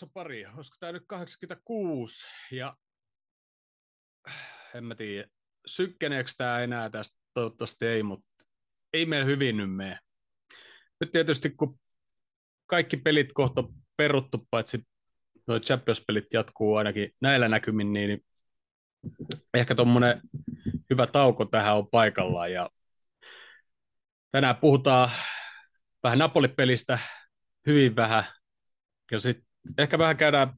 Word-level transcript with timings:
Jakson 0.00 0.10
pariin. 0.14 0.48
Olisiko 0.56 0.76
tämä 0.80 0.92
nyt 0.92 1.04
86? 1.06 2.28
Ja 2.50 2.76
en 4.74 4.84
mä 4.84 4.94
tiedä, 4.94 5.28
sykkeneekö 5.66 6.30
tämä 6.36 6.60
enää 6.60 6.90
tästä? 6.90 7.18
Toivottavasti 7.34 7.86
ei, 7.86 8.02
mutta 8.02 8.44
ei 8.92 9.06
meillä 9.06 9.26
hyvin 9.26 9.56
nyt 9.56 9.74
mene. 9.74 9.98
Nyt 11.00 11.12
tietysti 11.12 11.50
kun 11.50 11.80
kaikki 12.66 12.96
pelit 12.96 13.32
kohta 13.32 13.64
peruttu, 13.96 14.46
paitsi 14.50 14.86
nuo 15.46 15.60
Champions-pelit 15.60 16.26
jatkuu 16.32 16.76
ainakin 16.76 17.10
näillä 17.20 17.48
näkymin, 17.48 17.92
niin 17.92 18.24
ehkä 19.54 19.74
tuommoinen 19.74 20.20
hyvä 20.90 21.06
tauko 21.06 21.44
tähän 21.44 21.76
on 21.76 21.88
paikallaan. 21.90 22.52
Ja 22.52 22.70
tänään 24.32 24.56
puhutaan 24.56 25.10
vähän 26.02 26.18
Napoli-pelistä, 26.18 26.98
hyvin 27.66 27.96
vähän, 27.96 28.24
ja 29.12 29.20
sitten 29.20 29.49
ehkä 29.78 29.98
vähän 29.98 30.16
käydään 30.16 30.52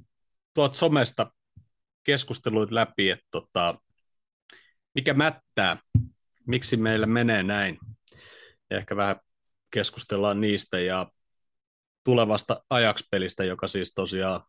tuot 0.55 0.74
somesta 0.74 1.33
keskusteluit 2.05 2.70
läpi, 2.70 3.10
että 3.10 3.27
tota, 3.30 3.79
mikä 4.95 5.15
mättää, 5.15 5.77
miksi 6.47 6.77
meillä 6.77 7.07
menee 7.07 7.43
näin. 7.43 7.79
Ehkä 8.70 8.96
vähän 8.96 9.16
keskustellaan 9.70 10.41
niistä 10.41 10.80
ja 10.80 11.10
tulevasta 12.05 12.65
ajakspelistä, 12.70 13.45
joka 13.45 13.69
siis 13.69 13.95
tosiaan 13.95 14.40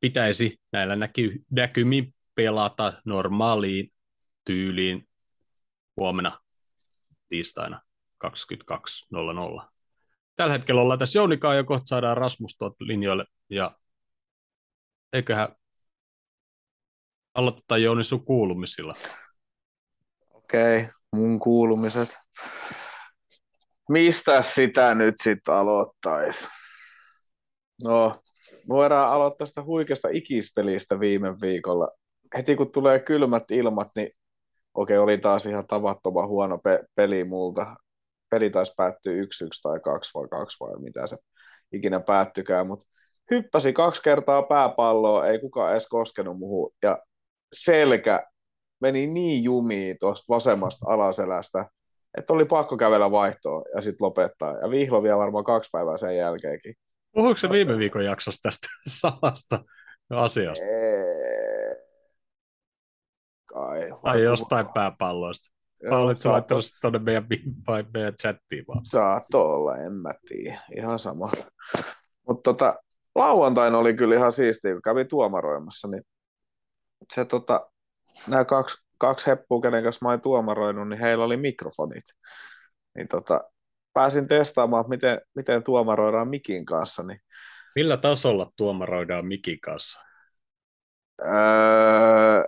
pitäisi 0.00 0.60
näillä 0.72 0.96
näky- 0.96 1.44
näkymin 1.50 2.14
pelata 2.34 2.92
normaaliin 3.04 3.92
tyyliin 4.44 5.08
huomenna 5.96 6.40
tiistaina 7.28 7.80
22.00 8.18 9.70
tällä 10.36 10.52
hetkellä 10.52 10.80
ollaan 10.80 10.98
tässä 10.98 11.18
Jounikaan 11.18 11.56
ja 11.56 11.64
kohta 11.64 11.86
saadaan 11.86 12.16
Rasmus 12.16 12.56
tuot 12.56 12.74
linjoille 12.80 13.24
ja 13.50 13.70
eiköhän 15.12 15.48
aloittaa 17.34 17.78
Jouni 17.78 18.04
sun 18.04 18.24
kuulumisilla. 18.24 18.94
Okei, 20.30 20.80
okay, 20.80 20.92
mun 21.16 21.38
kuulumiset. 21.38 22.18
Mistä 23.88 24.42
sitä 24.42 24.94
nyt 24.94 25.14
sitten 25.22 25.54
aloittaisi? 25.54 26.48
No, 27.84 28.14
voidaan 28.68 29.08
aloittaa 29.08 29.46
sitä 29.46 29.62
huikeasta 29.62 30.08
ikispelistä 30.12 31.00
viime 31.00 31.40
viikolla. 31.40 31.88
Heti 32.36 32.56
kun 32.56 32.72
tulee 32.72 32.98
kylmät 32.98 33.50
ilmat, 33.50 33.88
niin 33.96 34.10
okei, 34.74 34.96
okay, 34.98 35.04
oli 35.04 35.18
taas 35.18 35.46
ihan 35.46 35.66
tavattoman 35.66 36.28
huono 36.28 36.58
pe- 36.58 36.84
peli 36.94 37.24
multa 37.24 37.76
peli 38.30 38.50
taisi 38.50 38.72
päättyä 38.76 39.12
1-1 39.12 39.16
tai 39.62 39.80
2 39.80 40.10
vai 40.14 40.28
2 40.28 40.56
vai 40.60 40.80
mitä 40.80 41.06
se 41.06 41.16
ikinä 41.72 42.00
päättykään, 42.00 42.66
mutta 42.66 42.86
hyppäsi 43.30 43.72
kaksi 43.72 44.02
kertaa 44.02 44.42
pääpalloa, 44.42 45.26
ei 45.26 45.38
kukaan 45.38 45.72
edes 45.72 45.88
koskenut 45.88 46.38
muuhun, 46.38 46.72
ja 46.82 46.98
selkä 47.52 48.26
meni 48.80 49.06
niin 49.06 49.44
jumiin 49.44 49.96
tuosta 50.00 50.24
vasemmasta 50.28 50.86
alaselästä, 50.88 51.66
että 52.18 52.32
oli 52.32 52.44
pakko 52.44 52.76
kävellä 52.76 53.10
vaihtoon 53.10 53.64
ja 53.74 53.82
sitten 53.82 54.04
lopettaa. 54.04 54.58
Ja 54.58 54.70
vihlo 54.70 55.02
vielä 55.02 55.18
varmaan 55.18 55.44
kaksi 55.44 55.70
päivää 55.72 55.96
sen 55.96 56.16
jälkeenkin. 56.16 56.74
Puhuiko 57.12 57.38
se 57.38 57.50
viime 57.50 57.78
viikon 57.78 58.04
jaksossa 58.04 58.42
tästä 58.42 58.68
samasta 59.00 59.64
asiasta? 60.10 60.66
Eee... 60.66 61.76
Kai. 63.46 63.88
Tai 64.04 64.22
jostain 64.22 64.66
pääpalloista. 64.74 65.50
Sä 66.18 66.30
laittanut 66.30 66.64
tuonne 66.80 66.98
meidän, 66.98 67.26
vai 67.66 67.84
meidän 67.94 68.14
chattiin 68.22 68.64
vaan. 68.68 68.84
Saatto 68.84 69.52
olla, 69.52 69.76
en 69.76 69.92
mä 69.92 70.14
tiedä. 70.28 70.60
Ihan 70.76 70.98
sama. 70.98 71.30
Mutta 72.26 72.42
tota, 72.42 72.74
lauantaina 73.14 73.78
oli 73.78 73.94
kyllä 73.94 74.14
ihan 74.14 74.32
siistiä, 74.32 74.72
kun 74.72 74.82
kävin 74.82 75.08
tuomaroimassa, 75.08 75.88
niin 75.88 76.02
se 77.14 77.24
tota, 77.24 77.70
nämä 78.26 78.44
kaksi, 78.44 78.76
kaksi 78.98 79.26
heppua, 79.26 79.60
kenen 79.60 79.82
kanssa 79.82 80.04
mä 80.06 80.10
olin 80.10 80.20
tuomaroinut, 80.20 80.88
niin 80.88 81.00
heillä 81.00 81.24
oli 81.24 81.36
mikrofonit. 81.36 82.04
Niin 82.94 83.08
tota, 83.08 83.40
pääsin 83.92 84.26
testaamaan, 84.26 84.84
miten, 84.88 85.20
miten 85.34 85.62
tuomaroidaan 85.62 86.28
mikin 86.28 86.66
kanssa. 86.66 87.02
Niin... 87.02 87.20
Millä 87.74 87.96
tasolla 87.96 88.52
tuomaroidaan 88.56 89.26
mikin 89.26 89.60
kanssa? 89.60 90.00
Öö, 91.22 92.44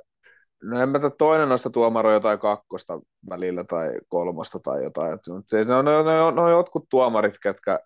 No 0.63 0.81
en 0.81 0.89
mä 0.89 0.99
toinen 1.19 1.49
noista 1.49 1.71
tuomaroja 1.71 2.15
jotain 2.15 2.39
kakkosta 2.39 3.01
välillä 3.31 3.65
tai 3.65 3.93
kolmosta 4.09 4.59
tai 4.59 4.85
jotain. 4.85 5.19
Ne, 5.67 5.75
on, 5.75 5.85
ne, 5.85 6.21
on, 6.21 6.35
ne 6.35 6.43
on 6.43 6.51
jotkut 6.51 6.87
tuomarit, 6.91 7.35
ketkä 7.43 7.81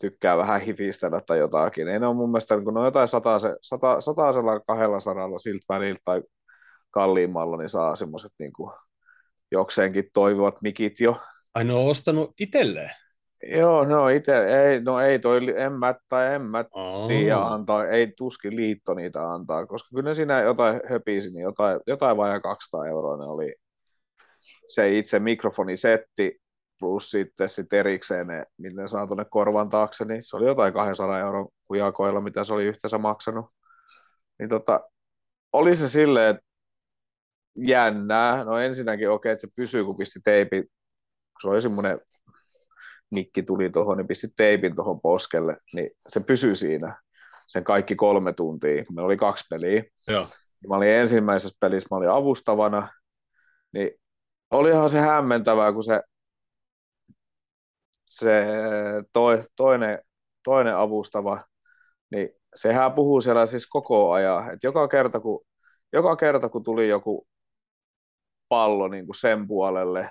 tykkää 0.00 0.38
vähän 0.38 0.60
hifistellä 0.60 1.20
tai 1.26 1.38
jotakin. 1.38 1.88
Ei 1.88 1.98
ne 1.98 2.06
on 2.06 2.16
mun 2.16 2.30
mielestä, 2.30 2.60
kun 2.60 2.74
ne 2.74 2.80
on 2.80 2.86
jotain 2.86 3.08
sataase, 3.08 3.56
sata, 3.62 4.00
sataisella 4.00 4.60
kahdella 4.60 5.00
saralla 5.00 5.38
siltä 5.38 5.64
välillä 5.68 5.98
tai 6.04 6.22
kalliimmalla, 6.90 7.56
niin 7.56 7.68
saa 7.68 7.96
semmoiset 7.96 8.32
niin 8.38 8.52
jokseenkin 9.52 10.04
toivovat 10.12 10.62
mikit 10.62 11.00
jo. 11.00 11.20
Ai 11.54 11.64
ne 11.64 11.74
on 11.74 11.86
ostanut 11.90 12.30
itselleen? 12.40 12.90
Joo, 13.42 13.84
no 13.84 14.08
itse, 14.08 14.36
ei, 14.36 14.80
no 14.80 15.00
ei 15.00 15.18
toi, 15.18 15.40
en 15.56 15.72
mä, 15.72 15.94
tai 16.08 16.34
en 16.34 16.42
mä 16.42 16.64
oh. 16.70 17.08
tiedä 17.08 17.38
antaa, 17.38 17.86
ei 17.86 18.12
tuskin 18.16 18.56
liitto 18.56 18.94
niitä 18.94 19.32
antaa, 19.32 19.66
koska 19.66 19.88
kyllä 19.94 20.10
ne 20.10 20.14
siinä 20.14 20.40
jotain 20.40 20.80
höpisi, 20.90 21.30
niin 21.30 21.42
jotain, 21.42 21.80
jotain 21.86 22.16
vajaa 22.16 22.40
200 22.40 22.86
euroa 22.86 23.16
ne 23.16 23.24
oli 23.24 23.54
se 24.68 24.98
itse 24.98 25.18
mikrofonisetti, 25.18 26.40
plus 26.84 27.10
sitten 27.10 27.48
sit 27.48 27.72
erikseen 27.72 28.26
ne, 28.26 28.44
ne 28.58 28.88
saa 28.88 29.06
tuonne 29.06 29.24
korvan 29.30 29.68
taakse, 29.68 30.04
niin 30.04 30.22
se 30.22 30.36
oli 30.36 30.46
jotain 30.46 30.72
200 30.72 31.18
euroa 31.18 31.48
kujakoilla, 31.66 32.20
mitä 32.20 32.44
se 32.44 32.54
oli 32.54 32.64
yhteensä 32.64 32.98
maksanut. 32.98 33.46
Niin 34.38 34.48
tota, 34.48 34.80
oli 35.52 35.76
se 35.76 35.88
silleen, 35.88 36.30
että 36.30 36.46
jännää, 37.56 38.44
no 38.44 38.58
ensinnäkin 38.58 39.10
okei, 39.10 39.14
okay, 39.14 39.32
että 39.32 39.40
se 39.40 39.52
pysyy, 39.56 39.84
kun 39.84 39.96
pisti 39.96 40.20
teipi, 40.24 40.64
se 41.42 41.48
oli 41.48 41.60
semmoinen 41.60 42.00
nikki 43.10 43.42
tuli 43.42 43.70
tuohon, 43.70 43.96
niin 43.96 44.08
pisti 44.08 44.28
teipin 44.36 44.76
tuohon 44.76 45.00
poskelle, 45.00 45.56
niin 45.74 45.90
se 46.08 46.20
pysyi 46.20 46.56
siinä 46.56 47.02
sen 47.46 47.64
kaikki 47.64 47.94
kolme 47.94 48.32
tuntia, 48.32 48.84
kun 48.84 48.94
meillä 48.94 49.06
oli 49.06 49.16
kaksi 49.16 49.44
peliä. 49.50 49.82
Joo. 50.08 50.28
Mä 50.68 50.76
olin 50.76 50.88
ensimmäisessä 50.88 51.56
pelissä, 51.60 51.88
mä 51.90 51.96
olin 51.96 52.10
avustavana, 52.10 52.88
niin 53.72 53.90
olihan 54.50 54.90
se 54.90 55.00
hämmentävää, 55.00 55.72
kun 55.72 55.84
se, 55.84 56.00
se 58.18 58.44
toi, 59.12 59.42
toinen, 59.56 59.98
toinen 60.44 60.76
avustava, 60.76 61.44
niin 62.10 62.28
sehän 62.54 62.92
puhuu 62.92 63.20
siellä 63.20 63.46
siis 63.46 63.66
koko 63.66 64.12
ajan, 64.12 64.52
että 64.52 64.66
joka 64.66 64.88
kerta 64.88 65.20
kun, 65.20 65.46
joka 65.92 66.16
kerta 66.16 66.48
kun 66.48 66.64
tuli 66.64 66.88
joku 66.88 67.26
pallo 68.48 68.88
niin 68.88 69.06
kuin 69.06 69.16
sen 69.16 69.46
puolelle, 69.46 70.10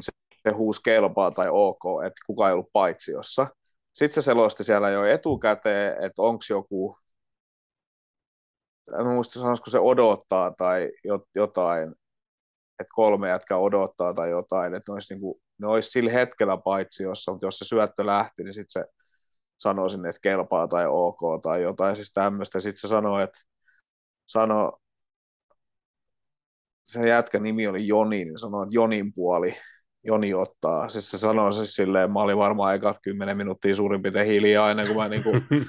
se 0.00 0.54
huusi 0.54 0.80
kelpaa 0.84 1.30
tai 1.30 1.48
ok, 1.50 1.82
että 2.06 2.20
kuka 2.26 2.46
ei 2.48 2.52
ollut 2.52 2.72
paitsiossa. 2.72 3.46
Sitten 3.92 4.22
se 4.22 4.26
selosti 4.26 4.64
siellä 4.64 4.90
jo 4.90 5.04
etukäteen, 5.04 6.04
että 6.04 6.22
onko 6.22 6.44
joku, 6.50 6.98
en 9.00 9.06
muista 9.06 9.40
sanoisiko 9.40 9.70
se 9.70 9.78
odottaa 9.78 10.54
tai 10.58 10.92
jotain, 11.34 11.88
että 12.80 12.92
kolme 12.94 13.28
jätkää 13.28 13.58
odottaa 13.58 14.14
tai 14.14 14.30
jotain, 14.30 14.74
että 14.74 14.92
ne 14.92 14.94
olisi, 14.94 15.14
niin 15.14 15.20
kuin, 15.20 15.42
ne 15.58 15.66
olisi 15.66 15.90
sillä 15.90 16.12
hetkellä 16.12 16.56
paitsiossa, 16.56 17.32
mutta 17.32 17.46
jos 17.46 17.58
se 17.58 17.64
syöttö 17.64 18.06
lähti, 18.06 18.44
niin 18.44 18.54
sitten 18.54 18.82
se 18.82 18.92
sanoi 19.56 19.90
sinne, 19.90 20.08
että 20.08 20.20
kelpaa 20.22 20.68
tai 20.68 20.86
ok 20.88 21.20
tai 21.42 21.62
jotain 21.62 21.96
siis 21.96 22.12
tämmöistä. 22.12 22.60
Sitten 22.60 22.80
se 22.80 22.88
sanoi, 22.88 23.22
että 23.22 23.38
sano, 24.26 24.78
se 26.84 27.08
jätkä 27.08 27.38
nimi 27.38 27.66
oli 27.66 27.86
Joni, 27.86 28.24
niin 28.24 28.38
sanoi, 28.38 28.62
että 28.62 28.74
Jonin 28.74 29.12
puoli 29.14 29.56
Joni 30.04 30.34
ottaa. 30.34 30.88
Siis 30.88 31.10
se 31.10 31.18
sanoi 31.18 31.52
siis 31.52 31.74
silleen, 31.74 32.12
mä 32.12 32.20
olin 32.20 32.38
varmaan 32.38 32.74
ekat 32.74 32.96
kymmenen 33.02 33.36
minuuttia 33.36 33.74
suurin 33.74 34.02
piirtein 34.02 34.26
hiljaa 34.26 34.70
ennen 34.70 34.86
kuin 34.86 34.96
mä 34.96 35.08
niin 35.08 35.22
kuin 35.22 35.46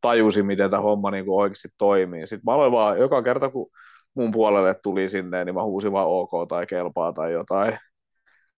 tajusin, 0.00 0.46
miten 0.46 0.70
tämä 0.70 0.82
homma 0.82 1.10
niin 1.10 1.24
kuin 1.24 1.42
oikeasti 1.42 1.68
toimii. 1.78 2.26
Sitten 2.26 2.42
mä 2.46 2.54
aloin 2.54 2.72
vaan, 2.72 2.98
joka 2.98 3.22
kerta 3.22 3.50
kun 3.50 3.70
mun 4.14 4.30
puolelle 4.30 4.74
tuli 4.82 5.08
sinne, 5.08 5.44
niin 5.44 5.54
mä 5.54 5.62
huusin 5.62 5.92
vaan 5.92 6.06
ok 6.06 6.48
tai 6.48 6.66
kelpaa 6.66 7.12
tai 7.12 7.32
jotain. 7.32 7.78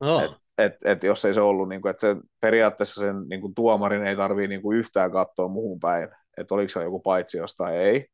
Oh. 0.01 0.23
Et, 0.23 0.31
et, 0.59 0.75
et 0.85 1.03
jos 1.05 1.25
ei 1.25 1.35
se 1.35 1.41
ollut, 1.41 1.69
niin 1.69 1.83
kuin, 1.83 1.91
että 1.91 2.01
se, 2.01 2.17
periaatteessa 2.41 3.01
sen 3.01 3.17
niin 3.29 3.41
kuin 3.41 3.55
tuomarin 3.55 4.07
ei 4.07 4.17
tarvii 4.17 4.49
niin 4.49 4.63
kuin 4.63 4.79
yhtään 4.79 5.13
katsoa 5.13 5.49
muuhun 5.49 5.81
päin, 5.81 6.09
että 6.37 6.55
oliko 6.55 6.69
se 6.69 6.83
joku 6.83 7.01
paitsi 7.01 7.39
jostain 7.39 7.75
ei. 7.75 8.07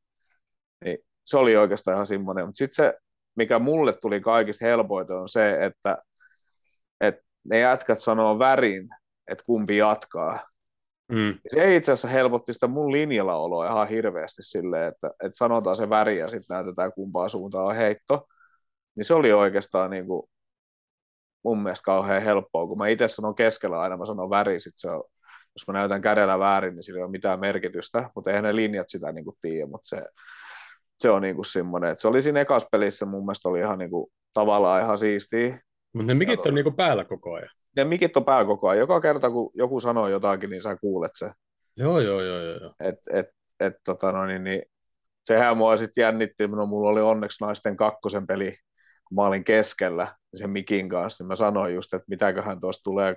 Niin 0.85 0.99
se 1.25 1.37
oli 1.37 1.56
oikeastaan 1.56 1.94
ihan 1.96 2.06
semmoinen. 2.06 2.46
Mutta 2.46 2.58
sitten 2.58 2.85
se, 2.87 2.99
mikä 3.37 3.58
mulle 3.58 3.93
tuli 3.93 4.20
kaikista 4.20 4.64
helpoita 4.67 5.20
on 5.20 5.29
se, 5.29 5.64
että 5.64 5.99
että 7.00 7.23
ne 7.44 7.58
jätkät 7.58 7.99
sanoo 7.99 8.38
värin, 8.38 8.88
että 9.29 9.44
kumpi 9.46 9.76
jatkaa. 9.76 10.49
Mm. 11.12 11.38
Se 11.49 11.76
itse 11.76 11.93
asiassa 11.93 12.08
helpotti 12.08 12.52
sitä 12.52 12.67
mun 12.67 12.93
linjalla 12.93 13.37
oloa 13.37 13.67
ihan 13.67 13.88
hirveästi 13.88 14.43
silleen, 14.43 14.88
että, 14.88 15.08
että 15.08 15.38
sanotaan 15.38 15.76
se 15.76 15.90
väri 15.90 16.19
ja 16.19 16.29
sitten 16.29 16.55
näytetään 16.55 16.93
kumpaa 16.93 17.29
suuntaan 17.29 17.67
on 17.67 17.76
heitto. 17.76 18.26
Niin 18.96 19.05
se 19.05 19.14
oli 19.14 19.32
oikeastaan 19.32 19.90
niin 19.90 20.06
kuin 20.06 20.23
mun 21.49 21.62
mielestä 21.62 21.85
kauhean 21.85 22.23
helppoa, 22.23 22.67
kun 22.67 22.79
mä 22.79 22.89
itse 22.89 23.09
sanon 23.09 23.35
keskellä 23.35 23.81
aina, 23.81 23.97
mä 23.97 24.06
sanon 24.06 24.31
väri, 24.31 24.61
sit 24.61 24.73
se 24.77 24.91
on, 24.91 25.05
jos 25.27 25.67
mä 25.67 25.73
näytän 25.73 26.00
kädellä 26.00 26.39
väärin, 26.39 26.75
niin 26.75 26.83
sillä 26.83 26.99
ei 26.99 27.03
ole 27.03 27.11
mitään 27.11 27.41
merkitystä, 27.41 28.11
mutta 28.15 28.31
eihän 28.31 28.45
ne 28.45 28.56
linjat 28.56 28.89
sitä 28.89 29.12
niin 29.12 29.25
kuin 29.25 29.37
tiedä, 29.41 29.67
mutta 29.67 29.89
se, 29.89 30.03
se 30.99 31.11
on 31.11 31.23
niin 31.23 31.35
kuin 31.35 31.47
semmoinen, 31.47 31.91
että 31.91 32.03
se 32.03 32.09
oli 32.09 32.23
siinä 32.23 32.41
ekas 32.41 32.67
pelissä 32.73 33.06
mun 33.06 33.25
mielestä 33.25 33.49
oli 33.49 33.59
ihan 33.59 33.79
niin 33.79 33.91
kuin, 33.91 34.11
tavallaan 34.35 34.83
ihan 34.83 34.99
siistiä. 34.99 35.61
Mutta 35.93 36.06
ne 36.06 36.15
mikit 36.15 36.47
on 36.47 36.55
niin 36.55 36.65
kuin 36.65 36.77
päällä 36.77 37.05
koko 37.05 37.35
ajan. 37.35 37.49
Ne 37.77 37.85
mikit 37.85 38.17
on 38.17 38.25
päällä 38.25 38.45
koko 38.45 38.69
ajan. 38.69 38.79
Joka 38.79 39.00
kerta, 39.00 39.31
kun 39.31 39.50
joku 39.55 39.81
sanoo 39.81 40.09
jotakin, 40.09 40.50
niin 40.50 40.62
sä 40.62 40.77
kuulet 40.77 41.12
se. 41.15 41.31
Joo, 41.77 42.00
joo, 42.00 42.23
joo, 42.23 42.41
joo. 42.41 42.75
Et, 42.81 42.95
et, 43.12 43.27
et, 43.61 43.75
tota 43.85 44.12
no, 44.12 44.27
niin, 44.27 44.45
niin, 44.45 44.62
sehän 45.25 45.56
mua 45.56 45.77
sitten 45.77 46.03
jännitti, 46.03 46.49
no 46.49 46.67
mulla 46.67 46.91
oli 46.91 47.00
onneksi 47.00 47.45
naisten 47.45 47.77
kakkosen 47.77 48.27
peli, 48.27 48.56
kun 49.08 49.16
mä 49.16 49.22
olin 49.22 49.44
keskellä 49.44 50.14
sen 50.34 50.50
mikin 50.50 50.88
kanssa, 50.88 51.25
niin 51.25 51.28
mä 51.28 51.37
sanoin 51.37 51.75
just, 51.75 51.94
että 51.94 52.06
mitäköhän 52.08 52.60
tuosta 52.60 52.82
tulee, 52.82 53.16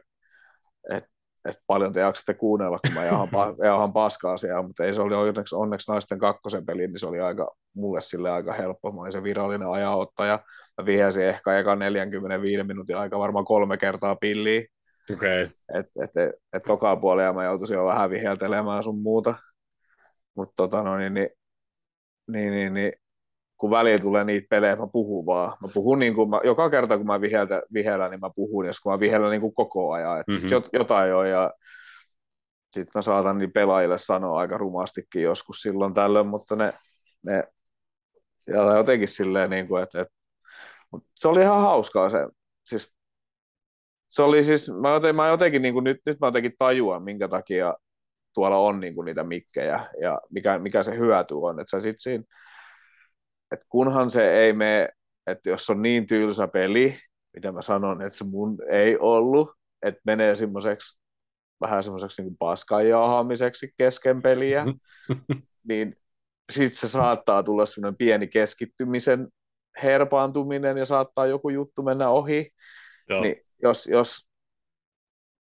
että 0.90 1.10
et 1.50 1.58
paljon 1.68 1.94
te 1.94 2.00
jaksatte 2.00 2.34
kuunnella, 2.34 2.80
kun 2.80 2.94
mä 2.94 3.06
jahan, 3.06 3.30
jahan 3.66 3.94
paskaa 3.94 4.38
siellä, 4.38 4.62
mutta 4.62 4.84
ei 4.84 4.94
se 4.94 5.02
oli 5.02 5.16
onneksi, 5.16 5.56
onneksi 5.56 5.92
naisten 5.92 6.20
kakkosen 6.20 6.66
peli, 6.66 6.88
niin 6.88 7.00
se 7.00 7.06
oli 7.06 7.20
aika, 7.20 7.56
mulle 7.74 8.02
sille 8.02 8.32
aika 8.32 8.54
helppo. 8.54 8.92
Mä 8.92 9.02
olin 9.02 9.12
se 9.12 9.24
virallinen 9.24 9.68
ajanottaja. 9.68 10.40
Mä 10.78 10.86
vihäsin 10.86 11.24
ehkä 11.24 11.60
eka 11.60 11.76
45 11.76 12.64
minuutin 12.64 12.98
aika 12.98 13.20
varmaan 13.20 13.46
kolme 13.46 13.78
kertaa 13.78 14.16
pilliä. 14.16 14.62
Okay. 15.14 15.50
Et, 15.76 15.86
et, 16.04 16.18
et, 16.18 16.36
et 16.54 16.64
toka 16.64 16.96
puolella 16.96 17.34
mä 17.34 17.44
joutuisin 17.44 17.76
jo 17.76 17.86
vähän 17.86 18.10
viheltelemään 18.10 18.84
sun 18.84 19.02
muuta. 19.02 19.36
Mutta 20.36 20.54
tota 20.56 20.84
no, 20.84 20.98
niin, 20.98 21.14
niin, 21.14 21.30
niin, 22.28 22.54
niin, 22.54 22.74
niin, 22.74 22.94
kun 23.62 23.70
väliin 23.70 24.02
tulee 24.02 24.24
niitä 24.24 24.48
pelejä, 24.50 24.76
mä 24.76 24.88
puhun 24.88 25.26
vaan. 25.26 25.58
Mä 25.62 25.68
puhun 25.74 26.00
niin 26.00 26.16
kuin, 26.16 26.30
mä, 26.30 26.40
joka 26.44 26.70
kerta 26.70 26.98
kun 26.98 27.08
mä 27.08 27.22
viheltä, 27.22 27.62
vihellä, 27.74 28.10
niin 28.10 28.20
mä 28.20 28.30
puhun, 28.36 28.66
jos 28.66 28.80
kun 28.80 28.92
mä 28.92 29.00
vihellä 29.00 29.30
niin 29.30 29.42
kuin 29.42 29.54
koko 29.54 29.92
ajan. 29.92 30.20
Että 30.20 30.32
mm-hmm. 30.32 30.50
jot, 30.50 30.70
jotain 30.74 31.16
on 31.16 31.30
ja 31.30 31.54
sitten 32.72 32.92
mä 32.96 33.02
saatan 33.02 33.38
niin 33.38 33.52
pelaajille 33.52 33.98
sanoa 33.98 34.40
aika 34.40 34.58
rumastikin 34.58 35.24
joskus 35.24 35.62
silloin 35.62 35.94
tällöin, 35.94 36.28
mutta 36.28 36.56
ne, 36.56 36.74
ne 37.24 37.44
ja 38.48 38.78
jotenkin 38.78 39.08
silleen, 39.08 39.50
niin 39.50 39.68
kuin, 39.68 39.84
että, 39.84 40.02
että 40.02 40.14
mutta 40.92 41.10
se 41.16 41.28
oli 41.28 41.42
ihan 41.42 41.62
hauskaa 41.62 42.10
se, 42.10 42.28
siis 42.66 42.96
se 44.10 44.22
oli 44.22 44.44
siis, 44.44 44.72
mä 44.82 44.90
jotenkin, 44.90 45.16
mä 45.16 45.28
jotenkin 45.28 45.62
niin 45.62 45.74
kuin, 45.74 45.84
nyt, 45.84 46.02
nyt 46.06 46.20
mä 46.20 46.28
jotenkin 46.28 46.54
tajuan, 46.58 47.04
minkä 47.04 47.28
takia 47.28 47.76
tuolla 48.34 48.58
on 48.58 48.80
niin 48.80 48.96
kuin 48.96 49.06
niitä 49.06 49.24
mikkejä 49.24 49.86
ja 50.02 50.22
mikä, 50.32 50.60
mikä 50.60 50.84
se 50.84 50.98
hyöty 50.98 51.34
on, 51.34 51.60
että 51.60 51.72
sä 51.72 51.82
sit 51.82 51.96
siinä, 52.00 52.24
että 53.52 53.66
kunhan 53.70 54.10
se 54.10 54.32
ei 54.32 54.54
mene, 54.54 54.90
että 55.28 55.50
jos 55.50 55.70
on 55.70 55.82
niin 55.82 56.08
tylsä 56.08 56.48
peli, 56.48 57.00
mitä 57.34 57.52
mä 57.52 57.62
sanon, 57.62 58.02
että 58.02 58.18
se 58.18 58.24
mun 58.24 58.58
ei 58.70 58.98
ollut, 59.00 59.52
että 59.82 60.02
menee 60.06 60.36
semmoiseksi 60.36 61.02
vähän 61.62 61.84
semmoiseksi 61.84 62.22
niin 62.22 62.38
paskan 62.38 62.88
jaahaamiseksi 62.88 63.74
kesken 63.78 64.22
peliä, 64.22 64.66
niin 65.70 65.96
sitten 66.52 66.80
se 66.80 66.88
saattaa 66.88 67.44
tulla 67.44 67.66
semmoinen 67.66 67.98
pieni 67.98 68.28
keskittymisen 68.28 69.28
herpaantuminen 69.84 70.78
ja 70.78 70.86
saattaa 70.86 71.26
joku 71.26 71.50
juttu 71.50 71.84
mennä 71.84 72.10
ohi. 72.10 72.50
Joo. 73.10 73.22
Niin 73.22 73.36
jos, 73.64 73.88
jos, 73.88 74.28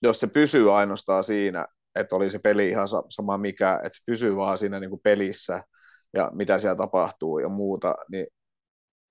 jos 0.02 0.20
se 0.20 0.26
pysyy 0.26 0.76
ainoastaan 0.76 1.24
siinä, 1.24 1.66
että 1.94 2.16
oli 2.16 2.30
se 2.30 2.38
peli 2.38 2.68
ihan 2.68 2.88
sama 3.08 3.38
mikä, 3.38 3.74
että 3.74 3.98
se 3.98 4.02
pysyy 4.06 4.36
vaan 4.36 4.58
siinä 4.58 4.80
niin 4.80 4.90
kuin 4.90 5.00
pelissä 5.04 5.64
ja 6.12 6.30
mitä 6.34 6.58
siellä 6.58 6.76
tapahtuu 6.76 7.38
ja 7.38 7.48
muuta, 7.48 7.94
niin 8.10 8.26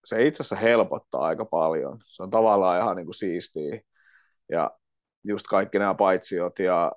se 0.05 0.27
itse 0.27 0.43
asiassa 0.43 0.55
helpottaa 0.55 1.21
aika 1.21 1.45
paljon. 1.45 1.99
Se 2.05 2.23
on 2.23 2.29
tavallaan 2.29 2.81
ihan 2.81 2.95
niin 2.97 3.05
kuin 3.05 3.15
siistiä. 3.15 3.81
Ja 4.49 4.71
just 5.23 5.47
kaikki 5.47 5.79
nämä 5.79 5.93
paitsiot 5.95 6.59
ja 6.59 6.91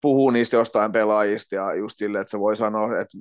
puhuu 0.00 0.30
niistä 0.30 0.56
jostain 0.56 0.92
pelaajista 0.92 1.54
ja 1.54 1.74
just 1.74 1.98
silleen, 1.98 2.22
että 2.22 2.30
se 2.30 2.40
voi 2.40 2.56
sanoa, 2.56 3.00
että 3.00 3.18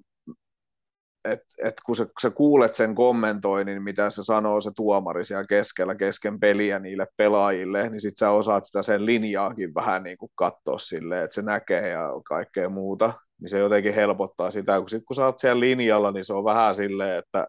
et, 1.25 1.39
et 1.63 1.75
kun 1.85 1.95
sä, 1.95 2.07
sä 2.21 2.29
kuulet 2.29 2.75
sen 2.75 2.95
kommentoinnin, 2.95 3.83
mitä 3.83 4.09
se 4.09 4.23
sanoo 4.23 4.61
se 4.61 4.71
tuomari 4.75 5.25
siellä 5.25 5.45
keskellä, 5.45 5.95
kesken 5.95 6.39
peliä 6.39 6.79
niille 6.79 7.07
pelaajille, 7.17 7.89
niin 7.89 8.01
sit 8.01 8.17
sä 8.17 8.29
osaat 8.31 8.65
sitä 8.65 8.83
sen 8.83 9.05
linjaakin 9.05 9.75
vähän 9.75 10.03
niin 10.03 10.17
kuin 10.17 10.31
katsoa 10.35 10.77
silleen, 10.77 11.23
että 11.23 11.35
se 11.35 11.41
näkee 11.41 11.89
ja 11.89 12.09
kaikkea 12.25 12.69
muuta, 12.69 13.13
niin 13.41 13.49
se 13.49 13.59
jotenkin 13.59 13.93
helpottaa 13.93 14.51
sitä, 14.51 14.79
kun 14.79 14.89
sit 14.89 15.03
kun 15.07 15.15
sä 15.15 15.25
oot 15.25 15.39
siellä 15.39 15.59
linjalla, 15.59 16.11
niin 16.11 16.25
se 16.25 16.33
on 16.33 16.43
vähän 16.43 16.75
silleen, 16.75 17.19
että 17.19 17.47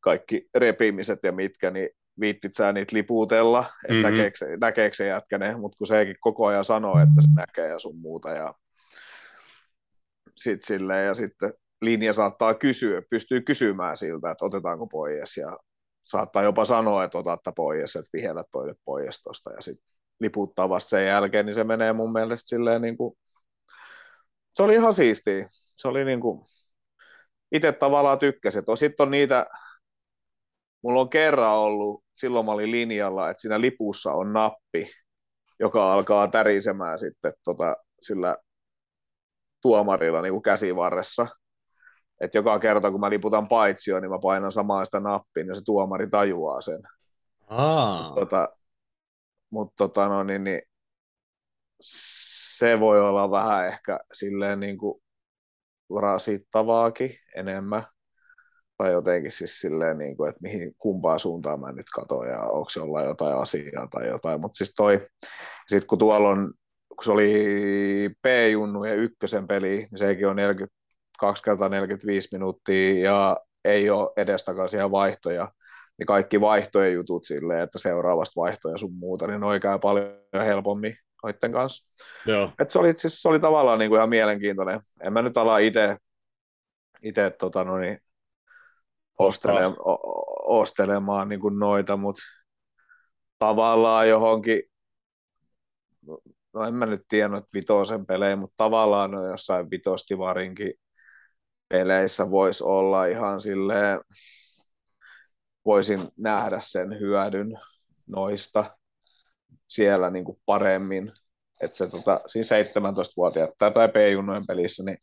kaikki 0.00 0.48
repimiset 0.54 1.18
ja 1.22 1.32
mitkä, 1.32 1.70
niin 1.70 1.88
viittit 2.20 2.54
sä 2.54 2.72
niitä 2.72 2.96
liputella, 2.96 3.60
että 3.60 3.94
mm-hmm. 3.94 4.02
näkeekö, 4.02 4.56
näkeekö 4.60 4.96
se 4.96 5.06
jätkä 5.06 5.38
ne, 5.38 5.56
mutta 5.56 5.76
kun 5.78 5.86
sekin 5.86 6.16
koko 6.20 6.46
ajan 6.46 6.64
sanoo, 6.64 6.98
että 6.98 7.20
se 7.20 7.28
näkee 7.34 7.68
ja 7.68 7.78
sun 7.78 7.96
muuta 7.96 8.30
ja 8.30 8.54
sitten 10.36 10.66
silleen, 10.66 11.06
ja 11.06 11.14
sitten 11.14 11.54
linja 11.82 12.12
saattaa 12.12 12.54
kysyä, 12.54 13.02
pystyy 13.10 13.40
kysymään 13.40 13.96
siltä, 13.96 14.30
että 14.30 14.44
otetaanko 14.44 14.86
pois 14.86 15.36
ja 15.36 15.58
saattaa 16.04 16.42
jopa 16.42 16.64
sanoa, 16.64 17.04
että 17.04 17.18
otatta 17.18 17.52
pois, 17.52 17.96
että 17.96 18.10
vihellä 18.12 18.44
toille 18.52 18.74
pois 18.84 19.22
tuosta 19.22 19.52
ja 19.52 19.60
sitten 19.60 19.84
liputtaa 20.20 20.68
vasta 20.68 20.90
sen 20.90 21.06
jälkeen, 21.06 21.46
niin 21.46 21.54
se 21.54 21.64
menee 21.64 21.92
mun 21.92 22.12
mielestä 22.12 22.48
silleen 22.48 22.82
niin 22.82 22.96
kuin, 22.96 23.14
se 24.54 24.62
oli 24.62 24.74
ihan 24.74 24.94
siistiä. 24.94 25.48
Se 25.76 25.88
oli 25.88 26.04
niin 26.04 26.20
kuin, 26.20 26.44
itse 27.52 27.72
tavallaan 27.72 28.18
tykkäsin. 28.18 28.62
Sitten 28.74 29.04
on 29.04 29.10
niitä, 29.10 29.46
mulla 30.82 31.00
on 31.00 31.10
kerran 31.10 31.54
ollut, 31.54 32.04
silloin 32.18 32.46
mä 32.46 32.52
olin 32.52 32.70
linjalla, 32.70 33.30
että 33.30 33.40
siinä 33.40 33.60
lipussa 33.60 34.12
on 34.12 34.32
nappi, 34.32 34.90
joka 35.60 35.92
alkaa 35.92 36.28
tärisemään 36.28 36.98
sitten 36.98 37.32
tota, 37.44 37.76
sillä 38.02 38.36
tuomarilla 39.62 40.22
niin 40.22 40.32
kuin 40.32 40.42
käsivarressa 40.42 41.26
että 42.20 42.38
joka 42.38 42.58
kerta 42.58 42.90
kun 42.90 43.00
mä 43.00 43.10
liputan 43.10 43.48
paitsio, 43.48 44.00
niin 44.00 44.10
mä 44.10 44.18
painan 44.22 44.52
samaa 44.52 44.84
sitä 44.84 45.00
nappia, 45.00 45.44
niin 45.44 45.54
se 45.54 45.62
tuomari 45.64 46.10
tajuaa 46.10 46.60
sen. 46.60 46.82
Mutta 47.96 48.14
tota, 48.14 48.48
mut 49.50 49.72
tota 49.76 50.08
no, 50.08 50.22
niin, 50.22 50.44
niin, 50.44 50.62
se 52.60 52.80
voi 52.80 53.00
olla 53.00 53.30
vähän 53.30 53.68
ehkä 53.68 54.00
silleen 54.12 54.60
niin 54.60 54.78
kuin 54.78 55.02
rasittavaakin 56.00 57.14
enemmän. 57.36 57.84
Tai 58.76 58.92
jotenkin 58.92 59.32
siis 59.32 59.60
silleen, 59.60 59.98
niin 59.98 60.16
kuin, 60.16 60.28
että 60.28 60.40
mihin 60.42 60.74
kumpaa 60.78 61.18
suuntaan 61.18 61.60
mä 61.60 61.72
nyt 61.72 61.86
katon 61.94 62.28
ja 62.28 62.40
onko 62.40 62.70
jollain 62.76 63.06
jotain 63.06 63.36
asiaa 63.36 63.86
tai 63.86 64.08
jotain. 64.08 64.40
Mutta 64.40 64.56
siis 64.56 64.72
toi, 64.76 65.06
sit 65.66 65.84
kun 65.84 65.98
tuolla 65.98 66.28
on, 66.28 66.52
kun 66.88 67.04
se 67.04 67.12
oli 67.12 68.10
P-junnu 68.22 68.84
ja 68.84 68.94
ykkösen 68.94 69.46
peli, 69.46 69.76
niin 69.76 69.98
sekin 69.98 70.28
on 70.28 70.36
40 70.36 70.76
2 71.20 71.42
kertaa 71.42 71.68
45 71.68 72.28
minuuttia 72.32 73.04
ja 73.04 73.36
ei 73.64 73.90
ole 73.90 74.10
edestakaisia 74.16 74.90
vaihtoja, 74.90 75.52
niin 75.98 76.06
kaikki 76.06 76.40
vaihtojen 76.40 76.94
jutut 76.94 77.24
silleen, 77.24 77.60
että 77.60 77.78
seuraavasta 77.78 78.40
vaihtoja 78.40 78.76
sun 78.76 78.94
muuta, 78.94 79.26
niin 79.26 79.60
käy 79.62 79.78
paljon 79.78 80.06
helpommin 80.34 80.96
noiden 81.22 81.52
kanssa. 81.52 81.86
Joo. 82.26 82.52
Et 82.58 82.70
se, 82.70 82.78
oli, 82.78 82.94
siis, 82.96 83.22
se 83.22 83.28
oli 83.28 83.40
tavallaan 83.40 83.78
niin 83.78 83.88
kuin 83.88 83.98
ihan 83.98 84.08
mielenkiintoinen. 84.08 84.80
En 85.00 85.12
mä 85.12 85.22
nyt 85.22 85.36
ala 85.36 85.58
itse 85.58 85.96
itse 87.02 87.30
tota, 87.38 87.64
no 87.64 87.78
niin, 87.78 87.98
ostele, 89.18 89.66
o, 89.66 89.98
ostelemaan 90.60 91.28
niin 91.28 91.40
kuin 91.40 91.58
noita, 91.58 91.96
mutta 91.96 92.22
tavallaan 93.38 94.08
johonkin, 94.08 94.62
no 96.52 96.64
en 96.66 96.74
mä 96.74 96.86
nyt 96.86 97.02
tiennyt 97.08 97.44
vitosen 97.54 98.06
pelejä, 98.06 98.36
mutta 98.36 98.54
tavallaan 98.56 99.14
on 99.14 99.30
jossain 99.30 99.70
vitostivarinkin 99.70 100.74
peleissä 101.68 102.30
voisi 102.30 102.64
olla 102.64 103.06
ihan 103.06 103.40
silleen, 103.40 104.00
voisin 105.64 106.00
nähdä 106.16 106.60
sen 106.62 107.00
hyödyn 107.00 107.58
noista 108.06 108.76
siellä 109.70 110.10
niin 110.10 110.24
kuin 110.24 110.38
paremmin. 110.46 111.12
Että 111.60 111.78
se 111.78 111.86
tota, 111.86 112.20
siinä 112.26 112.46
17-vuotiaat 112.90 113.50
tai 113.58 113.88
P-junnojen 113.88 114.46
pelissä, 114.46 114.82
niin 114.82 114.98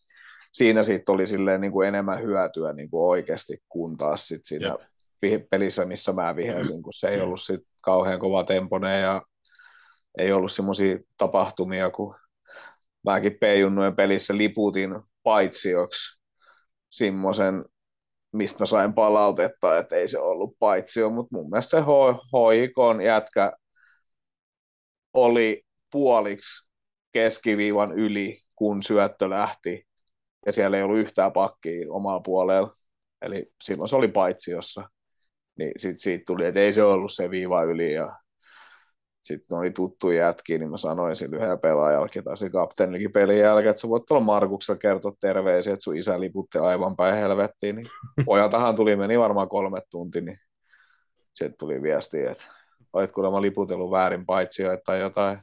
siinä 0.53 0.83
siitä 0.83 1.11
oli 1.11 1.27
silleen 1.27 1.61
niin 1.61 1.71
kuin 1.71 1.87
enemmän 1.87 2.21
hyötyä 2.21 2.73
niin 2.73 2.89
kuin 2.89 3.09
oikeasti, 3.09 3.57
kun 3.69 3.97
taas 3.97 4.27
sit 4.27 4.41
siinä 4.43 4.75
Jep. 5.23 5.49
pelissä, 5.49 5.85
missä 5.85 6.13
mä 6.13 6.35
vihelsin, 6.35 6.83
kun 6.83 6.93
se 6.93 7.07
ei 7.07 7.21
ollut 7.21 7.41
sit 7.41 7.61
kauhean 7.81 8.19
kova 8.19 8.43
tempone 8.43 8.99
ja 8.99 9.21
ei 10.17 10.31
ollut 10.31 10.51
semmoisia 10.51 10.97
tapahtumia, 11.17 11.89
kun 11.89 12.15
mäkin 13.05 13.33
P-junnojen 13.33 13.95
pelissä 13.95 14.37
liputin 14.37 14.99
paitsioksi 15.23 16.19
semmoisen, 16.89 17.65
mistä 18.31 18.59
mä 18.59 18.65
sain 18.65 18.93
palautetta, 18.93 19.77
että 19.77 19.95
ei 19.95 20.07
se 20.07 20.19
ollut 20.19 20.55
paitsio, 20.59 21.09
mutta 21.09 21.35
mun 21.35 21.49
mielestä 21.49 21.77
se 21.77 21.83
hoikon 22.33 23.01
jätkä 23.01 23.53
oli 25.17 25.63
puoliksi 25.91 26.67
keskiviivan 27.11 27.91
yli, 27.91 28.41
kun 28.55 28.83
syöttö 28.83 29.29
lähti, 29.29 29.87
ja 30.45 30.51
siellä 30.51 30.77
ei 30.77 30.83
ollut 30.83 30.97
yhtään 30.97 31.31
pakkia 31.31 31.91
omaa 31.93 32.19
puolella, 32.19 32.73
eli 33.21 33.51
silloin 33.63 33.89
se 33.89 33.95
oli 33.95 34.07
paitsiossa, 34.07 34.89
niin 35.57 35.71
sit 35.77 35.99
siitä 35.99 36.23
tuli, 36.27 36.45
että 36.45 36.59
ei 36.59 36.73
se 36.73 36.83
ollut 36.83 37.13
se 37.13 37.29
viiva 37.29 37.63
yli, 37.63 37.93
ja 37.93 38.11
sitten 39.21 39.57
oli 39.57 39.71
tuttu 39.71 40.11
jätki, 40.11 40.57
niin 40.57 40.69
mä 40.69 40.77
sanoin 40.77 41.15
sille 41.15 41.35
yhden 41.35 41.59
pelaajallakin 41.59 42.23
tai 42.23 42.37
se 42.37 42.49
kapteenikin 42.49 43.11
pelin 43.11 43.39
jälkeen, 43.39 43.69
että 43.69 43.81
sä 43.81 43.89
voit 43.89 44.03
tuolla 44.07 44.23
Markuksella 44.23 44.79
kertoa 44.79 45.13
terveisiä, 45.21 45.73
että 45.73 45.83
sun 45.83 45.97
isä 45.97 46.19
liputti 46.19 46.57
aivan 46.57 46.95
päin 46.95 47.15
helvettiin, 47.15 47.75
niin 47.75 47.87
pojaltahan 48.25 48.75
tuli, 48.75 48.95
meni 48.95 49.19
varmaan 49.19 49.49
kolme 49.49 49.81
tuntia, 49.89 50.21
niin 50.21 50.39
sitten 51.33 51.57
tuli 51.59 51.81
viesti, 51.81 52.25
että 52.25 52.43
olet 52.97 53.11
kuulemma 53.11 53.41
liputellut 53.41 53.91
väärin 53.91 54.25
paitsi 54.25 54.63
tai 54.85 54.99
jotain. 54.99 55.39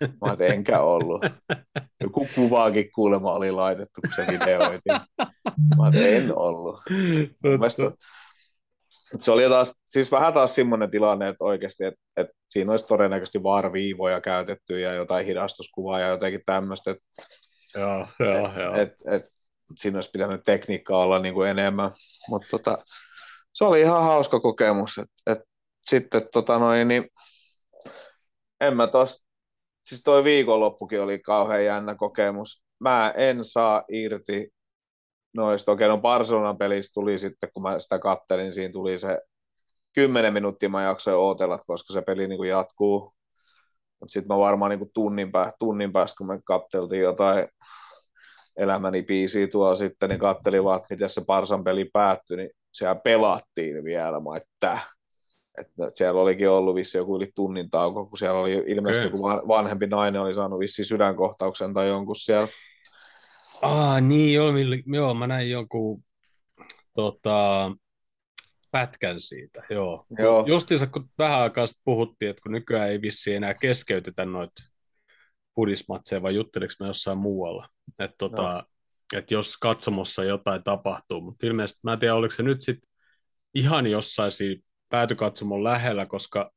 Mä 0.00 0.32
et 0.32 0.40
enkä 0.40 0.80
ollut. 0.80 1.22
Joku 2.00 2.28
kuvaakin 2.34 2.90
kuulemma 2.94 3.32
oli 3.32 3.50
laitettu, 3.50 4.00
kun 4.00 4.12
se 4.16 4.32
videoitiin. 4.32 5.00
Mä 5.76 5.90
en 5.94 6.38
ollut. 6.38 6.80
Mielestä, 7.42 7.82
se 9.18 9.30
oli 9.30 9.48
taas, 9.48 9.74
siis 9.86 10.12
vähän 10.12 10.34
taas 10.34 10.54
semmoinen 10.54 10.90
tilanne, 10.90 11.28
että 11.28 11.44
oikeasti, 11.44 11.84
että, 11.84 12.00
että 12.16 12.32
siinä 12.50 12.70
olisi 12.70 12.86
todennäköisesti 12.86 13.42
vaarviivoja 13.42 14.20
käytetty 14.20 14.80
ja 14.80 14.92
jotain 14.92 15.26
hidastuskuvaa 15.26 16.00
ja 16.00 16.08
jotenkin 16.08 16.42
tämmöistä. 16.46 16.90
Että, 16.90 17.04
joo, 17.74 18.06
joo, 18.20 18.46
et, 18.46 18.56
joo. 18.56 18.74
Et, 18.74 18.92
et, 19.10 19.22
siinä 19.78 19.96
olisi 19.96 20.10
pitänyt 20.10 20.40
tekniikkaa 20.44 21.02
olla 21.02 21.18
niin 21.18 21.34
kuin 21.34 21.50
enemmän, 21.50 21.90
mutta 22.28 22.48
tota, 22.50 22.78
se 23.52 23.64
oli 23.64 23.80
ihan 23.80 24.02
hauska 24.02 24.40
kokemus. 24.40 24.98
Et, 24.98 25.10
et, 25.26 25.38
sitten 25.88 26.28
tota 26.32 26.58
noin, 26.58 26.88
niin, 26.88 27.10
en 28.60 28.76
mä 28.76 28.86
tos, 28.86 29.24
siis 29.86 30.02
toi 30.02 30.24
viikonloppukin 30.24 31.00
oli 31.02 31.18
kauhean 31.18 31.64
jännä 31.64 31.94
kokemus. 31.94 32.62
Mä 32.80 33.14
en 33.16 33.44
saa 33.44 33.84
irti 33.92 34.48
noista, 35.34 35.72
okei, 35.72 35.88
no 35.88 35.98
Barcelonan 35.98 36.58
pelissä 36.58 36.92
tuli 36.94 37.18
sitten, 37.18 37.50
kun 37.54 37.62
mä 37.62 37.78
sitä 37.78 37.98
kattelin, 37.98 38.52
siinä 38.52 38.72
tuli 38.72 38.98
se 38.98 39.20
kymmenen 39.94 40.32
minuuttia 40.32 40.68
mä 40.68 40.82
jaksoin 40.82 41.16
ootella, 41.16 41.58
koska 41.66 41.92
se 41.92 42.02
peli 42.02 42.28
niin 42.28 42.36
kuin 42.36 42.50
jatkuu. 42.50 43.12
Mutta 44.00 44.12
sitten 44.12 44.28
mä 44.28 44.38
varmaan 44.38 44.70
niin 44.70 44.78
kuin 44.78 44.90
tunnin, 44.94 45.32
pää, 45.32 45.52
tunnin 45.58 45.92
päästä, 45.92 46.14
kun 46.18 46.26
me 46.26 46.40
katteltiin 46.44 47.02
jotain 47.02 47.48
elämäni 48.56 49.02
biisiä 49.02 49.48
tuo 49.48 49.74
sitten, 49.74 50.08
niin 50.08 50.20
kattelin 50.20 50.64
vaan, 50.64 50.76
että 50.76 50.94
miten 50.94 51.10
se 51.10 51.24
Barsan 51.26 51.64
peli 51.64 51.90
päättyi, 51.92 52.36
niin 52.36 52.50
siellä 52.72 52.94
pelattiin 52.94 53.84
vielä, 53.84 54.20
mä 54.20 54.36
että 54.36 54.80
että 55.60 55.90
siellä 55.94 56.20
olikin 56.20 56.50
ollut 56.50 56.74
vissi 56.74 56.98
joku 56.98 57.16
yli 57.16 57.32
tunnin 57.34 57.70
tauko, 57.70 58.06
kun 58.06 58.18
siellä 58.18 58.40
oli 58.40 58.52
ilmeisesti 58.52 59.06
okay. 59.06 59.18
joku 59.18 59.48
vanhempi 59.48 59.86
nainen 59.86 60.20
oli 60.20 60.34
saanut 60.34 60.60
vissi 60.60 60.84
sydänkohtauksen 60.84 61.74
tai 61.74 61.88
jonkun 61.88 62.16
siellä. 62.16 62.48
Ah, 63.62 64.02
niin, 64.02 64.34
joo, 64.34 64.52
joo 64.86 65.14
mä 65.14 65.26
näin 65.26 65.50
jonkun 65.50 66.04
tota, 66.94 67.70
pätkän 68.70 69.20
siitä, 69.20 69.62
joo. 69.70 70.04
joo. 70.18 70.44
Justiinsa 70.46 70.86
kun 70.86 71.10
vähän 71.18 71.40
aikaa 71.40 71.66
sitten 71.66 71.82
puhuttiin, 71.84 72.30
että 72.30 72.42
kun 72.42 72.52
nykyään 72.52 72.88
ei 72.88 73.02
vissi 73.02 73.34
enää 73.34 73.54
keskeytetä 73.54 74.24
noita 74.24 74.62
pudismatseja, 75.54 76.22
vai 76.22 76.34
jutteliko 76.34 76.72
me 76.80 76.86
jossain 76.86 77.18
muualla, 77.18 77.68
että 77.98 78.14
tota, 78.18 78.64
et 79.16 79.30
jos 79.30 79.56
katsomossa 79.56 80.24
jotain 80.24 80.62
tapahtuu, 80.64 81.20
mutta 81.20 81.46
ilmeisesti 81.46 81.80
mä 81.82 81.92
en 81.92 81.98
tiedä, 81.98 82.14
oliko 82.14 82.34
se 82.34 82.42
nyt 82.42 82.62
sitten 82.62 82.88
ihan 83.54 83.86
jossain 83.86 84.30
siinä 84.30 84.62
päätykatsomon 84.88 85.64
lähellä, 85.64 86.06
koska 86.06 86.50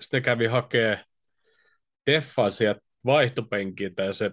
sitten 0.00 0.22
kävi 0.22 0.46
hakee 0.46 1.00
Deffaa 2.06 2.50
sieltä 2.50 2.80
vaihtopenkiltä 3.04 4.02
ja 4.02 4.12
se, 4.12 4.30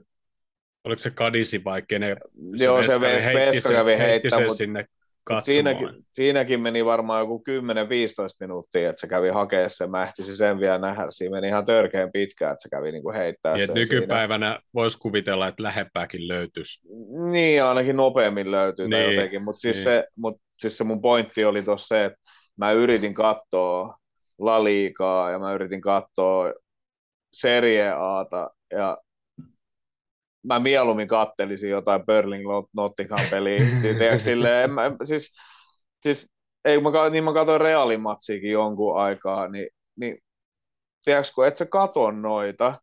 oliko 0.83 0.99
se 0.99 1.09
Kadisi 1.09 1.63
vai 1.63 1.83
kenen, 1.87 2.17
se 2.57 2.65
Joo, 2.65 2.83
se 2.83 3.01
Veska, 3.01 3.29
heitti, 3.29 3.61
sen, 3.61 3.71
kävi 3.71 3.97
heitti 3.97 4.29
sen 4.29 4.55
sinne 4.55 4.85
katsomaan. 5.23 5.53
Siinäkin, 5.53 6.05
siinäkin 6.11 6.59
meni 6.59 6.85
varmaan 6.85 7.19
joku 7.19 7.43
10-15 7.49 7.51
minuuttia, 8.39 8.89
että 8.89 9.01
se 9.01 9.07
kävi 9.07 9.29
hakemaan 9.29 9.69
sen. 9.69 9.91
Mä 9.91 10.03
ehtisin 10.03 10.35
sen 10.35 10.59
vielä 10.59 10.77
nähdä. 10.77 11.07
Siinä 11.09 11.35
meni 11.35 11.47
ihan 11.47 11.65
törkeän 11.65 12.11
pitkään, 12.11 12.53
että 12.53 12.63
se 12.63 12.69
kävi 12.69 12.91
niin 12.91 13.03
kuin 13.03 13.15
heittää 13.15 13.57
ja 13.57 13.65
sen 13.67 13.75
nykypäivänä 13.75 14.59
voisi 14.73 14.99
kuvitella, 14.99 15.47
että 15.47 15.63
lähempääkin 15.63 16.27
löytyisi. 16.27 16.87
Niin, 17.31 17.63
ainakin 17.63 17.95
nopeammin 17.95 18.51
löytyy 18.51 18.87
niin, 18.87 19.03
tai 19.05 19.15
jotenkin. 19.15 19.43
Mutta 19.43 19.59
siis, 19.59 19.75
niin. 19.75 19.83
se, 19.83 20.07
mut 20.15 20.41
siis 20.59 20.77
se 20.77 20.83
mun 20.83 21.01
pointti 21.01 21.45
oli 21.45 21.63
tuossa 21.63 21.87
se, 21.87 22.05
että 22.05 22.19
mä 22.61 22.71
yritin 22.71 23.13
katsoa 23.13 23.97
La 24.39 24.63
Ligaa 24.63 25.31
ja 25.31 25.39
mä 25.39 25.53
yritin 25.53 25.81
katsoa 25.81 26.53
Serie 27.33 27.91
Ata 27.91 28.49
ja 28.71 28.97
mä 30.43 30.59
mieluummin 30.59 31.07
kattelisin 31.07 31.69
jotain 31.69 32.05
Burling 32.05 32.43
Nottingham 32.75 33.19
peliä. 33.31 33.57
mä, 34.67 34.81
siis, 35.03 35.33
siis, 36.01 36.27
ei, 36.65 36.81
mä, 36.81 37.09
niin 37.09 37.23
mä 37.23 37.33
katsoin 37.33 37.61
Realin 37.61 38.01
matsiikin 38.01 38.51
jonkun 38.51 38.97
aikaa, 38.97 39.47
niin, 39.47 39.67
niin 39.95 40.17
tiedätkö, 41.05 41.31
kun 41.35 41.47
et 41.47 41.57
sä 41.57 41.65
katso 41.65 42.11
noita, 42.11 42.81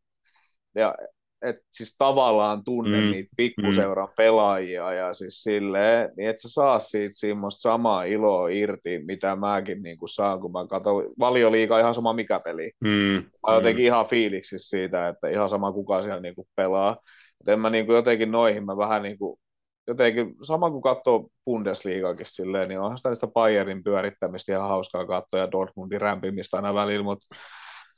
ja 0.74 0.94
et 1.42 1.56
siis 1.72 1.96
tavallaan 1.98 2.64
tunne 2.64 3.00
mm. 3.00 3.10
niitä 3.10 3.30
pikkuseuran 3.36 4.08
mm. 4.08 4.14
pelaajia 4.16 4.92
ja 4.92 5.12
siis 5.12 5.42
silleen, 5.42 6.10
niin 6.16 6.28
et 6.28 6.40
sä 6.40 6.48
saa 6.48 6.80
siitä 6.80 7.18
semmoista 7.18 7.60
samaa 7.60 8.04
iloa 8.04 8.48
irti, 8.48 8.98
mitä 9.06 9.36
mäkin 9.36 9.82
niin 9.82 9.98
kuin 9.98 10.08
saan, 10.08 10.40
kun 10.40 10.52
mä 10.52 10.66
katson 10.66 11.04
valioliikaa 11.18 11.80
ihan 11.80 11.94
sama 11.94 12.12
mikä 12.12 12.40
peli. 12.40 12.72
Mm. 12.80 13.24
Mä 13.46 13.54
jotenkin 13.54 13.82
mm. 13.82 13.86
ihan 13.86 14.06
fiiliksi 14.06 14.58
siitä, 14.58 15.08
että 15.08 15.28
ihan 15.28 15.48
sama 15.48 15.72
kuka 15.72 16.02
siellä 16.02 16.20
niin 16.20 16.34
kuin 16.34 16.48
pelaa. 16.56 16.96
Mutta 17.38 17.52
en 17.52 17.60
mä 17.60 17.70
niin 17.70 17.86
kuin 17.86 17.96
jotenkin 17.96 18.30
noihin, 18.30 18.66
mä 18.66 18.76
vähän 18.76 19.02
niin 19.02 19.18
kuin, 19.18 19.40
jotenkin, 19.88 20.34
sama 20.42 20.70
kuin 20.70 20.82
katsoo 20.82 21.28
Bundesliigaakin 21.44 22.26
silleen, 22.28 22.68
niin 22.68 22.80
onhan 22.80 22.98
sitä, 22.98 23.14
sitä 23.14 23.26
Bayernin 23.26 23.84
pyörittämistä 23.84 24.52
ihan 24.52 24.68
hauskaa 24.68 25.06
katsoa 25.06 25.40
ja 25.40 25.52
Dortmundin 25.52 26.00
rämpimistä 26.00 26.56
aina 26.56 26.74
välillä, 26.74 27.04
mutta 27.04 27.36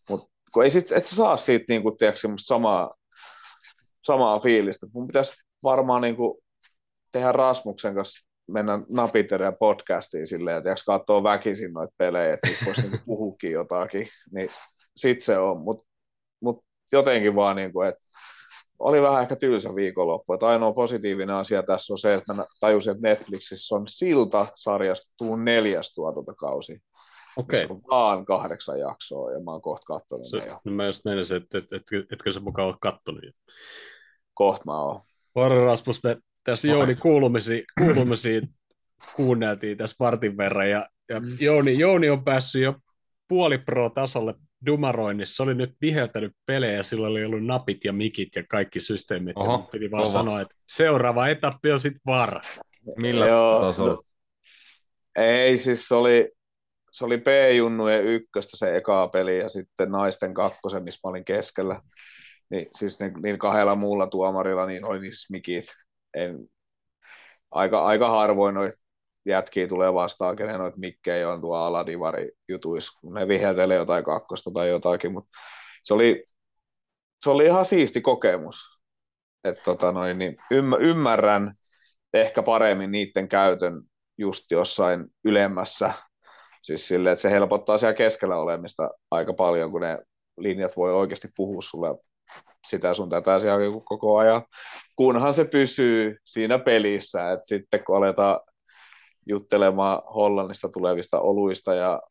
mut, 0.09 0.31
kun 0.53 0.65
ei 0.65 0.71
sit, 0.71 0.93
et 0.93 1.07
sä 1.07 1.17
saa 1.17 1.37
siitä 1.37 1.65
niin 1.69 1.83
kuin, 1.83 1.97
tiedätkö, 1.97 2.29
samaa 2.39 2.95
samaa 4.05 4.41
fiilistä. 4.41 4.87
Mun 4.95 5.07
pitäisi 5.07 5.33
varmaan 5.63 6.03
niin 6.03 6.17
kuin 6.17 6.39
tehdä 7.13 7.33
Rasmuksen 7.33 7.95
kanssa 7.95 8.27
mennä 8.51 8.81
napitere 8.89 9.53
podcastiin 9.53 10.27
silleen, 10.27 10.57
että 10.59 10.71
jos 10.71 10.85
katsoo 10.85 11.23
väkisin 11.23 11.73
noita 11.73 11.95
pelejä, 11.99 12.35
että 12.35 12.49
voisi 12.67 12.83
niin 12.89 13.01
puhukin 13.07 13.53
jotakin, 13.53 14.09
niin 14.33 14.49
sit 14.97 15.23
se 15.23 15.39
on. 15.39 15.61
Mutta 15.61 15.85
mut 16.41 16.65
jotenkin 16.93 17.35
vaan, 17.35 17.57
niin 17.57 17.73
kuin, 17.73 17.89
että 17.89 18.07
oli 18.79 19.03
vähän 19.03 19.23
ehkä 19.23 19.37
tylsä 19.37 19.75
viikonloppu. 19.75 20.33
Että 20.33 20.49
ainoa 20.49 20.73
positiivinen 20.73 21.37
asia 21.37 21.63
tässä 21.63 21.95
on 21.95 21.99
se, 21.99 22.15
että 22.15 22.35
mä 22.35 22.45
tajusin, 22.61 22.91
että 22.91 23.09
Netflixissä 23.09 23.75
on 23.75 23.89
Silta-sarjasta 23.89 25.15
tuu 25.19 25.37
neljäs 25.37 25.95
tuotantokausi. 25.95 26.83
Okei. 27.37 27.65
Okay. 27.65 27.77
on 27.77 27.83
vaan 27.91 28.25
kahdeksan 28.25 28.81
jaksoa 28.81 29.33
ja 29.33 29.41
mä 29.41 29.51
oon 29.51 29.63
kohta 29.63 29.85
katsonut 29.87 30.27
se, 30.27 30.39
ne 30.39 30.47
jo. 30.47 30.61
No 30.65 30.73
mä 30.73 30.87
just 30.87 31.05
meinasin, 31.05 31.37
että 31.37 31.59
et, 31.59 31.65
et, 31.65 31.83
et, 31.93 32.13
etkö 32.13 32.33
se 32.33 32.41
mukaan 32.41 32.69
ole 32.69 32.77
kattonut 32.81 33.23
jo. 33.25 33.31
Kohta 34.35 34.65
mä 34.67 34.83
oon. 34.83 35.01
Varo 35.35 35.65
Rasmus, 35.65 36.03
me 36.03 36.17
tässä 36.45 36.69
Jouni 36.69 36.95
kuulumisia, 36.95 37.63
kuulumisia 37.79 38.41
kuunneltiin 39.17 39.79
tässä 39.79 39.97
vartin 40.01 40.37
verran 40.37 40.71
ja, 40.71 40.89
ja 41.09 41.21
mm. 41.21 41.37
Jouni, 41.41 41.79
Jouni 41.79 42.11
on 42.11 42.25
päässyt 42.25 42.63
jo 42.63 42.75
puoli 43.29 43.59
pro-tasolle 43.59 44.35
Dumaroinnissa. 44.67 45.37
Se 45.37 45.43
oli 45.43 45.55
nyt 45.55 45.75
viheltänyt 45.81 46.33
pelejä, 46.47 46.83
sillä 46.83 47.07
oli 47.07 47.25
ollut 47.25 47.45
napit 47.45 47.85
ja 47.85 47.93
mikit 47.93 48.29
ja 48.37 48.45
kaikki 48.49 48.81
systeemit. 48.81 49.37
Oho, 49.37 49.53
ja 49.53 49.59
piti 49.59 49.91
vaan 49.91 50.03
kova. 50.03 50.13
sanoa, 50.13 50.41
että 50.41 50.55
seuraava 50.69 51.29
etappi 51.29 51.73
on 51.73 51.79
sitten 51.79 52.01
VAR. 52.07 52.41
Millä 52.97 53.27
Joo, 53.27 53.61
tasolla? 53.61 53.93
No, 53.93 54.03
ei, 55.17 55.59
siis 55.59 55.93
oli, 55.93 56.33
se 56.91 57.05
oli 57.05 57.19
P-junnujen 57.19 58.05
ykköstä 58.05 58.57
se 58.57 58.77
eka 58.77 59.09
peli 59.09 59.39
ja 59.39 59.49
sitten 59.49 59.91
naisten 59.91 60.35
kakkosen, 60.35 60.83
missä 60.85 61.01
mä 61.05 61.11
olin 61.11 61.25
keskellä. 61.25 61.81
Niin, 62.51 62.67
siis 62.77 63.01
niin, 63.01 63.13
niin 63.23 63.39
kahdella 63.39 63.75
muulla 63.75 64.07
tuomarilla 64.07 64.67
niin 64.67 64.85
oli 64.85 65.01
niissä 65.01 65.33
mikit. 65.33 65.65
En, 66.15 66.39
aika, 67.51 67.85
aika 67.87 68.11
harvoin 68.11 68.55
noit 68.55 68.75
jätkiä 69.27 69.67
tulee 69.69 69.95
vastaan, 69.95 70.37
kenen 70.37 70.59
noit 70.59 70.77
mikkejä 70.77 71.31
on 71.33 71.41
tuo 71.41 71.57
aladivari 71.57 72.31
jutuissa, 72.49 72.99
kun 73.01 73.15
ne 73.15 73.29
viheltelee 73.29 73.77
jotain 73.77 74.05
kakkosta 74.05 74.51
tai 74.55 74.69
jotakin, 74.69 75.13
mutta 75.13 75.31
se 75.85 75.95
oli, 75.95 76.25
se 77.25 77.31
oli 77.31 77.45
ihan 77.47 77.65
siisti 77.65 78.01
kokemus. 78.01 78.81
että 79.45 79.63
tota 79.65 79.93
noin, 79.93 80.19
niin 80.19 80.37
ymmärrän 80.81 81.55
ehkä 82.15 82.43
paremmin 82.43 82.91
niiden 82.93 83.29
käytön 83.29 83.83
just 84.19 84.51
jossain 84.51 85.07
ylemmässä 85.25 85.93
Siis 86.63 86.89
silleen, 86.89 87.13
että 87.13 87.23
se 87.23 87.31
helpottaa 87.31 87.79
siellä 87.79 87.95
keskellä 87.95 88.37
olemista 88.37 88.91
aika 89.11 89.33
paljon, 89.33 89.71
kun 89.71 89.81
ne 89.81 89.99
linjat 90.39 90.77
voi 90.77 90.95
oikeasti 90.95 91.29
puhua 91.37 91.63
sulle 91.63 91.89
sitä 92.67 92.95
sun 92.95 93.11
tätä 93.11 93.39
siellä 93.39 93.81
koko 93.85 94.19
ajan, 94.19 94.43
kunhan 94.97 95.35
se 95.35 95.45
pysyy 95.45 96.17
siinä 96.25 96.59
pelissä, 96.59 97.33
että 97.33 97.47
sitten 97.47 97.85
kun 97.85 97.97
aletaan 97.97 98.41
juttelemaan 99.27 100.03
Hollannista 100.15 100.69
tulevista 100.69 101.21
oluista 101.21 101.75
ja 101.75 102.03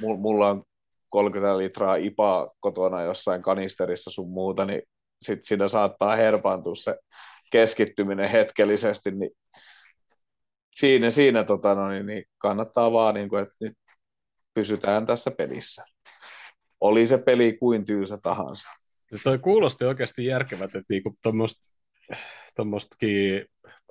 mulla 0.18 0.48
on 0.48 0.64
30 1.08 1.58
litraa 1.58 1.96
ipaa 1.96 2.50
kotona 2.60 3.02
jossain 3.02 3.42
kanisterissa 3.42 4.10
sun 4.10 4.30
muuta, 4.30 4.64
niin 4.64 4.82
sitten 5.22 5.44
siinä 5.44 5.68
saattaa 5.68 6.16
herpaantua 6.16 6.74
se 6.74 6.96
keskittyminen 7.52 8.30
hetkellisesti, 8.30 9.10
niin 9.10 9.30
siinä, 10.76 11.10
siinä 11.10 11.44
tota, 11.44 11.74
no, 11.74 11.88
niin, 11.88 12.06
niin 12.06 12.24
kannattaa 12.38 12.92
vaan, 12.92 13.14
niin 13.14 13.28
kuin, 13.28 13.42
että 13.42 13.54
nyt 13.60 13.74
pysytään 14.58 15.06
tässä 15.06 15.30
pelissä. 15.30 15.84
oli 16.80 17.06
se 17.06 17.18
peli 17.18 17.56
kuin 17.60 17.84
tyysä 17.84 18.18
tahansa. 18.22 18.68
Siis 19.10 19.22
toi 19.22 19.38
kuulosti 19.38 19.84
oikeasti 19.84 20.26
järkevät, 20.26 20.74
että 20.74 20.84
niinku 20.88 21.18
tuommoistakin 22.56 23.46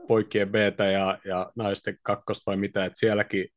poikien 0.08 0.50
b 0.50 0.56
ja, 0.94 1.20
ja 1.26 1.52
naisten 1.56 1.98
kakkosta 2.02 2.44
vai 2.46 2.58
mitä, 2.58 2.86
että 2.86 3.00
sielläkin 3.00 3.48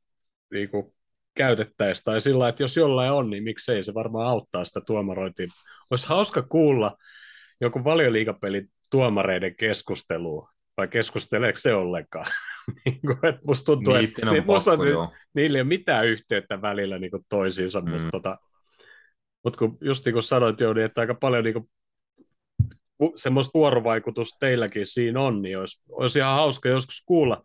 niinku 0.52 0.94
käytettäisiin, 1.34 2.04
tai 2.04 2.20
sillä 2.20 2.48
että 2.48 2.62
jos 2.62 2.76
jollain 2.76 3.12
on, 3.12 3.30
niin 3.30 3.42
miksei 3.42 3.82
se 3.82 3.94
varmaan 3.94 4.28
auttaa 4.28 4.64
sitä 4.64 4.80
tuomarointia. 4.80 5.46
Olisi 5.90 6.08
hauska 6.08 6.42
kuulla 6.42 6.96
joku 7.60 7.84
valioliikapeli 7.84 8.66
tuomareiden 8.90 9.56
keskustelua, 9.56 10.50
vai 10.76 10.88
keskusteleeko 10.88 11.56
se 11.56 11.74
ollenkaan? 11.74 12.26
niin 12.84 13.00
kuin, 13.00 13.26
että 13.26 13.40
musta 13.46 13.66
tuntuu, 13.66 13.94
Niitten 13.94 14.14
että 14.18 14.30
on 14.30 14.34
niin, 14.34 14.46
musta, 14.46 14.70
pakko, 14.70 14.84
joo. 14.84 15.12
niillä 15.34 15.58
ei 15.58 15.62
ole 15.62 15.68
mitään 15.68 16.06
yhteyttä 16.06 16.62
välillä 16.62 16.98
niin 16.98 17.10
kuin 17.10 17.26
toisiinsa, 17.28 17.80
mm. 17.80 17.90
mutta, 17.90 18.08
tota, 18.12 18.38
mutta 19.44 19.58
kun, 19.58 19.78
just 19.80 20.04
niin 20.04 20.12
kuin 20.12 20.22
sanoit 20.22 20.60
Jouni, 20.60 20.82
että 20.82 21.00
aika 21.00 21.14
paljon 21.14 21.44
niin 21.44 21.54
kuin, 21.54 21.70
semmoista 23.16 23.50
vuorovaikutusta 23.54 24.36
teilläkin 24.40 24.86
siinä 24.86 25.20
on, 25.20 25.42
niin 25.42 25.58
olisi, 25.58 25.82
olisi 25.88 26.18
ihan 26.18 26.34
hauska 26.34 26.68
joskus 26.68 27.02
kuulla 27.06 27.42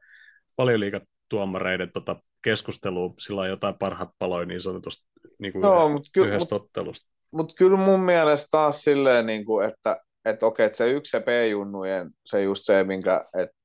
paljon 0.56 0.80
liikatuomareiden 0.80 1.92
tota, 1.94 2.16
keskustelua, 2.42 3.14
sillä 3.20 3.42
on 3.42 3.50
jotain 3.50 3.76
parhaat 3.80 4.10
paloja 4.20 4.46
niin 4.46 4.62
sanotusti 4.62 5.10
niin 5.40 5.54
kuin 5.54 5.66
yhden- 5.66 5.92
mut 5.92 6.10
yhdestä 6.18 6.56
mut- 6.56 6.62
ottelusta. 6.62 7.12
Mutta 7.32 7.56
kyllä 7.58 7.78
mun 7.78 8.00
mielestä 8.00 8.48
taas 8.52 8.82
silleen, 8.82 9.26
niin 9.26 9.46
kuin, 9.46 9.70
että 9.70 10.02
että 10.26 10.46
okei, 10.46 10.66
että 10.66 10.78
se 10.78 10.92
yksi 10.92 11.10
se 11.10 11.20
P-junnujen, 11.20 12.12
se 12.26 12.44
just 12.44 12.66
se, 12.66 12.84
minkä, 12.84 13.26
että 13.42 13.56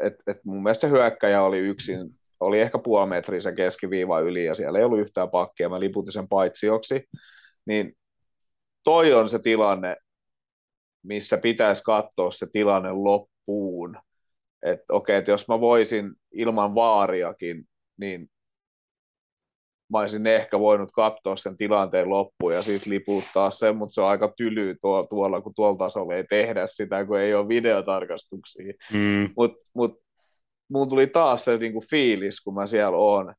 et, 0.00 0.14
et 0.26 0.44
mun 0.44 0.62
mielestä 0.62 0.80
se 0.80 0.90
hyökkäjä 0.90 1.42
oli 1.42 1.58
yksin, 1.58 2.18
oli 2.40 2.60
ehkä 2.60 2.78
puoli 2.78 3.08
metriä 3.08 3.40
se 3.40 3.52
keskiviiva 3.52 4.20
yli 4.20 4.44
ja 4.44 4.54
siellä 4.54 4.78
ei 4.78 4.84
ollut 4.84 5.00
yhtään 5.00 5.30
pakkia, 5.30 5.68
mä 5.68 5.80
liputin 5.80 6.12
sen 6.12 6.28
paitsioksi, 6.28 7.04
niin 7.66 7.96
toi 8.84 9.12
on 9.12 9.28
se 9.28 9.38
tilanne, 9.38 9.96
missä 11.02 11.38
pitäisi 11.38 11.82
katsoa 11.82 12.30
se 12.30 12.46
tilanne 12.52 12.92
loppuun. 12.92 13.98
Että 14.62 14.84
okei, 14.92 15.16
että 15.16 15.30
jos 15.30 15.48
mä 15.48 15.60
voisin 15.60 16.12
ilman 16.32 16.74
vaariakin, 16.74 17.64
niin 17.96 18.30
mä 19.92 19.98
olisin 19.98 20.26
ehkä 20.26 20.58
voinut 20.58 20.92
katsoa 20.92 21.36
sen 21.36 21.56
tilanteen 21.56 22.10
loppuun 22.10 22.54
ja 22.54 22.62
sitten 22.62 22.92
liputtaa 22.92 23.50
sen, 23.50 23.76
mutta 23.76 23.94
se 23.94 24.00
on 24.00 24.08
aika 24.08 24.32
tyly 24.36 24.76
tuo, 24.80 25.06
tuolla, 25.10 25.40
kun 25.40 25.54
tuolla 25.54 25.78
tasolla 25.78 26.14
ei 26.14 26.24
tehdä 26.24 26.66
sitä, 26.66 27.04
kun 27.04 27.20
ei 27.20 27.34
ole 27.34 27.48
videotarkastuksia. 27.48 28.72
Mm. 28.92 29.30
Mutta 29.36 29.70
mut, 29.74 30.00
mulla 30.68 30.86
tuli 30.86 31.06
taas 31.06 31.44
se 31.44 31.56
niinku 31.56 31.84
fiilis, 31.90 32.40
kun 32.40 32.54
mä 32.54 32.66
siellä 32.66 32.96
oon, 32.96 33.34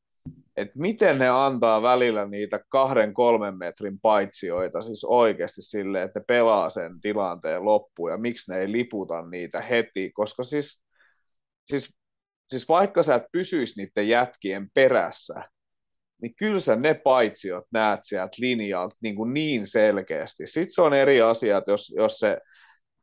että 0.57 0.73
miten 0.79 1.19
ne 1.19 1.29
antaa 1.29 1.81
välillä 1.81 2.25
niitä 2.25 2.59
kahden, 2.69 3.13
kolmen 3.13 3.57
metrin 3.57 3.99
paitsioita, 4.01 4.81
siis 4.81 5.03
oikeasti 5.03 5.61
silleen, 5.61 6.05
että 6.05 6.19
ne 6.19 6.25
pelaa 6.27 6.69
sen 6.69 7.01
tilanteen 7.01 7.65
loppuun, 7.65 8.11
ja 8.11 8.17
miksi 8.17 8.51
ne 8.51 8.59
ei 8.59 8.71
liputa 8.71 9.21
niitä 9.21 9.61
heti, 9.61 10.11
koska 10.11 10.43
siis, 10.43 10.81
siis, 11.65 11.95
siis 12.47 12.69
vaikka 12.69 13.03
sä 13.03 13.15
et 13.15 13.23
pysyisi 13.31 13.81
niiden 13.81 14.07
jätkien 14.07 14.67
perässä, 14.73 15.43
niin 16.21 16.35
kyllä 16.35 16.59
sä 16.59 16.75
ne 16.75 16.93
paitsiot 16.93 17.65
näet 17.71 17.99
sieltä 18.03 18.37
linjalta 18.39 18.95
niin, 19.01 19.15
kuin 19.15 19.33
niin 19.33 19.67
selkeästi. 19.67 20.47
Sitten 20.47 20.73
se 20.73 20.81
on 20.81 20.93
eri 20.93 21.21
asia, 21.21 21.57
että 21.57 21.71
jos, 21.71 21.93
jos 21.95 22.19
se 22.19 22.37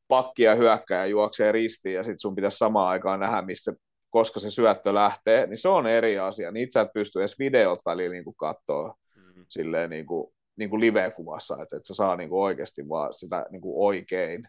pakki 0.09 0.43
ja 0.43 0.55
hyökkäjä 0.55 1.07
juoksee 1.07 1.53
ristiin 1.53 1.95
ja 1.95 2.03
sitten 2.03 2.19
sun 2.19 2.35
pitäisi 2.35 2.59
samaan 2.59 2.89
aikaan 2.89 3.21
nähdä, 3.21 3.43
missä, 3.43 3.73
koska 4.11 4.41
se 4.41 4.51
syöttö 4.51 4.95
lähtee, 4.95 5.47
niin 5.47 5.59
se 5.59 5.69
on 5.69 5.87
eri 5.87 6.19
asia. 6.19 6.51
Niitä 6.51 6.73
sä 6.73 6.81
et 6.81 6.93
pysty 6.95 7.21
edes 7.21 7.39
videot 7.39 7.79
välillä 7.87 8.13
niin 8.13 8.25
kuin 8.25 8.37
katsoa 8.37 8.95
Mm. 9.37 9.45
silleen 9.49 9.91
niin 9.91 10.07
kuin, 10.07 10.33
niin 10.57 10.71
kuin 10.71 10.81
live-kuvassa, 10.81 11.55
että, 11.63 11.77
että 11.77 11.87
se 11.87 11.95
saa 11.95 12.17
niin 12.17 12.29
kuin 12.29 12.43
oikeasti 12.43 12.89
vaan 12.89 13.15
sitä 13.15 13.47
niin 13.51 13.61
kuin 13.63 13.87
oikein. 13.87 14.49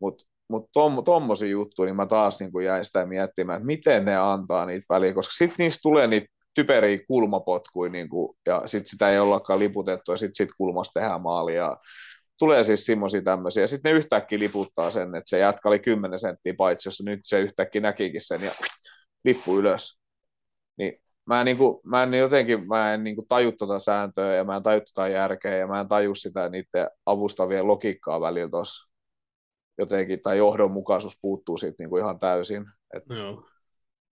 Mutta 0.00 0.24
mut 0.48 0.68
tom, 0.72 1.04
tommosia 1.04 1.48
juttuja, 1.48 1.86
niin 1.86 1.96
mä 1.96 2.06
taas 2.06 2.40
niin 2.40 2.64
jäin 2.64 2.84
sitä 2.84 3.06
miettimään, 3.06 3.56
että 3.56 3.66
miten 3.66 4.04
ne 4.04 4.16
antaa 4.16 4.66
niitä 4.66 4.86
väliä, 4.88 5.14
koska 5.14 5.32
sitten 5.32 5.64
niistä 5.64 5.78
tulee 5.82 6.06
niitä 6.06 6.26
typeriä 6.54 6.98
kulmapotkuja, 7.08 7.90
niin 7.90 8.08
kuin, 8.08 8.36
ja 8.46 8.62
sitten 8.66 8.90
sitä 8.90 9.08
ei 9.08 9.18
ollakaan 9.18 9.58
liputettu, 9.58 10.12
ja 10.12 10.16
sitten 10.16 10.34
sit 10.34 10.54
kulmasta 10.58 11.00
tehdään 11.00 11.22
maali, 11.22 11.56
ja 11.56 11.76
tulee 12.38 12.64
siis 12.64 12.86
semmoisia 12.86 13.22
tämmöisiä, 13.22 13.62
ja 13.62 13.66
sitten 13.68 13.92
ne 13.92 13.98
yhtäkkiä 13.98 14.38
liputtaa 14.38 14.90
sen, 14.90 15.14
että 15.14 15.28
se 15.28 15.38
jätkä 15.38 15.68
oli 15.68 15.78
10 15.78 16.18
senttiä 16.18 16.54
paitsi, 16.58 16.88
jos 16.88 17.02
nyt 17.02 17.20
se 17.24 17.40
yhtäkkiä 17.40 17.80
näkikin 17.80 18.20
sen, 18.24 18.42
ja 18.42 18.50
lippu 19.24 19.58
ylös. 19.58 19.98
Niin 20.76 21.00
mä 21.26 21.40
en, 21.40 21.44
niin 21.44 21.56
kuin, 21.56 21.80
mä 21.84 22.02
en 22.02 22.14
jotenkin, 22.14 22.68
mä 22.68 22.94
en 22.94 23.04
niin 23.04 23.16
kuin 23.16 23.28
taju 23.28 23.52
tuota 23.52 23.78
sääntöä, 23.78 24.34
ja 24.34 24.44
mä 24.44 24.56
en 24.56 24.62
taju 24.62 24.80
tuota 24.80 25.08
järkeä, 25.08 25.56
ja 25.56 25.66
mä 25.66 25.80
en 25.80 25.88
taju 25.88 26.14
sitä 26.14 26.48
niiden 26.48 26.90
avustavien 27.06 27.66
logiikkaa 27.66 28.20
välillä 28.20 28.50
tuossa 28.50 28.90
jotenkin, 29.78 30.22
tai 30.22 30.38
johdonmukaisuus 30.38 31.18
puuttuu 31.22 31.56
siitä 31.56 31.76
niin 31.78 31.90
kuin 31.90 32.02
ihan 32.02 32.18
täysin. 32.18 32.66
Et 32.94 33.02
Joo. 33.08 33.46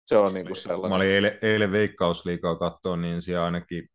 Se 0.08 0.16
on 0.16 0.34
niin 0.34 0.46
kuin 0.46 0.56
sellainen. 0.56 0.90
Mä 0.90 0.96
olin 0.96 1.08
eilen, 1.08 1.38
eilen 1.42 1.72
veikkausliikaa 1.72 2.56
katsoa, 2.56 2.96
niin 2.96 3.22
siellä 3.22 3.44
ainakin 3.44 3.88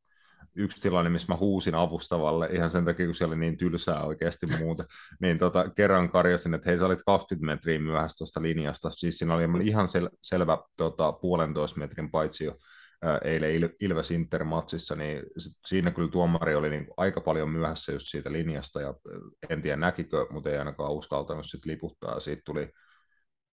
yksi 0.55 0.81
tilanne, 0.81 1.09
missä 1.09 1.33
mä 1.33 1.37
huusin 1.37 1.75
avustavalle, 1.75 2.49
ihan 2.51 2.69
sen 2.69 2.85
takia, 2.85 3.05
kun 3.05 3.15
siellä 3.15 3.33
oli 3.33 3.39
niin 3.39 3.57
tylsää 3.57 4.03
oikeasti 4.03 4.45
muuten, 4.59 4.85
niin 5.21 5.37
tota, 5.37 5.69
kerran 5.69 6.09
karjasin, 6.09 6.53
että 6.53 6.69
hei, 6.69 6.79
sä 6.79 6.85
olit 6.85 7.03
20 7.05 7.45
metriä 7.45 7.79
myöhässä 7.79 8.17
tuosta 8.17 8.41
linjasta, 8.41 8.89
siis 8.89 9.17
siinä 9.17 9.33
oli 9.33 9.67
ihan 9.67 9.85
sel- 9.87 10.17
selvä 10.23 10.57
tota, 10.77 11.11
puolentoista 11.11 11.79
metrin 11.79 12.11
paitsio 12.11 12.55
ää, 13.01 13.17
eilen 13.17 13.55
Il- 13.61 13.75
Ilves 13.81 14.11
Inter-matsissa, 14.11 14.95
niin 14.95 15.23
siinä 15.67 15.91
kyllä 15.91 16.11
tuomari 16.11 16.55
oli 16.55 16.69
niin 16.69 16.87
aika 16.97 17.21
paljon 17.21 17.49
myöhässä 17.49 17.91
just 17.91 18.07
siitä 18.07 18.31
linjasta, 18.31 18.81
ja 18.81 18.93
en 19.49 19.61
tiedä 19.61 19.77
näkikö, 19.77 20.25
mutta 20.29 20.49
ei 20.49 20.57
ainakaan 20.57 20.93
uskaltanut 20.93 21.45
sit 21.45 21.65
liputtaa, 21.65 22.13
ja 22.13 22.19
siitä 22.19 22.41
tuli 22.45 22.69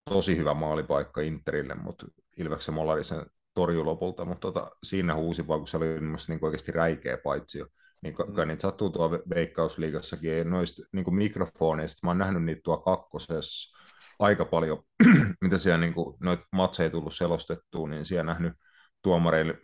tosi 0.09 0.37
hyvä 0.37 0.53
maalipaikka 0.53 1.21
Interille, 1.21 1.75
mutta 1.75 2.05
Ilveksen 2.37 2.73
molari 2.73 3.03
sen 3.03 3.25
torjui 3.53 3.83
lopulta, 3.83 4.25
mutta 4.25 4.41
tota, 4.41 4.71
siinä 4.83 5.15
huusi 5.15 5.47
vaan, 5.47 5.59
kun 5.59 5.67
se 5.67 5.77
oli 5.77 5.85
niin 6.27 6.39
oikeasti 6.41 6.71
räikeä 6.71 7.17
paitsio. 7.17 7.67
Niin 8.03 8.15
mm. 8.27 8.47
niitä 8.47 8.61
sattuu 8.61 8.89
tuolla 8.89 9.19
veikkausliigassakin, 9.29 10.37
ja 10.37 10.43
noista 10.43 10.83
niin 10.91 11.15
mikrofoneista, 11.15 11.99
mä 12.03 12.09
oon 12.09 12.17
nähnyt 12.17 12.43
niitä 12.43 12.61
tuolla 12.63 12.83
kakkosessa 12.83 13.77
aika 14.19 14.45
paljon, 14.45 14.83
mitä 15.41 15.57
siellä 15.57 15.77
niin 15.77 15.93
kuin, 15.93 16.17
noita 16.19 16.43
matseja 16.51 16.89
tullut 16.89 17.15
selostettua, 17.15 17.89
niin 17.89 18.05
siellä 18.05 18.23
nähnyt 18.23 18.53
tuomareille, 19.01 19.57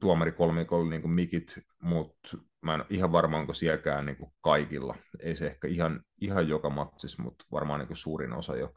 tuomarikolmikolle 0.00 0.90
niin 0.90 1.02
kuin 1.02 1.12
mikit, 1.12 1.58
mutta 1.82 2.36
mä 2.62 2.74
en 2.74 2.80
ole 2.80 2.86
ihan 2.90 3.12
varma, 3.12 3.38
onko 3.38 3.54
sielläkään 3.54 4.06
niin 4.06 4.16
kuin 4.16 4.32
kaikilla. 4.40 4.94
Ei 5.20 5.34
se 5.34 5.46
ehkä 5.46 5.68
ihan, 5.68 6.00
ihan 6.20 6.48
joka 6.48 6.70
matsissa, 6.70 7.22
mutta 7.22 7.44
varmaan 7.52 7.80
niin 7.80 7.88
kuin 7.88 7.96
suurin 7.96 8.32
osa 8.32 8.56
jo 8.56 8.74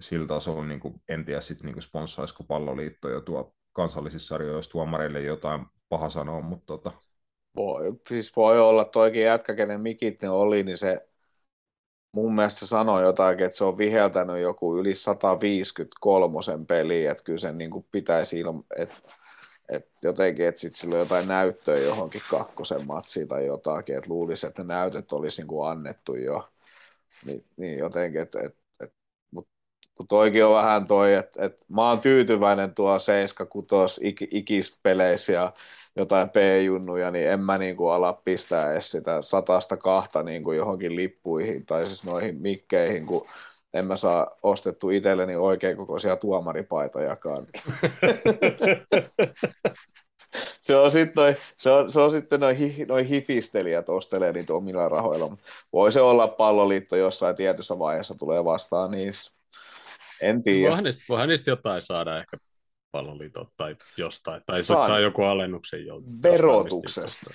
sillä 0.00 0.26
tasolla, 0.26 0.64
niin 0.66 0.80
kuin, 0.80 1.02
en 1.08 1.24
tiedä 1.24 1.40
sitten 1.40 1.66
niin 1.72 1.82
sponssaisiko 1.82 2.44
palloliitto 2.44 3.08
jo 3.08 3.20
tuo 3.20 3.54
kansallisissa 3.72 4.28
sarjoissa 4.28 4.70
tuomareille 4.72 5.20
jotain 5.22 5.66
paha 5.88 6.10
sanoa, 6.10 6.40
mutta 6.40 6.66
tota, 6.66 6.92
Voi, 7.56 7.92
siis 8.08 8.36
voi 8.36 8.60
olla 8.60 8.84
toikin 8.84 9.22
jätkä, 9.22 9.54
kenen 9.54 9.80
mikit 9.80 10.22
ne 10.22 10.30
oli, 10.30 10.62
niin 10.62 10.78
se 10.78 11.08
mun 12.16 12.34
mielestä 12.34 12.66
sanoi 12.66 13.02
jotakin, 13.02 13.46
että 13.46 13.58
se 13.58 13.64
on 13.64 13.78
viheltänyt 13.78 14.40
joku 14.42 14.76
yli 14.78 14.94
153 14.94 16.66
peliä, 16.68 17.12
että 17.12 17.24
kyllä 17.24 17.38
sen 17.38 17.58
niin 17.58 17.70
kuin 17.70 17.86
pitäisi 17.92 18.38
ilma, 18.40 18.62
että 18.76 18.94
et 19.68 19.88
jotenkin, 20.02 20.46
että 20.46 20.60
sitten 20.60 20.80
sillä 20.80 20.94
on 20.94 21.00
jotain 21.00 21.28
näyttöä 21.28 21.78
johonkin 21.78 22.22
kakkosen 22.30 22.86
matsiin 22.86 23.28
tai 23.28 23.46
jotakin, 23.46 23.96
että 23.96 24.10
luulisi, 24.10 24.46
että 24.46 24.64
näytöt 24.64 25.12
olisi 25.12 25.42
niin 25.42 25.48
kuin 25.48 25.70
annettu 25.70 26.14
jo. 26.16 26.48
Niin, 27.26 27.44
niin 27.56 27.78
jotenkin, 27.78 28.20
että 28.20 28.40
et, 28.40 28.56
kun 30.00 30.06
toikin 30.06 30.44
on 30.44 30.54
vähän 30.54 30.86
toi, 30.86 31.14
että 31.14 31.44
et 31.44 31.58
mä 31.68 31.88
oon 31.88 32.00
tyytyväinen 32.00 32.74
tuo 32.74 32.96
7-6 32.96 33.00
ik, 34.00 34.22
ikispeleissä 34.30 35.32
ja 35.32 35.52
jotain 35.96 36.30
P-junnuja, 36.30 37.10
niin 37.10 37.30
en 37.30 37.40
mä 37.40 37.58
niinku 37.58 37.88
ala 37.88 38.12
pistää 38.12 38.72
edes 38.72 38.90
sitä 38.90 39.22
satasta 39.22 39.76
kahta 39.76 40.22
niinku 40.22 40.52
johonkin 40.52 40.96
lippuihin 40.96 41.66
tai 41.66 41.86
siis 41.86 42.04
noihin 42.04 42.40
mikkeihin, 42.40 43.06
kun 43.06 43.26
en 43.74 43.86
mä 43.86 43.96
saa 43.96 44.36
ostettu 44.42 44.90
itselleni 44.90 45.36
oikein 45.36 45.76
kokoisia 45.76 46.16
tuomaripaitojakaan. 46.16 47.46
se 50.60 50.76
on 50.76 50.90
sitten 50.90 51.36
se 51.56 51.70
on, 51.70 51.92
se 51.92 52.00
on 52.00 52.10
sitten 52.10 52.40
noin 52.40 52.56
hi, 52.56 52.84
noi 52.88 53.08
hifistelijät 53.08 53.88
ostelee 53.88 54.32
niitä 54.32 54.54
omilla 54.54 54.88
rahoilla. 54.88 55.36
Voi 55.72 55.92
se 55.92 56.00
olla 56.00 56.28
palloliitto 56.28 56.96
jossain 56.96 57.36
tietyssä 57.36 57.78
vaiheessa 57.78 58.14
tulee 58.14 58.44
vastaan 58.44 58.90
niissä. 58.90 59.39
En 60.22 60.42
tiedä. 60.42 60.68
Voihan 60.68 60.84
niistä, 60.84 61.04
voihan 61.08 61.28
niistä 61.28 61.50
jotain 61.50 61.82
saada 61.82 62.18
ehkä 62.18 62.36
palloliitot 62.92 63.48
tai 63.56 63.76
jostain. 63.96 64.42
Tai 64.46 64.62
Saa. 64.62 64.86
saa, 64.86 65.00
joku 65.00 65.22
alennuksen 65.22 65.86
jo. 65.86 66.02
Verotuksesta. 66.22 67.30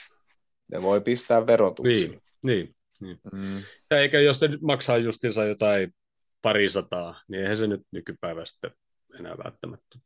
Ne 0.71 0.81
voi 0.81 1.01
pistää 1.01 1.47
verotuksiin. 1.47 2.11
Niin, 2.11 2.21
niin. 2.43 2.75
niin. 3.01 3.19
Mm. 3.33 3.63
Ja 3.91 3.99
eikä 3.99 4.19
jos 4.19 4.39
se 4.39 4.49
maksaa 4.61 4.97
justiinsa 4.97 5.45
jotain 5.45 5.93
parisataa, 6.41 7.21
niin 7.27 7.41
eihän 7.41 7.57
se 7.57 7.67
nyt 7.67 7.81
nykypäivä 7.91 8.45
sitten 8.45 8.71
enää 9.19 9.37
välttämättä 9.43 9.99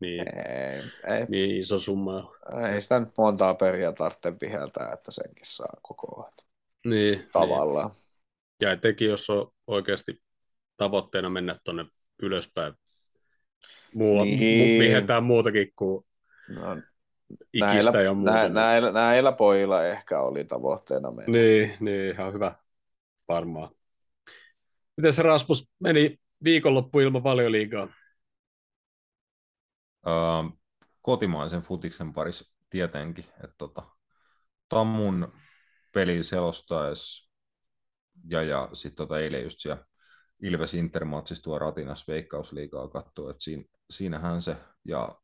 niin, 0.00 0.38
Ei, 0.38 0.82
ei, 1.16 1.26
niin 1.28 1.60
iso 1.60 1.78
summa 1.78 2.32
ei 2.74 2.82
sitä 2.82 3.00
nyt 3.00 3.08
montaa 3.18 3.54
periä 3.54 3.92
tarvitse 3.92 4.32
viheltää, 4.40 4.92
että 4.92 5.10
senkin 5.10 5.46
saa 5.46 5.76
koko 5.82 6.22
ajan. 6.22 6.32
Niin, 6.86 7.28
tavallaan. 7.32 7.90
Niin. 7.90 8.04
Ja 8.60 8.72
etenkin 8.72 9.08
jos 9.08 9.30
on 9.30 9.52
oikeasti 9.66 10.22
tavoitteena 10.76 11.30
mennä 11.30 11.58
tuonne 11.64 11.84
ylöspäin, 12.24 12.74
muu, 13.94 14.24
niin. 14.24 14.80
vihetään 14.80 15.24
muutakin 15.24 15.72
kuin 15.76 16.06
no, 16.48 16.76
ikistä 17.52 17.66
näillä, 17.66 18.02
ja 18.02 18.14
muuta. 18.14 18.32
Nä, 18.32 18.48
näillä, 18.48 18.92
näillä 18.92 19.32
pojilla 19.32 19.86
ehkä 19.86 20.20
oli 20.20 20.44
tavoitteena 20.44 21.10
mennä. 21.10 21.32
Niin, 21.32 21.76
niin 21.80 22.14
ihan 22.14 22.32
hyvä 22.32 22.54
varmaan. 23.28 23.70
Miten 24.96 25.12
se 25.12 25.22
Rasmus 25.22 25.72
meni 25.80 26.18
viikonloppu 26.44 27.00
ilman 27.00 27.24
valioliigaa? 27.24 27.88
Uh, 30.06 30.58
kotimaisen 31.02 31.60
futiksen 31.60 32.12
parissa 32.12 32.54
tietenkin. 32.70 33.24
Että 33.24 33.54
tota, 33.58 33.82
Tammun 34.68 35.32
peli 35.92 36.22
selostaessa 36.22 37.30
ja, 38.28 38.42
ja 38.42 38.68
sitten 38.72 38.96
tota 38.96 39.18
eilen 39.18 39.42
just 39.42 39.60
siellä 39.60 39.84
Ilves 40.42 40.74
Intermatsissa 40.74 41.44
tuo 41.44 41.58
Ratinas 41.58 42.08
veikkausliigaa 42.08 42.88
katsoa, 42.88 43.30
että 43.30 43.42
siinä, 43.42 43.64
siinähän 43.90 44.42
se, 44.42 44.56
ja 44.84 45.18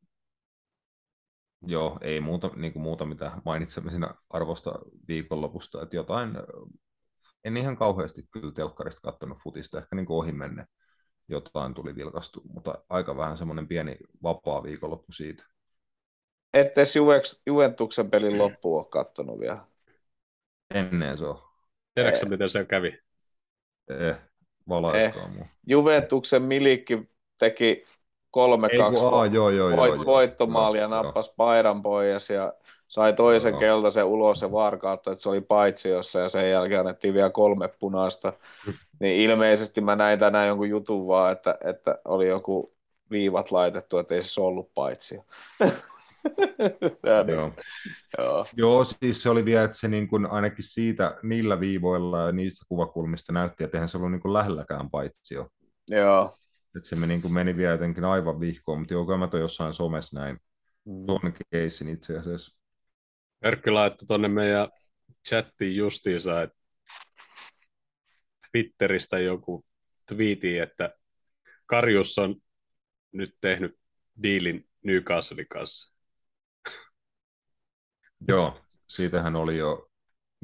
joo, 1.66 1.98
ei 2.00 2.20
muuta, 2.20 2.50
niin 2.56 2.72
kuin 2.72 2.82
muuta 2.82 3.04
mitä 3.04 3.32
mainitsemme 3.44 3.90
siinä 3.90 4.14
arvosta 4.30 4.78
viikonlopusta, 5.08 5.82
että 5.82 5.96
jotain, 5.96 6.30
en 7.44 7.56
ihan 7.56 7.76
kauheasti 7.76 8.22
kyllä 8.30 8.52
telkkarista 8.52 9.00
katsonut 9.00 9.38
futista, 9.38 9.78
ehkä 9.78 9.96
niin 9.96 10.06
ohi 10.08 10.32
menne 10.32 10.66
jotain 11.28 11.74
tuli 11.74 11.94
vilkastu, 11.96 12.42
mutta 12.52 12.84
aika 12.88 13.16
vähän 13.16 13.36
semmoinen 13.36 13.68
pieni 13.68 13.96
vapaa 14.22 14.62
viikonloppu 14.62 15.12
siitä. 15.12 15.44
Ette 16.54 16.82
Juventuksen 17.46 18.10
pelin 18.10 18.38
loppuun 18.38 18.80
ole 18.80 18.88
kattonut 18.90 19.40
vielä? 19.40 19.66
Ennen 20.74 21.18
se 21.18 21.24
on. 21.24 21.42
Tiedätkö 21.94 22.26
miten 22.26 22.50
se 22.50 22.64
kävi? 22.64 22.98
Eh, 23.90 24.16
valaiskaa 24.68 25.28
eh. 25.40 25.50
Juventuksen 25.66 26.42
Milikki 26.42 27.08
teki 27.38 27.82
3-2 28.36 28.36
voit, 29.76 30.06
voittomaali 30.06 30.78
ja 30.78 30.88
nappasi 30.88 31.32
paidan 31.36 31.82
pois 31.82 32.30
ja 32.30 32.52
sai 32.88 33.12
toisen 33.12 33.50
joo. 33.50 33.60
keltaisen 33.60 34.04
ulos 34.04 34.42
ja 34.42 34.52
varkautta, 34.52 35.12
että 35.12 35.22
se 35.22 35.28
oli 35.28 35.40
paitsiossa 35.40 36.20
ja 36.20 36.28
sen 36.28 36.50
jälkeen 36.50 36.80
annettiin 36.80 37.14
vielä 37.14 37.30
kolme 37.30 37.68
punaista. 37.68 38.32
niin 39.00 39.30
ilmeisesti 39.30 39.80
mä 39.80 39.96
näin 39.96 40.18
tänään 40.18 40.48
jonkun 40.48 40.68
jutun 40.68 41.06
vaan, 41.06 41.32
että, 41.32 41.58
että 41.64 41.98
oli 42.04 42.28
joku 42.28 42.70
viivat 43.10 43.50
laitettu, 43.50 43.98
että 43.98 44.14
ei 44.14 44.22
se 44.22 44.40
ollut 44.40 44.70
paitsio. 44.74 45.24
niin. 47.26 47.34
joo. 47.34 47.52
joo. 48.18 48.46
joo, 48.56 48.84
siis 48.84 49.22
se 49.22 49.30
oli 49.30 49.44
vielä, 49.44 49.64
että 49.64 49.78
se 49.78 49.88
niin 49.88 50.08
kuin 50.08 50.26
ainakin 50.26 50.64
siitä 50.64 51.18
niillä 51.22 51.60
viivoilla 51.60 52.20
ja 52.20 52.32
niistä 52.32 52.64
kuvakulmista 52.68 53.32
näytti, 53.32 53.64
että 53.64 53.78
eihän 53.78 53.88
se 53.88 53.96
ollut 53.96 54.10
niin 54.10 54.20
kuin 54.20 54.32
lähelläkään 54.32 54.90
paitsio. 54.90 55.48
Joo. 55.88 56.36
Että 56.76 56.88
se 56.88 56.96
meni, 56.96 57.12
niin 57.12 57.22
kuin 57.22 57.34
meni 57.34 57.56
vielä 57.56 57.72
jotenkin 57.72 58.04
aivan 58.04 58.40
vihkoon, 58.40 58.78
mutta 58.78 58.94
joo, 58.94 59.18
mä 59.18 59.28
toi 59.28 59.40
jossain 59.40 59.74
somessa 59.74 60.20
näin 60.20 60.38
mm. 60.84 61.06
tuon 61.06 61.32
keissin 61.50 61.88
itse 61.88 62.18
asiassa. 62.18 62.58
Erkki 63.42 63.70
laittoi 63.70 64.06
tuonne 64.06 64.28
meidän 64.28 64.68
chattiin 65.28 65.76
justiinsa, 65.76 66.42
että 66.42 66.60
Twitteristä 68.52 69.18
joku 69.18 69.64
twiiti, 70.08 70.58
että 70.58 70.94
Karjus 71.66 72.18
on 72.18 72.36
nyt 73.12 73.34
tehnyt 73.40 73.78
diilin 74.22 74.68
Newcastlein 74.84 75.48
kanssa. 75.48 75.89
Joo, 78.28 78.60
siitähän 78.86 79.36
oli 79.36 79.58
jo 79.58 79.90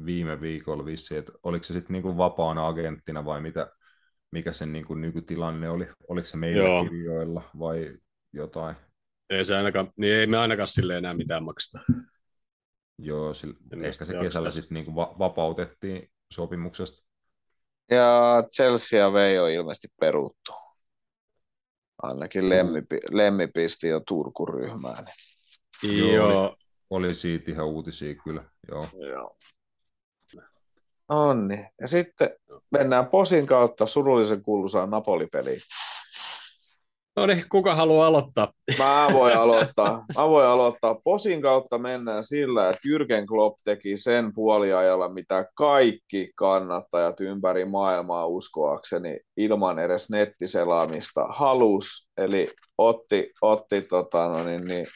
viime 0.05 0.41
viikolla 0.41 0.85
vissi, 0.85 1.17
että 1.17 1.31
oliko 1.43 1.63
se 1.63 1.73
sitten 1.73 1.93
niinku 1.93 2.17
vapaana 2.17 2.67
agenttina 2.67 3.25
vai 3.25 3.41
mitä, 3.41 3.71
mikä 4.31 4.53
sen 4.53 4.73
niinku 4.73 4.93
nykytilanne 4.93 5.69
oli? 5.69 5.87
Oliko 6.07 6.25
se 6.25 6.37
meillä 6.37 6.63
Joo. 6.63 6.83
kirjoilla 6.83 7.41
vai 7.59 7.97
jotain? 8.33 8.75
Ei, 9.29 9.45
se 9.45 9.55
ainakaan, 9.57 9.91
niin 9.95 10.13
ei 10.13 10.27
me 10.27 10.37
ainakaan 10.37 10.67
sille 10.67 10.97
enää 10.97 11.13
mitään 11.13 11.43
makseta. 11.43 11.79
Joo, 12.99 13.33
sillä, 13.33 13.53
ehkä 13.81 14.05
se 14.05 14.13
kesällä 14.21 14.51
sitten 14.51 14.75
niinku 14.75 14.95
va- 14.95 15.15
vapautettiin 15.19 16.09
sopimuksesta. 16.33 17.07
Ja 17.91 18.43
Chelsea 18.53 19.13
vei 19.13 19.39
on 19.39 19.51
ilmeisesti 19.51 19.87
peruttu. 19.99 20.51
Ainakin 22.01 22.43
mm. 22.43 22.49
Lemmi, 22.49 22.81
Lemmi 23.11 23.47
pisti 23.47 23.87
jo 23.87 24.01
Turku-ryhmään. 24.07 25.05
Niin. 25.83 26.13
Joo. 26.13 26.43
Oli, 26.43 26.55
oli 26.89 27.13
siitä 27.13 27.51
ihan 27.51 27.67
uutisia 27.67 28.15
kyllä, 28.23 28.43
joo. 28.71 28.87
joo. 29.11 29.37
Onni. 31.09 31.67
Ja 31.81 31.87
sitten 31.87 32.29
mennään 32.71 33.07
posin 33.07 33.47
kautta 33.47 33.85
surullisen 33.85 34.41
kuuluisaan 34.41 34.89
Napoli-peliin. 34.89 35.61
No 37.15 37.25
niin, 37.25 37.45
kuka 37.49 37.75
haluaa 37.75 38.07
aloittaa? 38.07 38.53
Mä 38.77 39.07
voin 39.13 39.37
aloittaa. 39.37 40.05
Mä 40.17 40.29
voin 40.29 40.47
aloittaa. 40.47 40.95
Posin 41.03 41.41
kautta 41.41 41.77
mennään 41.77 42.23
sillä, 42.23 42.69
että 42.69 42.81
Jürgen 42.89 43.25
Klopp 43.27 43.59
teki 43.63 43.97
sen 43.97 44.33
puoliajalla, 44.33 45.09
mitä 45.09 45.45
kaikki 45.55 46.31
kannattajat 46.35 47.21
ympäri 47.21 47.65
maailmaa 47.65 48.27
uskoakseni 48.27 49.19
ilman 49.37 49.79
edes 49.79 50.09
nettiselaamista 50.09 51.25
halus. 51.29 52.09
Eli 52.17 52.51
otti, 52.77 53.31
otti 53.41 53.81
tota, 53.81 54.27
no 54.27 54.43
niin, 54.43 54.63
niin, 54.63 54.87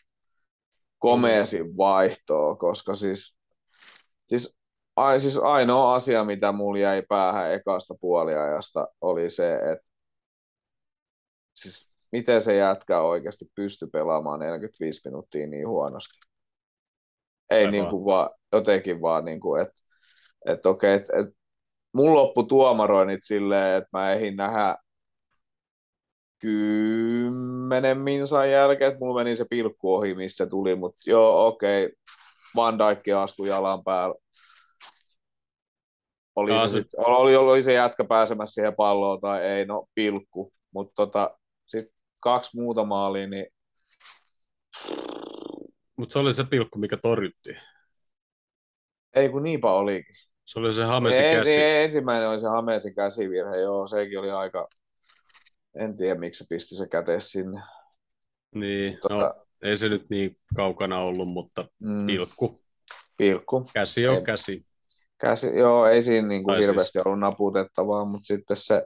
komeesin 1.02 1.78
vaihtoa, 1.78 2.56
koska 2.56 2.96
siis, 2.96 3.38
siis, 4.28 4.58
ai, 4.96 5.22
siis 5.22 5.38
ainoa 5.38 5.96
asia, 5.96 6.24
mitä 6.26 6.52
mulla 6.52 6.80
jäi 6.80 7.04
päähän 7.10 7.54
ekasta 7.54 7.96
puoliajasta, 8.02 8.88
oli 9.02 9.30
se, 9.30 9.56
että 9.56 9.86
siis 11.54 11.92
miten 12.12 12.42
se 12.42 12.56
jätkä 12.56 13.02
oikeasti 13.02 13.46
pysty 13.56 13.88
pelaamaan 13.88 14.40
45 14.40 15.02
minuuttia 15.10 15.48
niin 15.48 15.68
huonosti. 15.68 16.20
Ei 17.50 17.72
niin 17.72 17.88
kuin 17.88 18.06
vaan, 18.06 18.30
jotenkin 18.52 19.02
vaan, 19.02 19.26
niin 19.26 19.40
kuin, 19.40 19.62
että 19.62 19.82
että 20.46 20.70
okei, 20.70 20.94
että, 20.94 21.20
että 21.20 21.36
mun 21.94 22.16
loppu 22.16 22.44
tuomaroinnit 22.44 23.20
silleen, 23.24 23.78
että 23.78 23.90
mä 23.94 24.14
ehdin 24.14 24.36
nähdä 24.36 24.76
kymmenen 26.42 27.98
minsan 27.98 28.52
jälkeen, 28.52 28.92
että 28.92 29.00
mulla 29.00 29.24
meni 29.24 29.36
se 29.36 29.46
pilkku 29.50 29.96
ohi, 29.96 30.16
missä 30.16 30.46
tuli, 30.46 30.76
mutta 30.76 31.10
joo, 31.10 31.48
okei, 31.48 31.92
Van 32.56 32.80
Dijk 32.80 33.18
astui 33.18 33.48
jalan 33.48 33.84
päällä. 33.84 34.16
Oli, 36.36 36.52
se, 36.62 36.68
sit, 36.68 36.88
oli, 36.98 37.36
oli 37.36 37.64
se 37.64 37.74
jätkä 37.74 38.04
pääsemässä 38.04 38.54
siihen 38.54 38.76
palloon 38.76 39.22
tai 39.22 39.42
ei, 39.42 39.66
no 39.66 39.86
pilkku, 39.96 40.54
mutta 40.74 40.94
tota, 40.96 41.38
kaksi 42.22 42.58
muuta 42.58 42.84
maalia, 42.84 43.28
niin... 43.28 43.46
Mutta 45.98 46.14
se 46.14 46.20
oli 46.20 46.34
se 46.34 46.44
pilkku, 46.44 46.80
mikä 46.80 46.98
torjuttiin. 46.98 47.58
Ei 49.16 49.30
kun 49.30 49.44
niinpä 49.44 49.72
olikin. 49.72 50.16
Se 50.46 50.60
oli 50.60 50.74
se 50.74 50.84
Hamesin 50.84 51.22
käsi. 51.22 51.52
Niin, 51.52 51.62
ensimmäinen 51.62 52.30
oli 52.30 52.40
se 52.40 52.48
Hamesin 52.48 52.96
käsivirhe, 52.96 53.58
joo, 53.58 53.88
sekin 53.88 54.20
oli 54.20 54.32
aika... 54.32 54.68
En 55.76 55.98
tiedä, 55.98 56.20
miksi 56.20 56.44
se 56.44 56.50
pisti 56.50 56.76
se 56.76 56.88
käte 56.88 57.20
sinne. 57.20 57.62
Niin, 58.56 58.98
tota... 59.02 59.16
no, 59.16 59.34
ei 59.62 59.78
se 59.78 59.90
nyt 59.90 60.06
niin 60.10 60.38
kaukana 60.56 61.00
ollut, 61.00 61.28
mutta 61.28 61.66
mm. 61.80 62.06
pilkku. 62.06 62.62
Pilkku. 63.18 63.70
Käsi 63.74 64.08
on 64.08 64.16
ei, 64.16 64.24
käsi. 64.24 64.66
Käsi, 65.18 65.58
joo, 65.58 65.86
ei 65.86 66.02
siinä 66.02 66.28
niin 66.28 66.44
kuin 66.44 66.60
hirveästi 66.60 66.92
siis... 66.92 67.06
ollut 67.06 67.20
naputettavaa, 67.20 68.06
mutta 68.06 68.26
sitten 68.26 68.58
se 68.58 68.86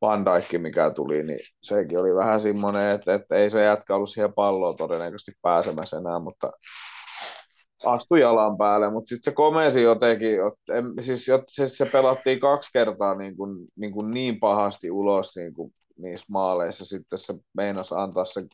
Van 0.00 0.24
Dijk, 0.24 0.62
mikä 0.62 0.90
tuli, 0.90 1.22
niin 1.22 1.40
sekin 1.62 1.98
oli 1.98 2.14
vähän 2.14 2.40
semmoinen, 2.40 2.90
että, 2.90 3.14
että 3.14 3.34
ei 3.34 3.50
se 3.50 3.64
jätkä 3.64 3.94
ollut 3.94 4.10
siihen 4.10 4.32
palloon 4.32 4.76
todennäköisesti 4.76 5.32
pääsemässä 5.42 5.96
enää, 5.96 6.18
mutta 6.18 6.52
astui 7.84 8.20
jalan 8.20 8.58
päälle, 8.58 8.90
mutta 8.90 9.08
sitten 9.08 9.32
se 9.32 9.34
komesi 9.34 9.82
jotenkin, 9.82 10.36
siis 11.00 11.30
se, 11.48 11.68
se 11.68 11.86
pelattiin 11.86 12.40
kaksi 12.40 12.70
kertaa 12.72 13.14
niin, 13.14 13.36
kuin, 13.36 13.66
niin, 13.76 13.92
kuin 13.92 14.10
niin 14.10 14.40
pahasti 14.40 14.90
ulos 14.90 15.36
niin 15.36 15.54
kuin 15.54 15.72
niissä 15.98 16.26
maaleissa, 16.28 16.84
sitten 16.84 17.18
se 17.18 17.34
meinasi 17.54 17.94
antaa 17.98 18.24
sen, 18.24 18.48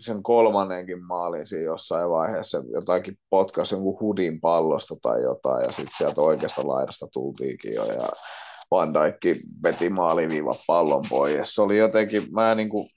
sen 0.00 0.22
kolmannenkin 0.22 1.04
maalin 1.04 1.46
siinä 1.46 1.64
jossain 1.64 2.10
vaiheessa, 2.10 2.62
jotakin 2.72 3.18
potkasi 3.30 3.74
jonkun 3.74 4.00
hudin 4.00 4.40
pallosta 4.40 4.94
tai 5.02 5.22
jotain, 5.22 5.64
ja 5.64 5.72
sitten 5.72 5.96
sieltä 5.96 6.20
oikeasta 6.20 6.68
laidasta 6.68 7.06
tultiinkin 7.12 7.74
jo, 7.74 7.84
ja 7.84 8.08
Van 8.70 8.94
Dijk 8.94 9.42
veti 9.62 9.90
maaliviiva 9.90 10.54
pallon 10.66 11.04
pois. 11.08 11.54
Se 11.54 11.62
oli 11.62 11.78
jotenkin, 11.78 12.32
mä 12.32 12.54
niin 12.54 12.68
kuin, 12.68 12.88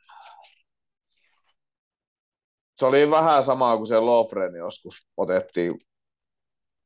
se 2.76 2.86
oli 2.86 3.12
vähän 3.12 3.44
samaa 3.44 3.78
kuin 3.78 3.88
se 3.88 4.00
Lofren 4.00 4.56
joskus 4.56 5.08
otettiin 5.18 5.80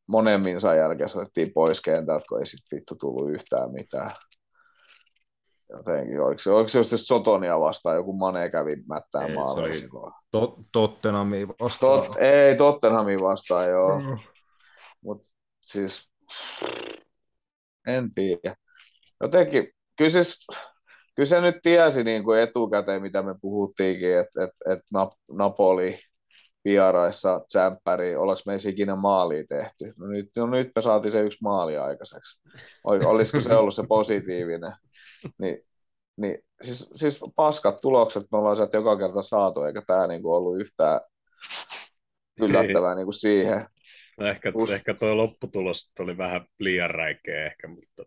monemminsa 0.07 0.75
jälkeen 0.75 1.09
otettiin 1.15 1.53
pois 1.53 1.81
kentältä, 1.81 2.25
kun 2.29 2.39
ei 2.39 2.45
sitten 2.45 2.77
vittu 2.77 2.95
tullut 2.95 3.29
yhtään 3.29 3.71
mitään. 3.71 4.11
Jotenkin, 5.69 6.21
oliko 6.21 6.39
se, 6.39 6.51
oliko 6.51 6.69
se 6.69 6.79
just 6.79 6.93
Sotonia 6.95 7.59
vastaan, 7.59 7.95
joku 7.95 8.13
Mane 8.13 8.49
kävi 8.49 8.75
mättään 8.75 9.27
silloin? 9.73 10.13
Tot, 10.31 10.55
Tottenhamia 10.71 11.47
vastaan. 11.47 12.03
Tot, 12.03 12.15
ei, 12.17 12.55
Tottenhamia 12.55 13.19
vastaan, 13.19 13.69
joo. 13.69 13.99
Mm. 13.99 14.17
Mutta 15.01 15.27
siis 15.61 16.11
en 17.87 18.11
tiedä. 18.11 18.55
Jotenkin, 19.21 19.69
kyllä, 19.97 20.09
siis, 20.09 20.47
kyllä 21.15 21.27
se 21.27 21.41
nyt 21.41 21.55
tiesi 21.63 22.03
niin 22.03 22.23
kuin 22.23 22.39
etukäteen, 22.39 23.01
mitä 23.01 23.21
me 23.21 23.35
puhuttiinkin, 23.41 24.17
että, 24.17 24.43
että, 24.43 24.73
että 24.73 24.87
Napoli 25.31 25.99
vieraissa 26.65 27.41
tsemppäri, 27.47 28.15
ollaanko 28.15 28.41
me 28.45 28.55
ikinä 28.69 28.95
maalia 28.95 29.43
tehty. 29.49 29.93
No 29.97 30.07
nyt, 30.07 30.29
no 30.35 30.45
nyt 30.45 30.71
me 30.75 30.81
saatiin 30.81 31.11
se 31.11 31.21
yksi 31.21 31.37
maali 31.41 31.77
aikaiseksi. 31.77 32.39
Olisiko 32.83 33.39
se 33.39 33.55
ollut 33.55 33.75
se 33.75 33.83
positiivinen? 33.87 34.73
Niin, 35.37 35.57
niin 36.17 36.37
siis, 36.61 36.91
siis 36.95 37.19
paskat 37.35 37.81
tulokset 37.81 38.23
me 38.31 38.37
ollaan 38.37 38.55
sieltä 38.55 38.77
joka 38.77 38.97
kerta 38.97 39.21
saatu, 39.21 39.63
eikä 39.63 39.81
tämä 39.87 40.07
niinku 40.07 40.33
ollut 40.33 40.59
yhtään 40.59 41.01
yllättävää 42.41 42.95
niinku 42.95 43.11
siihen. 43.11 43.65
No 44.19 44.27
ehkä, 44.27 44.51
Us... 44.55 44.71
ehkä 44.71 44.93
tuo 44.93 45.17
lopputulos 45.17 45.91
oli 45.99 46.17
vähän 46.17 46.45
liian 46.59 46.89
räikeä 46.89 47.45
ehkä, 47.45 47.67
mutta 47.67 48.03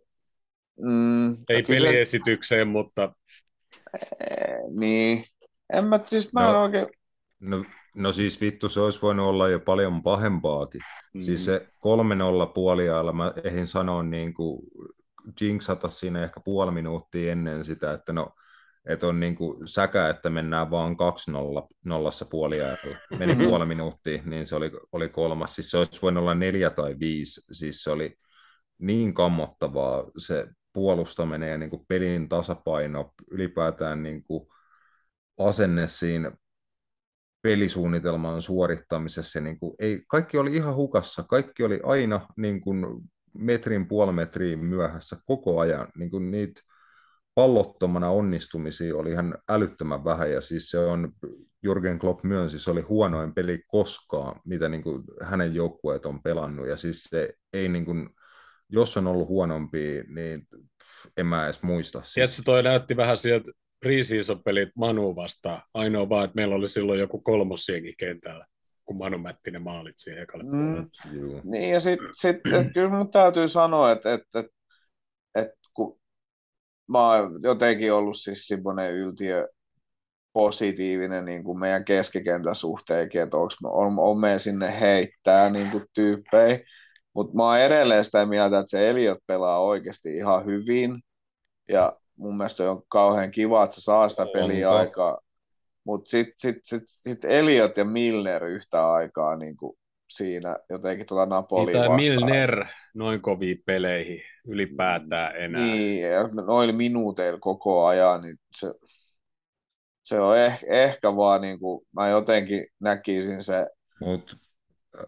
mm, 0.80 1.36
ei 1.48 1.62
peliesitykseen, 1.62 2.60
se... 2.60 2.64
mutta... 2.64 3.12
niin, 4.70 5.24
en 5.72 5.84
mä, 5.84 6.00
siis 6.06 6.32
mä 6.32 6.42
no, 6.42 6.50
en 6.50 6.56
oikein... 6.56 6.86
No, 7.40 7.64
no 7.94 8.12
siis 8.12 8.40
vittu, 8.40 8.68
se 8.68 8.80
olisi 8.80 9.02
voinut 9.02 9.28
olla 9.28 9.48
jo 9.48 9.60
paljon 9.60 10.02
pahempaakin. 10.02 10.80
Mm. 11.14 11.20
Siis 11.20 11.44
se 11.44 11.66
3-0 12.46 12.52
puoliajalla, 12.54 13.12
mä 13.12 13.32
ehdin 13.44 13.66
sanoa 13.66 14.02
niin 14.02 14.34
kuin 14.34 14.62
jinxata 15.40 15.88
siinä 15.88 16.24
ehkä 16.24 16.40
puoli 16.40 16.70
minuuttia 16.70 17.32
ennen 17.32 17.64
sitä, 17.64 17.92
että 17.92 18.12
no, 18.12 18.34
että 18.88 19.06
on 19.06 19.20
niin 19.20 19.36
kuin 19.36 19.68
säkä, 19.68 20.08
että 20.08 20.30
mennään 20.30 20.70
vaan 20.70 20.92
2-0 20.92 20.96
nollassa 21.84 22.24
puoliajalla. 22.24 22.96
Meni 23.18 23.32
mm-hmm. 23.32 23.48
puoli 23.48 23.66
minuuttia, 23.66 24.22
niin 24.24 24.46
se 24.46 24.56
oli, 24.56 24.70
oli 24.92 25.08
kolmas. 25.08 25.54
Siis 25.54 25.70
se 25.70 25.78
olisi 25.78 26.02
voinut 26.02 26.22
olla 26.22 26.34
neljä 26.34 26.70
tai 26.70 26.96
viisi. 27.00 27.40
Siis 27.52 27.82
se 27.82 27.90
oli 27.90 28.16
niin 28.78 29.14
kammottavaa 29.14 30.10
se 30.18 30.46
puolustaminen 30.72 31.50
ja 31.50 31.58
niin 31.58 31.70
kuin 31.70 31.86
pelin 31.88 32.28
tasapaino, 32.28 33.12
ylipäätään 33.30 34.02
niin 34.02 34.24
kuin 34.24 34.46
asenne 35.38 35.88
siinä 35.88 36.32
pelisuunnitelman 37.42 38.42
suorittamisessa. 38.42 39.40
Niin 39.40 39.58
kuin 39.58 39.74
ei, 39.78 40.02
kaikki 40.08 40.38
oli 40.38 40.56
ihan 40.56 40.74
hukassa. 40.74 41.22
Kaikki 41.22 41.64
oli 41.64 41.80
aina 41.84 42.26
niin 42.36 42.60
kuin 42.60 42.86
metrin 43.34 43.88
puoli 43.88 44.12
metriin 44.12 44.58
myöhässä 44.58 45.16
koko 45.24 45.60
ajan. 45.60 45.88
Niin 45.96 46.10
kuin 46.10 46.30
niitä 46.30 46.60
pallottomana 47.34 48.10
onnistumisia 48.10 48.96
oli 48.96 49.10
ihan 49.10 49.38
älyttömän 49.48 50.04
vähän, 50.04 50.32
ja 50.32 50.40
siis 50.40 50.70
se 50.70 50.78
on, 50.78 51.12
Jurgen 51.62 51.98
Klopp 51.98 52.24
myönsi, 52.24 52.58
se 52.58 52.70
oli 52.70 52.80
huonoin 52.80 53.34
peli 53.34 53.62
koskaan, 53.66 54.40
mitä 54.44 54.68
niin 54.68 54.82
kuin 54.82 55.04
hänen 55.22 55.54
joukkueet 55.54 56.06
on 56.06 56.22
pelannut, 56.22 56.68
ja 56.68 56.76
siis 56.76 57.02
se 57.02 57.34
ei 57.52 57.68
niin 57.68 57.84
kuin, 57.84 58.10
jos 58.68 58.96
on 58.96 59.06
ollut 59.06 59.28
huonompi, 59.28 60.04
niin 60.08 60.48
en 61.16 61.26
mä 61.26 61.44
edes 61.44 61.62
muista. 61.62 61.98
Siis... 61.98 62.14
Tiedätkö, 62.14 62.42
toi 62.44 62.62
näytti 62.62 62.96
vähän 62.96 63.16
sieltä 63.16 63.52
preseason-pelit 63.80 64.68
Manu 64.76 65.16
vastaan. 65.16 65.62
Ainoa 65.74 66.08
vaan, 66.08 66.24
että 66.24 66.34
meillä 66.34 66.54
oli 66.54 66.68
silloin 66.68 67.00
joku 67.00 67.20
kolmosjengi 67.20 67.94
kentällä 67.98 68.46
kun 68.90 68.98
Manu 68.98 69.18
mätti 69.18 69.50
ne 69.50 69.58
maalit 69.58 69.98
siihen 69.98 70.22
ekalle 70.22 70.44
mm. 70.44 70.90
Niin, 71.44 71.70
ja 71.70 71.80
sitten 71.80 72.08
sit, 72.12 72.36
kyllä 72.74 72.88
mun 72.88 73.10
täytyy 73.10 73.48
sanoa, 73.48 73.92
että, 73.92 74.14
että, 74.14 74.38
että, 74.38 74.52
että 75.34 75.54
kun 75.74 76.00
mä 76.88 77.08
oon 77.08 77.40
jotenkin 77.42 77.92
ollut 77.92 78.16
siis 78.18 78.46
semmoinen 78.46 78.92
yltiö 78.92 79.48
positiivinen 80.32 81.24
niin 81.24 81.44
kuin 81.44 81.58
meidän 81.58 81.84
keskikentän 81.84 82.54
suhteenkin, 82.54 83.22
että 83.22 83.36
onko, 83.36 83.54
on, 83.62 83.98
on 83.98 84.20
me 84.20 84.38
sinne 84.38 84.80
heittää 84.80 85.50
niin 85.50 85.70
kuin 85.70 85.84
tyyppejä, 85.94 86.58
mutta 87.14 87.36
mä 87.36 87.44
oon 87.46 87.60
edelleen 87.60 88.04
sitä 88.04 88.26
mieltä, 88.26 88.58
että 88.58 88.70
se 88.70 88.90
Eliot 88.90 89.18
pelaa 89.26 89.60
oikeasti 89.60 90.16
ihan 90.16 90.44
hyvin, 90.44 91.00
ja 91.68 91.92
mun 92.16 92.36
mielestä 92.36 92.70
on 92.70 92.82
kauhean 92.88 93.30
kiva, 93.30 93.64
että 93.64 93.76
se 93.76 93.80
saa 93.80 94.08
sitä 94.08 94.26
peliä 94.32 94.70
aikaa, 94.70 95.18
mutta 95.84 96.10
sitten 96.10 96.34
sit, 96.38 96.56
sit, 96.64 96.82
sit 96.86 97.24
Eliot 97.24 97.76
ja 97.76 97.84
Milner 97.84 98.44
yhtä 98.44 98.92
aikaa 98.92 99.36
niin 99.36 99.56
kuin 99.56 99.76
siinä 100.10 100.56
jotenkin 100.70 101.06
tuota 101.06 101.26
Napoli 101.26 101.66
niin, 101.66 101.78
vastaan. 101.78 101.96
Milner 101.96 102.64
noin 102.94 103.22
koviin 103.22 103.62
peleihin 103.66 104.22
ylipäätään 104.46 105.36
enää. 105.36 105.62
Niin, 105.62 106.04
noilla 106.46 106.72
minuuteilla 106.72 107.38
koko 107.38 107.86
ajan, 107.86 108.22
niin 108.22 108.36
se, 108.56 108.74
se 110.02 110.20
on 110.20 110.38
eh, 110.38 110.60
ehkä 110.66 111.16
vaan 111.16 111.40
niin 111.40 111.58
kuin, 111.58 111.86
mä 111.92 112.08
jotenkin 112.08 112.66
näkisin 112.80 113.42
se. 113.42 113.66
Mut 114.00 114.36
äh, 114.98 115.06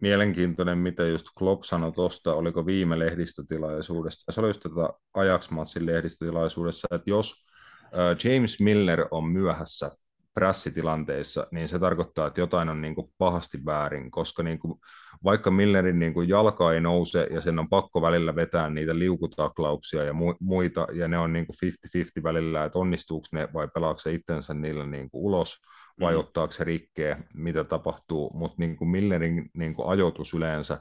mielenkiintoinen, 0.00 0.78
mitä 0.78 1.02
just 1.02 1.26
Klopp 1.38 1.62
sanoi 1.62 1.92
tuosta, 1.92 2.34
oliko 2.34 2.66
viime 2.66 2.98
lehdistötilaisuudessa, 2.98 4.32
se 4.32 4.40
oli 4.40 4.48
just 4.48 4.62
tätä 4.62 4.90
Ajax-matsin 5.14 5.86
lehdistötilaisuudessa, 5.86 6.88
että 6.90 7.10
jos 7.10 7.47
James 8.24 8.60
Miller 8.60 9.06
on 9.10 9.24
myöhässä 9.24 9.90
prässitilanteissa, 10.34 11.46
niin 11.50 11.68
se 11.68 11.78
tarkoittaa, 11.78 12.26
että 12.26 12.40
jotain 12.40 12.68
on 12.68 12.80
niin 12.80 12.94
kuin 12.94 13.12
pahasti 13.18 13.64
väärin, 13.64 14.10
koska 14.10 14.42
niin 14.42 14.58
kuin, 14.58 14.74
vaikka 15.24 15.50
Millerin 15.50 15.98
niin 15.98 16.14
kuin 16.14 16.28
jalka 16.28 16.72
ei 16.72 16.80
nouse 16.80 17.28
ja 17.30 17.40
sen 17.40 17.58
on 17.58 17.68
pakko 17.68 18.02
välillä 18.02 18.36
vetää 18.36 18.70
niitä 18.70 18.98
liukutaklauksia 18.98 20.04
ja 20.04 20.12
muita, 20.40 20.86
ja 20.92 21.08
ne 21.08 21.18
on 21.18 21.32
niin 21.32 21.46
kuin 21.46 21.56
50-50 22.20 22.22
välillä, 22.22 22.64
että 22.64 22.78
onnistuuko 22.78 23.26
ne 23.32 23.48
vai 23.54 23.68
pelaako 23.74 23.98
se 23.98 24.12
itsensä 24.12 24.54
niillä 24.54 24.86
niin 24.86 25.10
kuin 25.10 25.24
ulos 25.24 25.56
vai 26.00 26.12
mm. 26.12 26.18
ottaako 26.18 26.52
se 26.52 26.64
rikkeä, 26.64 27.18
mitä 27.34 27.64
tapahtuu, 27.64 28.30
mutta 28.34 28.56
niin 28.58 28.76
kuin 28.76 28.88
Millerin 28.88 29.50
niin 29.54 29.74
kuin 29.74 29.88
ajoitus 29.88 30.34
yleensä 30.34 30.80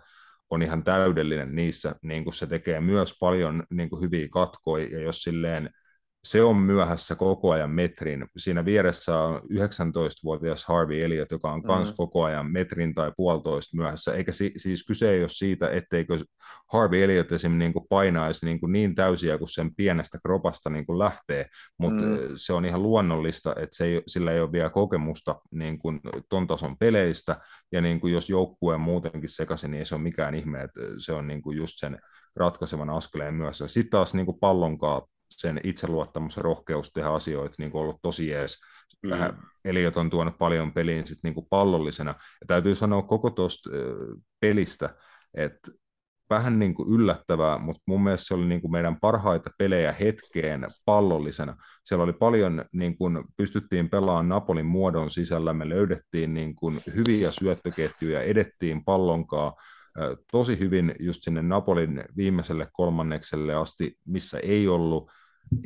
on 0.49 0.61
ihan 0.61 0.83
täydellinen 0.83 1.55
niissä, 1.55 1.95
niin 2.01 2.23
kuin 2.23 2.33
se 2.33 2.47
tekee 2.47 2.81
myös 2.81 3.17
paljon 3.19 3.63
niin 3.69 3.89
kuin 3.89 4.01
hyviä 4.01 4.27
katkoja, 4.31 4.87
ja 4.91 5.01
jos 5.01 5.23
silleen 5.23 5.69
se 6.27 6.43
on 6.43 6.57
myöhässä 6.57 7.15
koko 7.15 7.51
ajan 7.51 7.69
metrin. 7.69 8.25
Siinä 8.37 8.65
vieressä 8.65 9.19
on 9.19 9.41
19-vuotias 9.41 10.65
Harvey 10.65 11.03
Elliot, 11.03 11.31
joka 11.31 11.51
on 11.51 11.63
myös 11.65 11.89
mm. 11.89 11.95
koko 11.97 12.23
ajan 12.23 12.51
metrin 12.51 12.95
tai 12.95 13.11
puolitoista 13.17 13.77
myöhässä. 13.77 14.13
Eikä 14.13 14.31
si- 14.31 14.53
siis 14.57 14.85
kyse 14.85 15.11
ei 15.11 15.21
ole 15.21 15.29
siitä, 15.29 15.69
etteikö 15.69 16.17
Harvey 16.71 17.03
Elliot 17.03 17.31
esimerkiksi 17.31 17.59
niin 17.59 17.73
kuin 17.73 17.85
painaisi 17.89 18.45
niin, 18.45 18.59
kuin 18.59 18.71
niin 18.71 18.95
täysiä 18.95 19.37
kuin 19.37 19.49
sen 19.49 19.75
pienestä 19.75 20.19
kropasta 20.25 20.69
niin 20.69 20.85
kuin 20.85 20.99
lähtee, 20.99 21.45
mutta 21.77 22.01
mm. 22.01 22.17
se 22.35 22.53
on 22.53 22.65
ihan 22.65 22.83
luonnollista, 22.83 23.51
että 23.51 23.77
se 23.77 23.85
ei, 23.85 24.01
sillä 24.07 24.31
ei 24.31 24.41
ole 24.41 24.51
vielä 24.51 24.69
kokemusta 24.69 25.35
niin 25.51 25.79
kuin 25.79 25.99
ton 26.29 26.47
tason 26.47 26.77
peleistä, 26.77 27.35
ja 27.71 27.81
niin 27.81 27.99
kuin 27.99 28.13
jos 28.13 28.29
joukkue 28.29 28.75
on 28.75 28.81
muutenkin 28.81 29.29
sekaisin, 29.29 29.71
niin 29.71 29.79
ei 29.79 29.85
se 29.85 29.95
ole 29.95 30.03
mikään 30.03 30.35
ihme, 30.35 30.61
että 30.61 30.81
se 30.97 31.13
on 31.13 31.27
niin 31.27 31.41
kuin 31.41 31.57
just 31.57 31.73
sen 31.77 31.99
ratkaisevan 32.35 32.89
askeleen 32.89 33.33
myös. 33.33 33.63
Sitten 33.67 33.91
taas 33.91 34.13
niin 34.13 34.25
kuin 34.25 34.39
pallonkaan 34.39 35.01
sen 35.29 35.61
itseluottamus 35.63 36.37
ja 36.37 36.43
rohkeus 36.43 36.91
tehdä 36.91 37.09
asioita 37.09 37.55
niin 37.57 37.71
kuin 37.71 37.81
ollut 37.81 38.01
tosi 38.01 38.33
ees. 38.33 38.57
Mm. 39.03 39.11
Eliot 39.65 39.97
on 39.97 40.09
tuonut 40.09 40.37
paljon 40.37 40.73
peliin 40.73 41.07
sit 41.07 41.19
niin 41.23 41.33
kuin 41.33 41.47
pallollisena. 41.49 42.11
Ja 42.11 42.47
täytyy 42.47 42.75
sanoa 42.75 43.01
koko 43.01 43.29
tuosta 43.29 43.69
pelistä, 44.39 44.95
että 45.33 45.71
vähän 46.29 46.59
niin 46.59 46.73
kuin 46.73 46.89
yllättävää, 46.89 47.57
mutta 47.57 47.81
mun 47.87 48.03
mielestä 48.03 48.27
se 48.27 48.33
oli 48.33 48.45
niin 48.45 48.61
kuin 48.61 48.71
meidän 48.71 48.99
parhaita 48.99 49.49
pelejä 49.57 49.91
hetkeen 49.91 50.67
pallollisena. 50.85 51.57
Siellä 51.85 52.03
oli 52.03 52.13
paljon, 52.13 52.65
niin 52.71 52.97
kuin 52.97 53.23
pystyttiin 53.37 53.89
pelaamaan 53.89 54.29
Napolin 54.29 54.65
muodon 54.65 55.09
sisällä, 55.09 55.53
me 55.53 55.69
löydettiin 55.69 56.33
niin 56.33 56.55
kuin 56.55 56.81
hyviä 56.95 57.31
syöttöketjuja, 57.31 58.21
edettiin 58.21 58.85
pallonkaa, 58.85 59.53
tosi 60.31 60.59
hyvin 60.59 60.95
just 60.99 61.23
sinne 61.23 61.41
Napolin 61.41 62.03
viimeiselle 62.17 62.67
kolmannekselle 62.73 63.55
asti, 63.55 63.97
missä 64.05 64.39
ei 64.39 64.67
ollut 64.67 65.09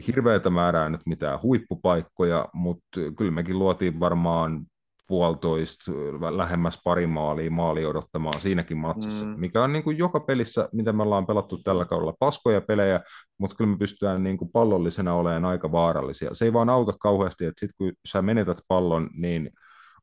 hirveätä 0.07 0.49
määrää 0.49 0.89
nyt 0.89 1.01
mitään 1.05 1.41
huippupaikkoja, 1.41 2.45
mutta 2.53 2.99
kyllä 3.17 3.31
mekin 3.31 3.59
luotiin 3.59 3.99
varmaan 3.99 4.65
puolitoista 5.07 5.91
lähemmäs 6.37 6.81
pari 6.83 7.07
maalia, 7.07 7.51
maali 7.51 7.85
odottamaan 7.85 8.41
siinäkin 8.41 8.77
matsissa, 8.77 9.25
mm. 9.25 9.39
mikä 9.39 9.63
on 9.63 9.73
niin 9.73 9.83
kuin 9.83 9.97
joka 9.97 10.19
pelissä, 10.19 10.69
mitä 10.73 10.93
me 10.93 11.03
ollaan 11.03 11.25
pelattu 11.25 11.57
tällä 11.57 11.85
kaudella, 11.85 12.13
paskoja 12.19 12.61
pelejä, 12.61 13.01
mutta 13.37 13.55
kyllä 13.55 13.71
me 13.71 13.77
pystytään 13.77 14.23
niin 14.23 14.37
kuin 14.37 14.51
pallollisena 14.51 15.13
olemaan 15.13 15.45
aika 15.45 15.71
vaarallisia. 15.71 16.33
Se 16.33 16.45
ei 16.45 16.53
vaan 16.53 16.69
auta 16.69 16.93
kauheasti, 16.99 17.45
että 17.45 17.59
sitten 17.59 17.75
kun 17.77 17.91
sä 18.07 18.21
menetät 18.21 18.57
pallon, 18.67 19.09
niin 19.13 19.49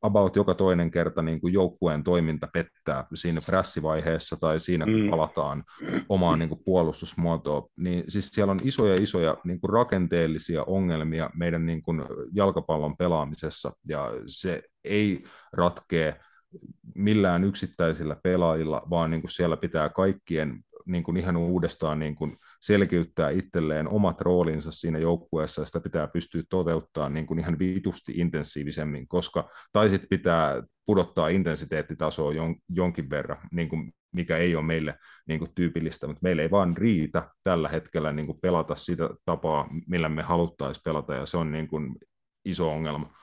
about 0.01 0.35
joka 0.35 0.53
toinen 0.53 0.91
kerta 0.91 1.21
niin 1.21 1.41
kuin 1.41 1.53
joukkueen 1.53 2.03
toiminta 2.03 2.47
pettää 2.53 3.05
siinä 3.13 3.41
prässivaiheessa 3.45 4.37
tai 4.39 4.59
siinä, 4.59 4.85
kun 4.85 5.01
mm. 5.01 5.09
palataan 5.09 5.63
omaan 6.09 6.39
niin 6.39 6.49
kuin 6.49 6.61
puolustusmuotoon. 6.65 7.69
Niin 7.77 8.03
siis 8.07 8.29
siellä 8.29 8.51
on 8.51 8.61
isoja 8.63 8.95
isoja 8.95 9.37
niin 9.43 9.61
kuin 9.61 9.69
rakenteellisia 9.69 10.63
ongelmia 10.63 11.29
meidän 11.35 11.65
niin 11.65 11.81
kuin 11.81 12.01
jalkapallon 12.33 12.97
pelaamisessa, 12.97 13.71
ja 13.87 14.11
se 14.27 14.63
ei 14.83 15.23
ratkee 15.53 16.19
millään 16.95 17.43
yksittäisillä 17.43 18.15
pelaajilla, 18.23 18.81
vaan 18.89 19.11
niin 19.11 19.21
kuin 19.21 19.31
siellä 19.31 19.57
pitää 19.57 19.89
kaikkien 19.89 20.59
niin 20.85 21.03
kuin 21.03 21.17
ihan 21.17 21.37
uudestaan 21.37 21.99
niin 21.99 22.15
kuin 22.15 22.37
selkeyttää 22.59 23.29
itselleen 23.29 23.87
omat 23.87 24.21
roolinsa 24.21 24.71
siinä 24.71 24.99
joukkueessa, 24.99 25.61
ja 25.61 25.65
sitä 25.65 25.79
pitää 25.79 26.07
pystyä 26.07 26.43
toteuttamaan 26.49 27.13
niin 27.13 27.25
kuin 27.25 27.39
ihan 27.39 27.59
vitusti 27.59 28.11
intensiivisemmin, 28.15 29.07
koska 29.07 29.49
tai 29.71 29.89
sitten 29.89 30.09
pitää 30.09 30.63
pudottaa 30.85 31.27
intensiteettitasoa 31.27 32.33
jon, 32.33 32.55
jonkin 32.69 33.09
verran, 33.09 33.47
niin 33.51 33.69
kuin 33.69 33.93
mikä 34.11 34.37
ei 34.37 34.55
ole 34.55 34.65
meille 34.65 34.95
niin 35.27 35.39
kuin 35.39 35.51
tyypillistä, 35.55 36.07
mutta 36.07 36.19
meillä 36.23 36.41
ei 36.41 36.51
vaan 36.51 36.77
riitä 36.77 37.29
tällä 37.43 37.69
hetkellä 37.69 38.11
niin 38.11 38.25
kuin 38.25 38.39
pelata 38.41 38.75
sitä 38.75 39.09
tapaa, 39.25 39.69
millä 39.87 40.09
me 40.09 40.21
haluttaisiin 40.23 40.81
pelata, 40.83 41.13
ja 41.13 41.25
se 41.25 41.37
on 41.37 41.51
niin 41.51 41.67
kuin 41.67 41.95
iso 42.45 42.71
ongelma. 42.71 43.13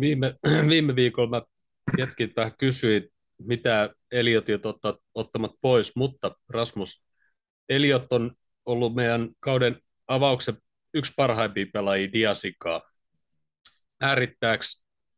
Viime, 0.00 0.34
viime 0.68 0.96
viikolla 0.96 1.30
mä 1.30 1.42
jätkin 1.98 2.32
vähän 2.36 2.52
kysyin, 2.58 3.08
mitä 3.38 3.94
Eliotit 4.12 4.66
ottaa, 4.66 4.96
ottamat 5.14 5.52
pois, 5.60 5.96
mutta 5.96 6.36
Rasmus, 6.48 7.04
Eliot 7.68 8.12
on 8.12 8.30
ollut 8.66 8.94
meidän 8.94 9.30
kauden 9.40 9.80
avauksen 10.08 10.56
yksi 10.94 11.12
parhaimpia 11.16 11.66
pelaajia 11.72 12.12
Diasikaa. 12.12 12.82
Äärittääkö 14.00 14.64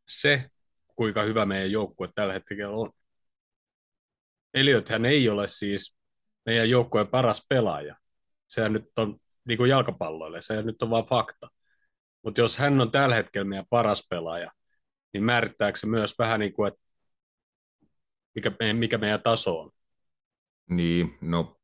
se, 0.09 0.49
kuinka 0.95 1.23
hyvä 1.23 1.45
meidän 1.45 1.71
joukkue 1.71 2.09
tällä 2.15 2.33
hetkellä 2.33 2.69
on? 2.69 2.91
Eliot 4.53 4.89
hän 4.89 5.05
ei 5.05 5.29
ole 5.29 5.47
siis 5.47 5.97
meidän 6.45 6.69
joukkueen 6.69 7.07
paras 7.07 7.45
pelaaja. 7.49 7.95
Sehän 8.47 8.73
nyt 8.73 8.85
on 8.97 9.19
niin 9.45 9.57
kuin 9.57 9.69
jalkapalloille, 9.69 10.41
se 10.41 10.61
nyt 10.61 10.81
on 10.81 10.89
vain 10.89 11.05
fakta. 11.05 11.49
Mutta 12.23 12.41
jos 12.41 12.57
hän 12.57 12.81
on 12.81 12.91
tällä 12.91 13.15
hetkellä 13.15 13.45
meidän 13.45 13.65
paras 13.69 14.07
pelaaja, 14.09 14.51
niin 15.13 15.23
määrittääkö 15.23 15.79
se 15.79 15.87
myös 15.87 16.15
vähän 16.19 16.39
niin 16.39 16.53
kuin, 16.53 16.67
että 16.67 16.81
mikä, 18.35 18.51
mikä 18.73 18.97
meidän 18.97 19.21
taso 19.23 19.59
on? 19.59 19.71
Niin, 20.69 21.17
no 21.21 21.57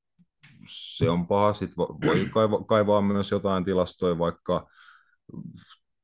se 0.69 1.09
on 1.09 1.27
paha. 1.27 1.53
Sitten 1.53 1.77
voi 1.77 2.27
kaivaa, 2.33 2.63
kaivaa 2.63 3.01
myös 3.01 3.31
jotain 3.31 3.65
tilastoja, 3.65 4.17
vaikka 4.17 4.67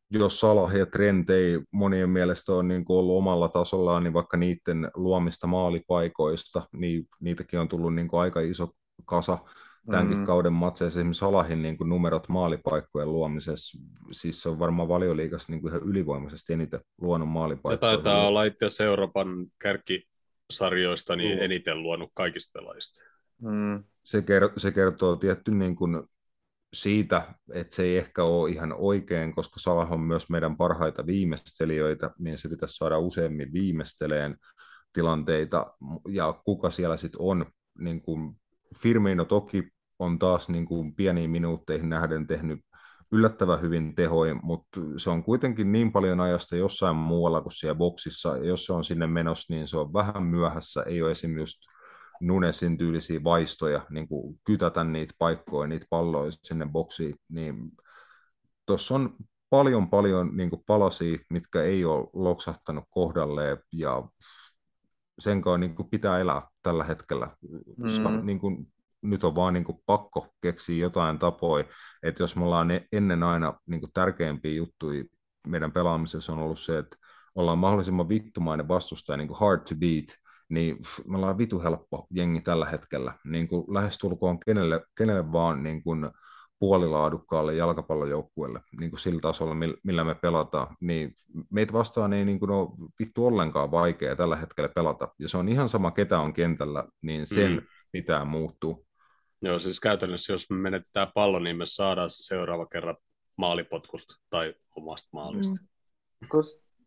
jos 0.10 0.40
Salah 0.40 0.76
ja 0.76 0.86
Trent 0.86 1.30
ei 1.30 1.60
monien 1.72 2.10
mielestä 2.10 2.54
ole 2.54 2.64
niin 2.64 2.86
ollut 2.90 3.18
omalla 3.18 3.48
tasollaan, 3.48 4.04
niin 4.04 4.14
vaikka 4.14 4.38
niiden 4.38 4.92
luomista 4.96 5.48
maalipaikoista, 5.48 6.68
niin 6.72 7.08
niitäkin 7.20 7.60
on 7.60 7.68
tullut 7.68 7.96
niin 7.96 8.10
aika 8.12 8.40
iso 8.40 8.70
kasa 9.06 9.38
tämänkin 9.92 10.18
mm. 10.18 10.26
kauden 10.26 10.54
matseissa. 10.54 11.00
Esimerkiksi 11.00 11.20
Salahin 11.20 11.62
niin 11.62 11.78
kuin 11.78 11.90
numerot 11.90 12.30
maalipaikkojen 12.30 13.12
luomisessa, 13.12 13.78
siis 14.12 14.42
se 14.42 14.50
on 14.50 14.60
varmaan 14.60 14.88
valioliigassa 14.88 15.52
niin 15.52 15.62
kuin 15.62 15.74
ihan 15.74 15.90
ylivoimaisesti 15.90 16.54
eniten 16.54 16.80
luonut 17.02 17.30
maalipaikkoja. 17.30 17.92
Ja 17.92 17.98
taitaa 17.98 18.28
olla 18.28 18.44
itse 18.44 18.66
asiassa 18.66 18.84
Euroopan 18.84 19.28
kärkisarjoista 19.60 21.16
niin 21.16 21.38
mm. 21.38 21.44
eniten 21.44 21.84
luonut 21.84 22.12
kaikista 22.14 22.60
pelaajista. 22.60 23.02
Mm. 23.42 23.84
Se, 24.06 24.22
kertoo, 24.22 24.60
se 24.60 24.72
kertoo 24.72 25.16
tietty 25.16 25.52
niin 25.52 25.76
kuin 25.76 26.04
siitä, 26.74 27.34
että 27.54 27.76
se 27.76 27.84
ei 27.84 27.98
ehkä 27.98 28.24
ole 28.24 28.50
ihan 28.50 28.74
oikein, 28.78 29.36
koska 29.36 29.60
Salah 29.60 29.92
on 29.92 30.00
myös 30.00 30.30
meidän 30.30 30.58
parhaita 30.58 31.06
viimeistelijöitä, 31.06 32.12
niin 32.20 32.38
se 32.38 32.50
pitäisi 32.50 32.76
saada 32.76 32.98
useammin 32.98 33.54
viimeisteleen 33.54 34.38
tilanteita, 34.94 35.66
ja 36.10 36.42
kuka 36.46 36.72
siellä 36.72 36.98
sitten 36.98 37.22
on, 37.22 37.46
niin 37.80 38.02
kuin 38.02 38.36
Firmino 38.82 39.26
toki 39.26 39.70
on 40.00 40.20
taas 40.20 40.50
niin 40.50 40.66
kuin 40.66 40.96
pieniin 40.96 41.30
minuutteihin 41.30 41.90
nähden 41.90 42.28
tehnyt 42.28 42.60
yllättävän 43.12 43.62
hyvin 43.62 43.96
tehoin, 43.96 44.40
mutta 44.44 44.82
se 44.98 45.10
on 45.10 45.24
kuitenkin 45.24 45.72
niin 45.72 45.92
paljon 45.92 46.20
ajasta 46.20 46.56
jossain 46.56 46.96
muualla 46.96 47.42
kuin 47.42 47.54
siellä 47.54 47.76
boksissa, 47.76 48.38
ja 48.38 48.46
jos 48.46 48.66
se 48.66 48.74
on 48.74 48.84
sinne 48.84 49.08
menossa, 49.08 49.54
niin 49.54 49.68
se 49.68 49.78
on 49.78 49.94
vähän 49.94 50.24
myöhässä, 50.24 50.84
ei 50.84 51.02
ole 51.02 51.12
esimerkiksi 51.12 51.75
Nunesin 52.22 52.78
tyylisiä 52.78 53.24
vaistoja, 53.24 53.82
niin 53.90 54.08
kuin 54.08 54.40
kytätä 54.44 54.84
niitä 54.84 55.14
paikkoja, 55.20 55.68
niitä 55.68 55.86
palloja 55.90 56.32
sinne 56.44 56.68
boksiin, 56.72 57.16
niin 57.30 57.72
tuossa 58.66 58.96
on 58.96 59.16
paljon 59.50 59.90
paljon 59.90 60.38
niin 60.38 60.50
kuin 60.50 60.64
palasia, 60.68 61.18
mitkä 61.30 61.62
ei 61.62 61.86
ole 61.86 62.08
loksahtanut 62.14 62.84
kohdalleen, 62.90 63.58
ja 63.72 64.04
sen 65.20 65.42
kanssa 65.42 65.58
niin 65.58 65.76
kuin 65.76 65.90
pitää 65.90 66.20
elää 66.20 66.42
tällä 66.64 66.84
hetkellä. 66.84 67.28
Mm. 67.78 68.26
Niin 68.26 68.40
kuin, 68.40 68.68
nyt 69.02 69.24
on 69.24 69.36
vaan 69.36 69.54
niin 69.54 69.64
kuin 69.64 69.78
pakko 69.86 70.28
keksiä 70.42 70.78
jotain 70.78 71.20
tapoja, 71.20 71.66
että 72.04 72.24
jos 72.24 72.36
me 72.36 72.46
ollaan 72.46 72.68
ennen 72.92 73.24
aina 73.24 73.60
niin 73.66 73.80
kuin 73.80 73.92
tärkeimpiä 73.94 74.54
juttuja 74.54 75.04
meidän 75.48 75.72
pelaamisessa 75.72 76.34
on 76.34 76.40
ollut 76.40 76.60
se, 76.60 76.78
että 76.78 76.98
ollaan 77.36 77.58
mahdollisimman 77.58 78.10
vittumainen 78.10 78.68
vastustaja, 78.68 79.18
niin 79.18 79.28
kuin 79.28 79.40
hard 79.40 79.62
to 79.62 79.76
beat, 79.76 80.06
niin 80.50 80.78
me 81.08 81.18
ollaan 81.18 81.38
vitu 81.38 81.62
helppo 81.62 82.08
jengi 82.12 82.42
tällä 82.42 82.66
hetkellä. 82.66 83.14
Niin 83.24 83.48
kuin 83.48 83.66
lähestulkoon 83.74 84.40
kenelle, 84.40 84.82
kenelle 84.98 85.32
vaan 85.32 85.64
niin 85.64 85.84
kuin 85.84 86.10
puolilaadukkaalle 86.60 87.56
jalkapallojoukkueelle 87.56 88.62
niin 88.80 88.90
kuin 88.90 89.00
sillä 89.00 89.22
tasolla, 89.22 89.56
millä 89.84 90.04
me 90.04 90.16
pelataan, 90.16 90.76
niin 90.82 91.14
meitä 91.50 91.74
vastaan 91.74 92.14
ei 92.14 92.26
niin 92.26 92.40
kuin 92.40 92.52
ole 92.52 92.70
vittu 93.00 93.26
ollenkaan 93.26 93.72
vaikea 93.72 94.16
tällä 94.16 94.36
hetkellä 94.36 94.70
pelata. 94.76 95.08
Ja 95.20 95.30
se 95.30 95.38
on 95.38 95.50
ihan 95.50 95.70
sama, 95.70 95.92
ketä 95.92 96.20
on 96.20 96.34
kentällä, 96.34 96.84
niin 97.02 97.28
sen 97.28 97.52
mm. 97.52 97.62
pitää 97.92 98.26
muuttua. 98.26 98.80
Joo, 99.42 99.60
siis 99.60 99.80
käytännössä 99.80 100.34
jos 100.34 100.50
me 100.50 100.58
menetetään 100.58 101.12
pallo, 101.14 101.40
niin 101.40 101.58
me 101.58 101.66
saadaan 101.66 102.10
se 102.10 102.24
seuraava 102.24 102.66
kerran 102.66 102.98
maalipotkusta 103.38 104.16
tai 104.30 104.54
omasta 104.76 105.10
maalista. 105.14 105.66
Mm. 106.22 106.28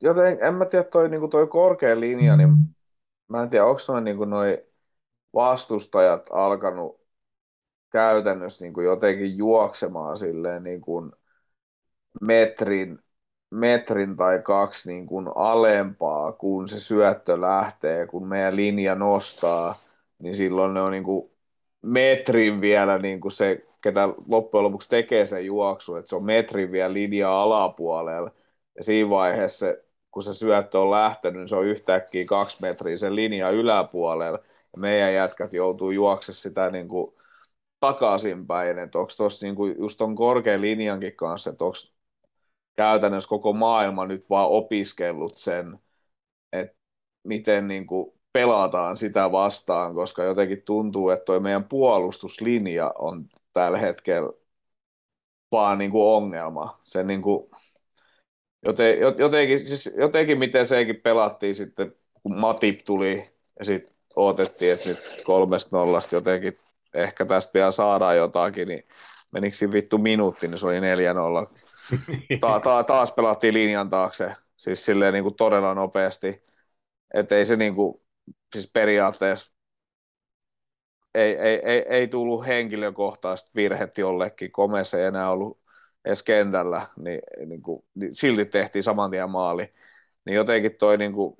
Joten 0.02 0.38
en 0.40 0.54
mä 0.54 0.64
tiedä, 0.64 0.84
toi, 0.84 1.08
niin 1.08 1.30
toi 1.30 1.46
korkea 1.46 2.00
linja, 2.00 2.36
niin 2.36 2.50
mä 3.28 3.42
en 3.42 3.50
tiedä, 3.50 3.64
onko 3.66 3.80
noin 3.88 4.04
niin 4.04 4.30
noi 4.30 4.64
vastustajat 5.34 6.26
alkanut 6.32 7.00
käytännössä 7.92 8.64
niin 8.64 8.74
kuin 8.74 8.86
jotenkin 8.86 9.36
juoksemaan 9.38 10.18
silleen 10.18 10.62
niin 10.64 10.80
kuin 10.80 11.12
metrin, 12.20 12.98
metrin 13.50 14.16
tai 14.16 14.38
kaksi 14.42 14.92
niin 14.92 15.06
kuin 15.06 15.26
alempaa, 15.34 16.32
kun 16.32 16.68
se 16.68 16.80
syöttö 16.80 17.40
lähtee, 17.40 18.06
kun 18.06 18.26
meidän 18.28 18.56
linja 18.56 18.94
nostaa, 18.94 19.74
niin 20.18 20.34
silloin 20.36 20.74
ne 20.74 20.80
on 20.80 20.90
niin 20.92 21.04
kuin 21.04 21.30
metrin 21.82 22.60
vielä 22.60 22.98
niin 22.98 23.20
kuin 23.20 23.32
se, 23.32 23.66
ketä 23.80 24.08
loppujen 24.28 24.64
lopuksi 24.64 24.88
tekee 24.88 25.26
sen 25.26 25.46
juoksu, 25.46 25.96
että 25.96 26.08
se 26.08 26.16
on 26.16 26.24
metrin 26.24 26.72
vielä 26.72 26.92
linja 26.92 27.42
alapuolella. 27.42 28.30
Ja 28.76 28.84
siinä 28.84 29.10
vaiheessa, 29.10 29.66
kun 30.10 30.22
se 30.22 30.34
syöttö 30.34 30.80
on 30.80 30.90
lähtenyt, 30.90 31.40
niin 31.40 31.48
se 31.48 31.56
on 31.56 31.66
yhtäkkiä 31.66 32.24
kaksi 32.24 32.56
metriä 32.62 32.96
sen 32.96 33.16
linja 33.16 33.50
yläpuolella. 33.50 34.38
Ja 34.72 34.78
meidän 34.78 35.14
jätkät 35.14 35.52
joutuu 35.52 35.90
juokse 35.90 36.34
sitä 36.34 36.70
niin 36.70 36.88
kuin 36.88 37.14
takaisinpäin, 37.80 38.78
että 38.78 38.98
onko 38.98 39.12
tuossa 39.16 39.46
niinku 39.46 39.66
just 39.66 39.98
ton 39.98 40.16
korkean 40.16 40.60
linjankin 40.60 41.16
kanssa, 41.16 41.50
että 41.50 41.64
onko 41.64 41.76
käytännössä 42.76 43.28
koko 43.28 43.52
maailma 43.52 44.06
nyt 44.06 44.30
vaan 44.30 44.48
opiskellut 44.48 45.36
sen, 45.38 45.78
että 46.52 46.76
miten 47.24 47.68
niinku 47.68 48.18
pelataan 48.32 48.96
sitä 48.96 49.32
vastaan, 49.32 49.94
koska 49.94 50.24
jotenkin 50.24 50.62
tuntuu, 50.62 51.10
että 51.10 51.24
toi 51.24 51.40
meidän 51.40 51.64
puolustuslinja 51.64 52.92
on 52.98 53.26
tällä 53.52 53.78
hetkellä 53.78 54.32
vaan 55.52 55.78
niinku 55.78 56.14
ongelma. 56.14 56.80
Se 56.84 57.04
niinku, 57.04 57.50
joten, 58.64 58.98
jotenkin, 59.18 59.66
siis 59.66 59.94
jotenkin 59.96 60.38
miten 60.38 60.66
sekin 60.66 60.96
pelattiin 60.96 61.54
sitten, 61.54 61.94
kun 62.22 62.38
Matip 62.38 62.80
tuli 62.84 63.30
ja 63.58 63.64
sitten 63.64 63.94
odotettiin, 64.16 64.72
että 64.72 64.88
nyt 64.88 65.22
kolmesta 65.24 65.76
nollasta 65.76 66.14
jotenkin 66.14 66.58
ehkä 66.94 67.24
tästä 67.24 67.54
vielä 67.54 67.70
saadaan 67.70 68.16
jotakin, 68.16 68.68
niin 68.68 68.88
menikö 69.30 69.72
vittu 69.72 69.98
minuutti, 69.98 70.48
niin 70.48 70.58
se 70.58 70.66
oli 70.66 70.80
4-0. 70.80 71.54
Ta- 72.40 72.60
ta- 72.60 72.84
taas 72.84 73.12
pelattiin 73.12 73.54
linjan 73.54 73.90
taakse, 73.90 74.32
siis 74.56 74.84
silleen 74.84 75.12
niin 75.12 75.22
kuin 75.24 75.34
todella 75.34 75.74
nopeasti, 75.74 76.42
että 77.14 77.36
ei 77.36 77.46
se 77.46 77.56
niin 77.56 77.74
kuin, 77.74 78.00
siis 78.54 78.70
periaatteessa 78.72 79.52
ei, 81.14 81.36
ei, 81.36 81.61
ei, 81.64 81.84
ei 81.88 82.09
tullut 82.09 82.46
henkilökohtaista 82.46 83.50
virhet 83.54 83.98
jollekin, 83.98 84.52
Komessa 84.52 84.98
ei 84.98 85.04
enää 85.04 85.30
ollut 85.30 85.61
edes 86.05 86.22
kentällä, 86.22 86.86
niin, 86.96 87.20
niin, 87.46 87.62
kuin, 87.62 87.84
niin 87.94 88.14
silti 88.14 88.44
tehtiin 88.44 88.82
saman 88.82 89.11
tien 89.11 89.30
maali. 89.30 89.74
Niin 90.24 90.34
jotenkin 90.34 90.72
toi 90.78 90.99
niin 90.99 91.12
kuin, 91.12 91.36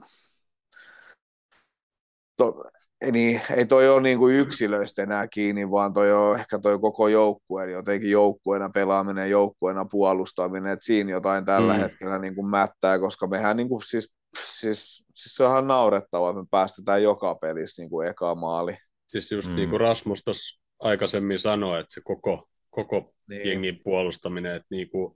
to, 2.36 2.64
niin, 3.12 3.40
ei 3.56 3.66
toi 3.66 3.88
ole 3.88 4.02
niin 4.02 4.18
kuin 4.18 4.34
yksilöistä 4.34 5.02
enää 5.02 5.28
kiinni, 5.28 5.70
vaan 5.70 5.92
toi 5.92 6.12
on 6.12 6.38
ehkä 6.38 6.59
toi 6.59 6.78
koko 6.78 7.09
joukkue, 7.09 7.64
eli 7.64 7.72
jotenkin 7.72 8.11
joukkueena 8.11 8.70
pelaaminen, 8.74 9.30
joukkueena 9.30 9.84
puolustaminen, 9.90 10.72
että 10.72 10.84
siinä 10.84 11.11
jotain 11.11 11.44
tällä 11.44 11.72
mm. 11.72 11.78
hetkellä 11.78 12.18
niin 12.18 12.34
kuin 12.34 12.46
mättää, 12.46 12.98
koska 12.98 13.26
mehän 13.26 13.56
niin 13.56 13.68
kuin, 13.68 13.82
siis, 13.86 14.12
siis, 14.44 15.04
siis 15.14 15.34
se 15.34 15.44
onhan 15.44 15.66
naurettavaa, 15.66 16.30
että 16.30 16.42
me 16.42 16.46
päästetään 16.50 17.02
joka 17.02 17.34
pelissä 17.34 17.82
niin 17.82 17.90
kuin 17.90 18.09
eka 18.09 18.34
maali. 18.34 18.76
Siis 19.06 19.32
just 19.32 19.48
mm. 19.48 19.56
niin 19.56 19.70
kuin 19.70 19.80
Rasmus 19.80 20.24
tuossa 20.24 20.61
aikaisemmin 20.80 21.38
sanoi, 21.38 21.80
että 21.80 21.94
se 21.94 22.00
koko, 22.04 22.48
koko 22.84 23.14
niin. 23.28 23.48
jengin 23.48 23.80
puolustaminen, 23.84 24.54
että, 24.54 24.66
niin 24.70 24.90
kuin, 24.90 25.14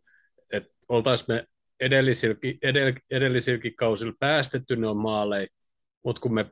että 0.52 0.70
oltaisiin 0.88 1.26
me 1.28 1.44
edellisilläkin, 1.80 2.58
edell, 2.62 2.92
edellisilläkin 3.10 3.76
kausilla 3.76 4.14
päästetty 4.20 4.76
ne 4.76 4.86
on 4.86 4.96
maaleja, 4.96 5.46
mutta 6.04 6.20
kun 6.20 6.34
me 6.34 6.46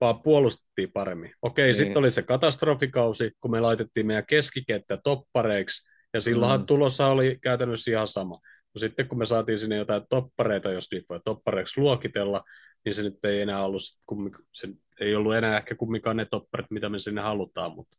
vaan 0.00 0.22
puolustettiin 0.22 0.92
paremmin. 0.92 1.32
Okei, 1.42 1.66
niin. 1.66 1.74
sitten 1.74 1.98
oli 1.98 2.10
se 2.10 2.22
katastrofikausi, 2.22 3.30
kun 3.40 3.50
me 3.50 3.60
laitettiin 3.60 4.06
meidän 4.06 4.26
keskikenttä 4.26 4.98
toppareiksi, 5.04 5.88
ja 6.14 6.20
silloinhan 6.20 6.60
mm. 6.60 6.66
tulossa 6.66 7.06
oli 7.06 7.38
käytännössä 7.42 7.90
ihan 7.90 8.08
sama. 8.08 8.40
No 8.74 8.78
sitten 8.78 9.08
kun 9.08 9.18
me 9.18 9.26
saatiin 9.26 9.58
sinne 9.58 9.76
jotain 9.76 10.02
toppareita, 10.10 10.72
jos 10.72 10.90
niitä 10.90 11.06
voi 11.08 11.20
toppareiksi 11.24 11.80
luokitella, 11.80 12.44
niin 12.84 12.94
se 12.94 13.02
nyt 13.02 13.24
ei 13.24 13.40
enää 13.40 13.64
ollut, 13.64 13.82
kun 14.06 14.30
se 14.52 14.68
ei 15.00 15.14
ollut 15.14 15.34
enää 15.34 15.56
ehkä 15.56 15.74
kumminkaan 15.74 16.16
ne 16.16 16.24
topperit, 16.24 16.70
mitä 16.70 16.88
me 16.88 16.98
sinne 16.98 17.20
halutaan. 17.20 17.72
Mutta 17.72 17.98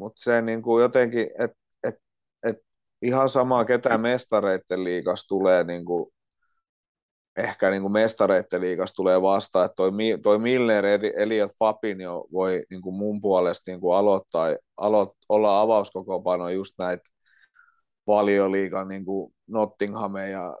Mut 0.00 0.12
se 0.16 0.42
niin 0.42 0.62
kuin 0.62 0.82
jotenkin, 0.82 1.30
että 1.38 1.56
et, 1.84 1.94
et 2.42 2.56
ihan 3.02 3.28
sama 3.28 3.64
ketä 3.64 3.98
mestareiden 3.98 4.84
liigas 4.84 5.26
tulee 5.26 5.64
niin 5.64 5.84
kuin 5.84 6.12
ehkä 7.36 7.70
niin 7.70 7.82
kuin 7.82 7.92
mestareiden 7.92 8.60
liigassa 8.60 8.94
tulee 8.94 9.22
vastaan, 9.22 9.66
että 9.66 9.74
toi, 9.76 9.90
toi 10.22 10.38
Milner, 10.38 10.84
Eliot 11.16 11.50
Fabinho 11.58 12.28
voi 12.32 12.62
niin 12.70 12.82
kuin 12.82 12.96
mun 12.96 13.20
puolesta 13.20 13.70
niin 13.70 13.80
kuin 13.80 13.96
aloittaa, 13.96 14.46
aloit, 14.76 15.10
olla 15.28 15.60
avauskokopano 15.60 16.48
just 16.48 16.74
näitä 16.78 17.04
valioliigan 18.06 18.88
niin 18.88 19.04
kuin 19.04 19.34
Nottinghame 19.46 20.30
ja 20.30 20.56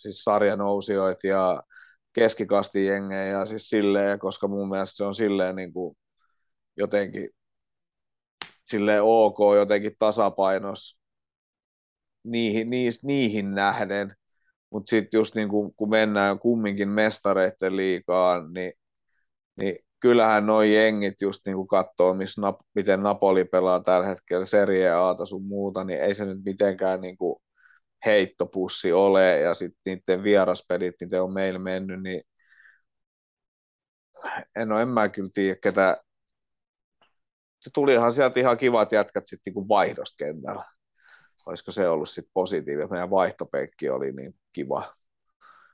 siis 0.00 0.24
sarjanousijoita 0.24 1.26
ja 1.26 1.62
keskikasti 2.12 2.86
jengejä 2.86 3.24
ja 3.24 3.46
siis 3.46 3.68
silleen, 3.68 4.18
koska 4.18 4.48
mun 4.48 4.68
mielestä 4.68 4.96
se 4.96 5.04
on 5.04 5.14
silleen 5.14 5.56
niin 5.56 5.72
kuin 5.72 5.96
jotenkin 6.76 7.28
silleen 8.66 9.02
ok, 9.02 9.38
jotenkin 9.56 9.92
tasapainos 9.98 10.98
niihin, 12.24 12.70
niihin, 12.70 12.92
niihin 13.02 13.54
nähden, 13.54 14.14
mutta 14.70 14.90
sitten 14.90 15.18
just 15.18 15.34
niin 15.34 15.48
kun, 15.48 15.74
kun 15.76 15.90
mennään 15.90 16.38
kumminkin 16.38 16.88
mestareiden 16.88 17.76
liikaan, 17.76 18.52
niin, 18.54 18.72
niin 19.56 19.78
kyllähän 20.00 20.46
nuo 20.46 20.62
jengit 20.62 21.20
just 21.22 21.46
niin 21.46 21.68
katsoo, 21.68 22.14
missä, 22.14 22.42
miten 22.74 23.02
Napoli 23.02 23.44
pelaa 23.44 23.80
tällä 23.80 24.06
hetkellä 24.08 24.44
Serie 24.46 24.90
A 24.92 25.26
sun 25.26 25.44
muuta, 25.44 25.84
niin 25.84 26.00
ei 26.00 26.14
se 26.14 26.24
nyt 26.24 26.44
mitenkään 26.44 27.00
niin 27.00 27.16
heittopussi 28.06 28.92
ole, 28.92 29.40
ja 29.40 29.54
sitten 29.54 29.80
niiden 29.86 30.22
vieraspelit, 30.24 30.94
miten 31.00 31.22
on 31.22 31.32
meillä 31.32 31.58
mennyt, 31.58 32.02
niin 32.02 32.22
en, 34.56 34.72
ole, 34.72 34.82
en 34.82 34.88
mä 34.88 35.08
kyllä 35.08 35.30
tiedä, 35.34 35.56
ketä, 35.62 36.03
tulihan 37.70 38.12
sieltä 38.12 38.40
ihan 38.40 38.56
kivat 38.56 38.92
jätkät 38.92 39.26
sitten 39.26 39.52
niin 39.54 39.68
vaihdosta 39.68 40.24
kentällä 40.24 40.64
olisiko 41.46 41.70
se 41.70 41.88
ollut 41.88 42.08
sitten 42.08 42.32
positiivista. 42.34 42.90
Meidän 42.90 43.10
vaihtopenkki 43.10 43.90
oli 43.90 44.12
niin 44.12 44.34
kiva. 44.52 44.94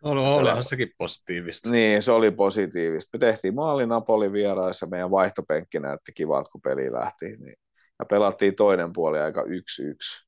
No, 0.03 0.37
olihan 0.37 0.65
sekin 0.65 0.93
positiivista. 0.99 1.71
Niin, 1.71 2.03
se 2.03 2.13
oli 2.13 2.31
positiivista. 2.31 3.11
Me 3.13 3.19
tehtiin 3.19 3.55
maali 3.55 3.87
Napoli 3.87 4.33
vieraissa, 4.33 4.87
meidän 4.87 5.11
vaihtopenkki 5.11 5.81
näytti 5.81 6.13
kivalta, 6.13 6.51
kun 6.51 6.61
peli 6.61 6.93
lähti. 6.93 7.37
Niin, 7.37 7.57
ja 7.99 8.05
pelattiin 8.05 8.57
toinen 8.57 8.93
puoli 8.93 9.19
aika 9.19 9.43
yksi 9.43 9.83
yksi. 9.83 10.27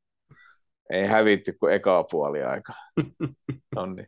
Ei 0.90 1.06
hävitty 1.06 1.52
kuin 1.52 1.74
eka 1.74 2.04
puoli 2.10 2.42
aika. 2.42 2.72
Nonni. 3.76 4.06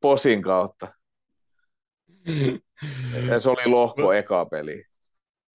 Posin 0.00 0.42
kautta. 0.42 0.88
Ja 3.28 3.38
se 3.38 3.50
oli 3.50 3.66
lohko 3.66 4.12
eka 4.12 4.46
peli. 4.46 4.84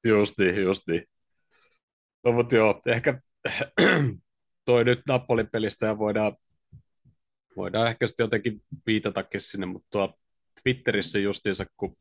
Justi, 0.06 0.62
justi. 0.62 1.13
No 2.24 2.32
mutta 2.32 2.56
joo, 2.56 2.82
ehkä 2.86 3.22
toi 4.66 4.86
nyt 4.86 5.02
Napoli-pelistä 5.08 5.86
ja 5.86 5.98
voidaan, 5.98 6.36
voidaan 7.56 7.88
ehkä 7.88 8.08
sitten 8.08 8.24
jotenkin 8.24 8.64
viitatakin 8.86 9.42
sinne, 9.42 9.66
mutta 9.66 9.88
tuo 9.92 10.20
Twitterissä 10.64 11.20
justiinsa 11.20 11.66
kun, 11.78 11.98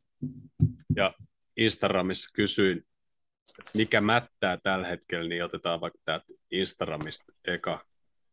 ja 0.96 1.14
Instagramissa 1.56 2.28
kysyin, 2.34 2.84
mikä 3.74 4.00
mättää 4.00 4.58
tällä 4.62 4.86
hetkellä, 4.86 5.28
niin 5.28 5.44
otetaan 5.44 5.80
vaikka 5.80 5.98
tämä 6.04 6.20
Instagramista 6.50 7.32
eka, 7.44 7.84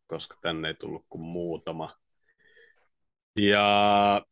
koska 0.07 0.35
tänne 0.41 0.67
ei 0.67 0.73
tullut 0.73 1.05
kuin 1.09 1.21
muutama. 1.21 1.97
Ja 3.35 4.25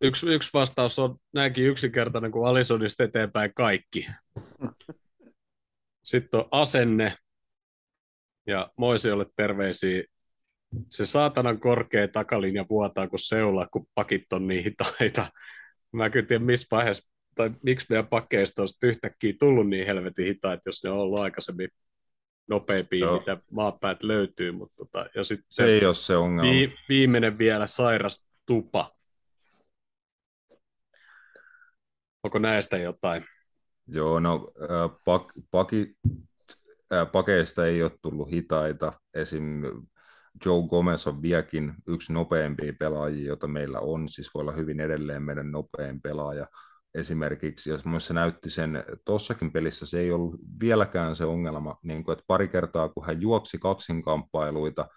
yksi, 0.00 0.26
yksi 0.26 0.50
vastaus 0.54 0.98
on 0.98 1.16
näinkin 1.32 1.64
yksinkertainen 1.64 2.32
kuin 2.32 2.48
Alisonista 2.48 3.04
eteenpäin 3.04 3.54
kaikki. 3.54 4.06
Sitten 6.12 6.40
on 6.40 6.48
asenne, 6.50 7.16
ja 8.46 8.70
Moisiolle 8.76 9.26
terveisiä. 9.36 10.04
Se 10.90 11.06
saatanan 11.06 11.60
korkea 11.60 12.08
takalinja 12.08 12.64
vuotaa 12.70 13.08
kuin 13.08 13.20
seula, 13.20 13.66
kun 13.66 13.86
pakit 13.94 14.32
on 14.32 14.48
niin 14.48 14.64
hitaita. 14.64 15.32
Mä 15.92 16.10
kyllä 16.10 16.26
tiedä, 16.26 16.44
missä 16.44 16.66
vaiheessa, 16.70 17.12
tai 17.34 17.50
miksi 17.62 17.86
meidän 17.88 18.06
pakkeista 18.06 18.62
olisi 18.62 18.78
yhtäkkiä 18.82 19.32
tullut 19.40 19.68
niin 19.68 19.86
helvetin 19.86 20.26
hitaita, 20.26 20.62
jos 20.66 20.84
ne 20.84 20.90
on 20.90 20.98
ollut 20.98 21.20
aikaisemmin 21.20 21.68
nopeampia, 22.48 23.06
Joo. 23.06 23.18
mitä 23.18 23.36
maapäät 23.50 24.02
löytyy. 24.02 24.52
Mutta 24.52 24.76
tota, 24.76 25.06
ja 25.14 25.24
sitten 25.24 25.46
se 25.50 25.64
ei 25.64 25.86
ole 25.86 25.94
se 25.94 26.16
ongelma. 26.16 26.52
Vi, 26.52 26.74
viimeinen 26.88 27.38
vielä 27.38 27.66
sairas 27.66 28.26
tupa. 28.46 28.96
Onko 32.22 32.38
näistä 32.38 32.78
jotain? 32.78 33.24
Joo, 33.86 34.20
no 34.20 34.52
äh, 34.62 34.98
pak, 35.04 35.32
paki, 35.50 35.96
pakeista 37.12 37.66
ei 37.66 37.82
ole 37.82 37.90
tullut 38.02 38.30
hitaita. 38.30 38.92
Esim. 39.14 39.62
Joe 40.46 40.68
Gomez 40.70 41.06
on 41.06 41.22
vieläkin 41.22 41.74
yksi 41.86 42.12
nopeampia 42.12 42.72
pelaajia, 42.78 43.28
jota 43.28 43.46
meillä 43.46 43.80
on, 43.80 44.08
siis 44.08 44.30
voi 44.34 44.40
olla 44.40 44.52
hyvin 44.52 44.80
edelleen 44.80 45.22
meidän 45.22 45.52
nopein 45.52 46.02
pelaaja 46.02 46.46
esimerkiksi, 46.94 47.70
ja 47.70 47.76
se 47.98 48.14
näytti 48.14 48.50
sen, 48.50 48.84
tuossakin 49.04 49.52
pelissä 49.52 49.86
se 49.86 50.00
ei 50.00 50.12
ollut 50.12 50.40
vieläkään 50.60 51.16
se 51.16 51.24
ongelma, 51.24 51.78
niin 51.82 52.04
kuin, 52.04 52.12
että 52.12 52.24
pari 52.26 52.48
kertaa 52.48 52.88
kun 52.88 53.06
hän 53.06 53.22
juoksi 53.22 53.58
kaksinkamppailuita, 53.58 54.88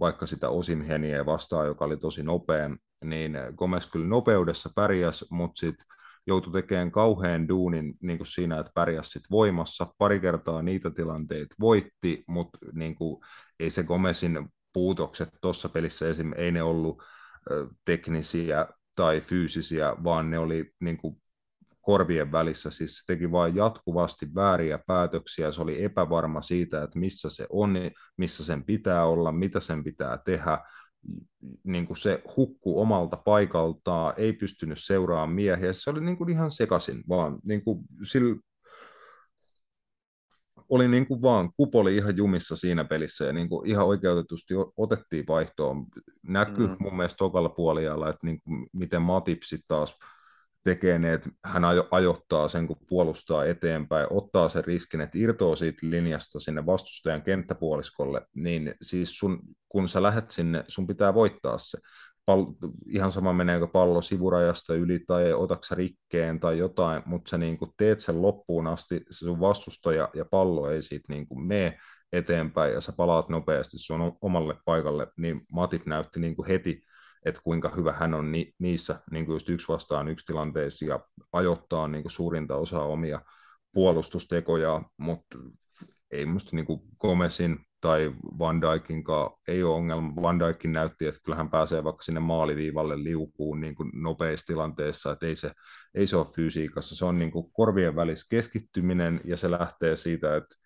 vaikka 0.00 0.26
sitä 0.26 0.48
Osimheniä 0.48 1.26
vastaan, 1.26 1.66
joka 1.66 1.84
oli 1.84 1.96
tosi 1.96 2.22
nopea, 2.22 2.70
niin 3.04 3.38
Gomez 3.56 3.90
kyllä 3.90 4.06
nopeudessa 4.06 4.70
pärjäs, 4.74 5.24
mutta 5.30 5.60
sitten 5.60 5.86
joutui 6.26 6.52
tekemään 6.52 6.90
kauhean 6.90 7.48
duunin 7.48 7.94
niin 8.02 8.18
kuin 8.18 8.26
siinä, 8.26 8.58
että 8.58 8.72
pärjäsi 8.74 9.10
sit 9.10 9.30
voimassa. 9.30 9.94
Pari 9.98 10.20
kertaa 10.20 10.62
niitä 10.62 10.90
tilanteita 10.90 11.54
voitti, 11.60 12.24
mutta 12.28 12.58
niin 12.72 12.94
kuin, 12.94 13.20
ei 13.60 13.70
se 13.70 13.82
Gomezin 13.82 14.48
puutokset 14.72 15.28
tuossa 15.40 15.68
pelissä 15.68 16.08
esim. 16.08 16.32
ei 16.36 16.52
ne 16.52 16.62
ollut 16.62 17.02
ö, 17.50 17.66
teknisiä 17.84 18.66
tai 18.94 19.20
fyysisiä, 19.20 19.96
vaan 20.04 20.30
ne 20.30 20.38
oli 20.38 20.70
niin 20.80 20.96
kuin, 20.96 21.22
korvien 21.84 22.32
välissä, 22.32 22.70
siis 22.70 22.98
se 22.98 23.04
teki 23.06 23.32
vain 23.32 23.56
jatkuvasti 23.56 24.34
vääriä 24.34 24.78
päätöksiä, 24.86 25.52
se 25.52 25.62
oli 25.62 25.84
epävarma 25.84 26.42
siitä, 26.42 26.82
että 26.82 26.98
missä 26.98 27.30
se 27.30 27.46
on, 27.50 27.74
missä 28.16 28.44
sen 28.44 28.64
pitää 28.64 29.04
olla, 29.04 29.32
mitä 29.32 29.60
sen 29.60 29.84
pitää 29.84 30.18
tehdä, 30.24 30.58
niin 31.64 31.86
kuin 31.86 31.96
se 31.96 32.22
hukku 32.36 32.80
omalta 32.80 33.16
paikaltaan, 33.16 34.14
ei 34.16 34.32
pystynyt 34.32 34.78
seuraamaan 34.80 35.30
miehiä, 35.30 35.72
se 35.72 35.90
oli 35.90 36.00
niin 36.00 36.16
kuin 36.16 36.30
ihan 36.30 36.52
sekasin, 36.52 37.04
vaan 37.08 37.38
niin 37.44 37.64
kuin 37.64 37.78
sillä 38.02 38.36
oli 40.68 40.88
niin 40.88 41.06
kuin 41.06 41.22
vaan, 41.22 41.50
kupoli 41.56 41.96
ihan 41.96 42.16
jumissa 42.16 42.56
siinä 42.56 42.84
pelissä 42.84 43.24
ja 43.24 43.32
niin 43.32 43.48
kuin 43.48 43.66
ihan 43.70 43.86
oikeutetusti 43.86 44.54
otettiin 44.76 45.24
vaihtoon. 45.28 45.86
Näkyy 46.22 46.66
mm. 46.66 46.76
mun 46.78 46.96
mielestä 46.96 47.16
tokalla 47.16 47.48
puoliajalla, 47.48 48.08
että 48.08 48.26
niin 48.26 48.40
kuin 48.40 48.66
miten 48.72 49.02
Matip 49.02 49.42
sitten 49.42 49.68
taas 49.68 49.98
tekee 50.64 50.98
ne, 50.98 51.12
että 51.12 51.30
hän 51.44 51.64
ajo, 51.64 51.88
ajoittaa 51.90 52.48
sen, 52.48 52.66
kun 52.66 52.76
puolustaa 52.88 53.44
eteenpäin, 53.44 54.06
ottaa 54.10 54.48
sen 54.48 54.64
riskin, 54.64 55.00
että 55.00 55.18
irtoaa 55.18 55.56
siitä 55.56 55.86
linjasta 55.90 56.40
sinne 56.40 56.66
vastustajan 56.66 57.22
kenttäpuoliskolle, 57.22 58.22
niin 58.34 58.74
siis 58.82 59.18
sun, 59.18 59.40
kun 59.68 59.88
sä 59.88 60.02
lähdet 60.02 60.30
sinne, 60.30 60.64
sun 60.68 60.86
pitää 60.86 61.14
voittaa 61.14 61.58
se. 61.58 61.78
Pal- 62.26 62.54
ihan 62.86 63.12
sama 63.12 63.32
meneekö 63.32 63.66
pallo 63.66 64.02
sivurajasta 64.02 64.74
yli 64.74 65.00
tai 65.06 65.32
otaksa 65.32 65.74
rikkeen 65.74 66.40
tai 66.40 66.58
jotain, 66.58 67.02
mutta 67.06 67.30
sä 67.30 67.38
niin 67.38 67.58
teet 67.76 68.00
sen 68.00 68.22
loppuun 68.22 68.66
asti, 68.66 69.00
se 69.10 69.18
sun 69.18 69.40
vastustaja 69.40 70.08
ja 70.14 70.24
pallo 70.24 70.70
ei 70.70 70.82
siitä 70.82 71.12
niin 71.12 71.26
mene 71.46 71.78
eteenpäin 72.12 72.72
ja 72.72 72.80
sä 72.80 72.92
palaat 72.96 73.28
nopeasti 73.28 73.78
sun 73.78 74.16
omalle 74.20 74.56
paikalle, 74.64 75.06
niin 75.16 75.40
Matip 75.52 75.86
näytti 75.86 76.20
niin 76.20 76.36
heti, 76.48 76.82
että 77.24 77.40
kuinka 77.44 77.72
hyvä 77.76 77.92
hän 77.92 78.14
on 78.14 78.32
ni, 78.32 78.52
niissä 78.58 79.00
niin 79.10 79.26
kuin 79.26 79.34
just 79.34 79.48
yksi 79.48 79.68
vastaan 79.68 80.08
yksi 80.08 80.26
tilanteissa 80.26 80.84
ja 80.84 81.00
ajoittaa 81.32 81.88
niin 81.88 82.02
kuin 82.02 82.12
suurinta 82.12 82.56
osaa 82.56 82.84
omia 82.84 83.20
puolustustekoja, 83.72 84.82
mutta 84.96 85.38
ei 86.10 86.26
musta 86.26 86.56
niin 86.56 86.66
kuin 86.66 86.80
Gomezin 87.00 87.58
tai 87.80 88.12
Van 88.38 88.60
Dijkinkaan 88.60 89.30
ei 89.48 89.62
ole 89.62 89.74
ongelma. 89.74 90.22
Van 90.22 90.38
Dijkin 90.38 90.72
näytti, 90.72 91.06
että 91.06 91.20
kyllähän 91.24 91.50
pääsee 91.50 91.84
vaikka 91.84 92.02
sinne 92.02 92.20
maaliviivalle 92.20 93.04
liukuun 93.04 93.60
niin 93.60 93.74
kuin 93.74 93.90
nopeissa 93.94 94.46
tilanteissa, 94.46 95.12
että 95.12 95.26
ei 95.26 95.36
se, 95.36 95.50
ei 95.94 96.06
se 96.06 96.16
ole 96.16 96.26
fysiikassa. 96.36 96.96
Se 96.96 97.04
on 97.04 97.18
niin 97.18 97.30
kuin 97.30 97.52
korvien 97.52 97.96
välissä 97.96 98.26
keskittyminen 98.30 99.20
ja 99.24 99.36
se 99.36 99.50
lähtee 99.50 99.96
siitä, 99.96 100.36
että 100.36 100.56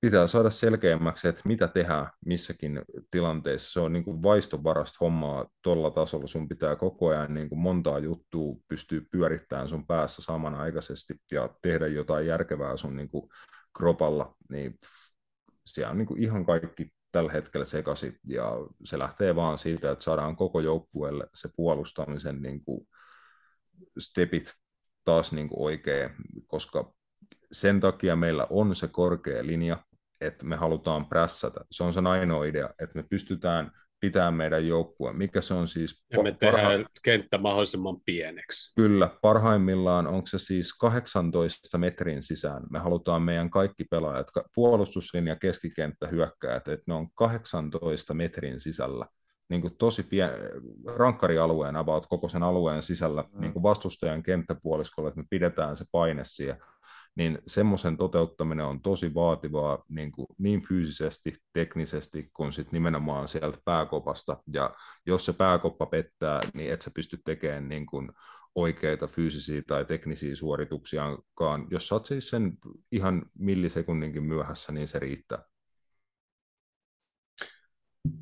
pitää 0.00 0.26
saada 0.26 0.50
selkeämmäksi, 0.50 1.28
että 1.28 1.42
mitä 1.44 1.68
tehdään 1.68 2.10
missäkin 2.26 2.82
tilanteessa. 3.10 3.72
Se 3.72 3.80
on 3.80 3.92
niin 3.92 4.04
kuin 4.04 4.22
vaistovarasta 4.22 4.96
hommaa 5.00 5.46
tuolla 5.62 5.90
tasolla. 5.90 6.26
Sun 6.26 6.48
pitää 6.48 6.76
koko 6.76 7.08
ajan 7.08 7.34
niin 7.34 7.48
kuin 7.48 7.58
montaa 7.58 7.98
juttua 7.98 8.56
pystyä 8.68 9.00
pyörittämään 9.10 9.68
sun 9.68 9.86
päässä 9.86 10.22
samanaikaisesti 10.22 11.14
ja 11.32 11.48
tehdä 11.62 11.86
jotain 11.86 12.26
järkevää 12.26 12.76
sun 12.76 12.96
niin 12.96 13.08
kuin 13.08 13.28
kropalla. 13.76 14.34
Niin 14.50 14.78
siellä 15.66 15.90
on 15.90 15.98
niin 15.98 16.06
kuin 16.06 16.22
ihan 16.22 16.46
kaikki 16.46 16.88
tällä 17.12 17.32
hetkellä 17.32 17.66
sekaisin 17.66 18.18
ja 18.28 18.52
se 18.84 18.98
lähtee 18.98 19.34
vaan 19.34 19.58
siitä, 19.58 19.90
että 19.90 20.04
saadaan 20.04 20.36
koko 20.36 20.60
joukkueelle 20.60 21.26
se 21.34 21.48
puolustamisen 21.56 22.42
niin 22.42 22.64
kuin 22.64 22.88
stepit 23.98 24.52
taas 25.04 25.32
niin 25.32 25.48
kuin 25.48 25.62
oikein, 25.62 26.10
koska 26.46 26.92
sen 27.52 27.80
takia 27.80 28.16
meillä 28.16 28.46
on 28.50 28.74
se 28.74 28.88
korkea 28.88 29.46
linja, 29.46 29.78
että 30.20 30.46
me 30.46 30.56
halutaan 30.56 31.06
prässätä. 31.06 31.60
Se 31.70 31.84
on 31.84 31.92
sen 31.92 32.06
ainoa 32.06 32.44
idea, 32.44 32.70
että 32.78 32.98
me 32.98 33.04
pystytään 33.10 33.70
pitää 34.00 34.30
meidän 34.30 34.68
joukkue. 34.68 35.12
Mikä 35.12 35.40
se 35.40 35.54
on 35.54 35.68
siis? 35.68 36.04
Ja 36.12 36.22
me 36.22 36.32
tehdään 36.32 36.64
parha... 36.64 36.88
kenttä 37.02 37.38
mahdollisimman 37.38 38.00
pieneksi. 38.00 38.72
Kyllä, 38.76 39.10
parhaimmillaan 39.22 40.06
onko 40.06 40.26
se 40.26 40.38
siis 40.38 40.78
18 40.78 41.78
metrin 41.78 42.22
sisään. 42.22 42.62
Me 42.70 42.78
halutaan 42.78 43.22
meidän 43.22 43.50
kaikki 43.50 43.84
pelaajat, 43.84 44.26
puolustuslinja, 44.54 45.36
keskikenttä, 45.36 46.06
hyökkäät, 46.06 46.68
että 46.68 46.84
ne 46.86 46.94
on 46.94 47.08
18 47.14 48.14
metrin 48.14 48.60
sisällä. 48.60 49.06
Niin 49.48 49.60
kuin 49.60 49.76
tosi 49.78 50.02
pien, 50.02 50.30
rankkarialueen 50.96 51.76
about 51.76 52.06
koko 52.06 52.28
sen 52.28 52.42
alueen 52.42 52.82
sisällä 52.82 53.24
mm. 53.32 53.40
niin 53.40 53.52
kuin 53.52 53.62
vastustajan 53.62 54.22
kenttäpuoliskolla, 54.22 55.08
että 55.08 55.20
me 55.20 55.26
pidetään 55.30 55.76
se 55.76 55.84
paine 55.92 56.22
siellä 56.24 56.58
niin 57.16 57.38
semmoisen 57.46 57.96
toteuttaminen 57.96 58.66
on 58.66 58.80
tosi 58.80 59.14
vaativaa 59.14 59.84
niin, 59.88 60.12
kuin 60.12 60.26
niin 60.38 60.62
fyysisesti, 60.62 61.38
teknisesti 61.52 62.30
kuin 62.34 62.52
sit 62.52 62.72
nimenomaan 62.72 63.28
sieltä 63.28 63.58
pääkopasta. 63.64 64.42
Ja 64.52 64.74
jos 65.06 65.24
se 65.24 65.32
pääkoppa 65.32 65.86
pettää, 65.86 66.40
niin 66.54 66.72
et 66.72 66.82
sä 66.82 66.90
pysty 66.94 67.18
tekemään 67.24 67.68
niin 67.68 67.86
kuin 67.86 68.12
oikeita 68.54 69.06
fyysisiä 69.06 69.62
tai 69.66 69.84
teknisiä 69.84 70.36
suorituksiakaan. 70.36 71.66
Jos 71.70 71.88
sä 71.88 71.94
oot 71.94 72.06
siis 72.06 72.30
sen 72.30 72.52
ihan 72.92 73.22
millisekunninkin 73.38 74.22
myöhässä, 74.22 74.72
niin 74.72 74.88
se 74.88 74.98
riittää. 74.98 75.42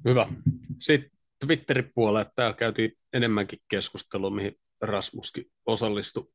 Hyvä. 0.04 0.28
Sitten 0.78 1.10
Twitterin 1.46 1.92
puolella, 1.94 2.30
täällä 2.36 2.56
käytiin 2.56 2.92
enemmänkin 3.12 3.58
keskustelua, 3.68 4.30
mihin 4.30 4.54
Rasmuskin 4.80 5.44
osallistui 5.66 6.33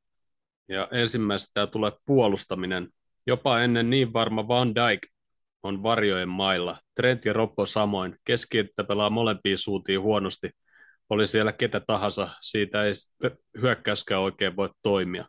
ja 0.70 0.88
ensimmäisenä 0.92 1.52
tämä 1.54 1.68
tulee 1.68 1.92
puolustaminen. 2.06 2.90
Jopa 3.28 3.60
ennen 3.60 3.90
niin 3.90 4.14
varma 4.14 4.48
Van 4.48 4.76
Dijk 4.76 5.08
on 5.64 5.84
varjojen 5.84 6.30
mailla. 6.30 6.80
Trent 6.96 7.26
ja 7.26 7.34
Roppo 7.34 7.66
samoin. 7.66 8.16
Keskittä 8.24 8.84
pelaa 8.84 9.10
molempiin 9.10 9.58
suuntiin 9.58 10.02
huonosti. 10.02 10.50
Oli 11.10 11.28
siellä 11.28 11.52
ketä 11.52 11.80
tahansa, 11.88 12.30
siitä 12.42 12.84
ei 12.84 12.94
hyökkäyskään 13.62 14.22
oikein 14.22 14.56
voi 14.56 14.70
toimia. 14.82 15.26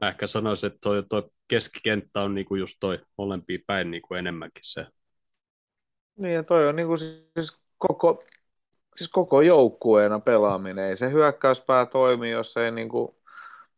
Mä 0.00 0.08
ehkä 0.08 0.26
sanoisin, 0.26 0.66
että 0.66 0.78
toi, 0.80 1.02
toi 1.08 1.30
keskikenttä 1.48 2.20
on 2.20 2.34
niinku 2.34 2.54
just 2.54 2.76
toi 2.80 2.98
molempiin 3.18 3.64
päin 3.66 3.90
niinku 3.90 4.14
enemmänkin 4.14 4.64
se. 4.64 4.86
Niin 6.16 6.34
ja 6.34 6.42
toi 6.42 6.68
on 6.68 6.76
niinku 6.76 6.96
siis 6.96 7.58
koko 7.78 8.22
siis 8.96 9.10
koko 9.10 9.40
joukkueena 9.40 10.20
pelaaminen. 10.20 10.84
Ei 10.84 10.96
se 10.96 11.12
hyökkäyspää 11.12 11.86
toimi, 11.86 12.30
jos 12.30 12.56
ei 12.56 12.70
niin 12.70 12.88
kuin 12.88 13.14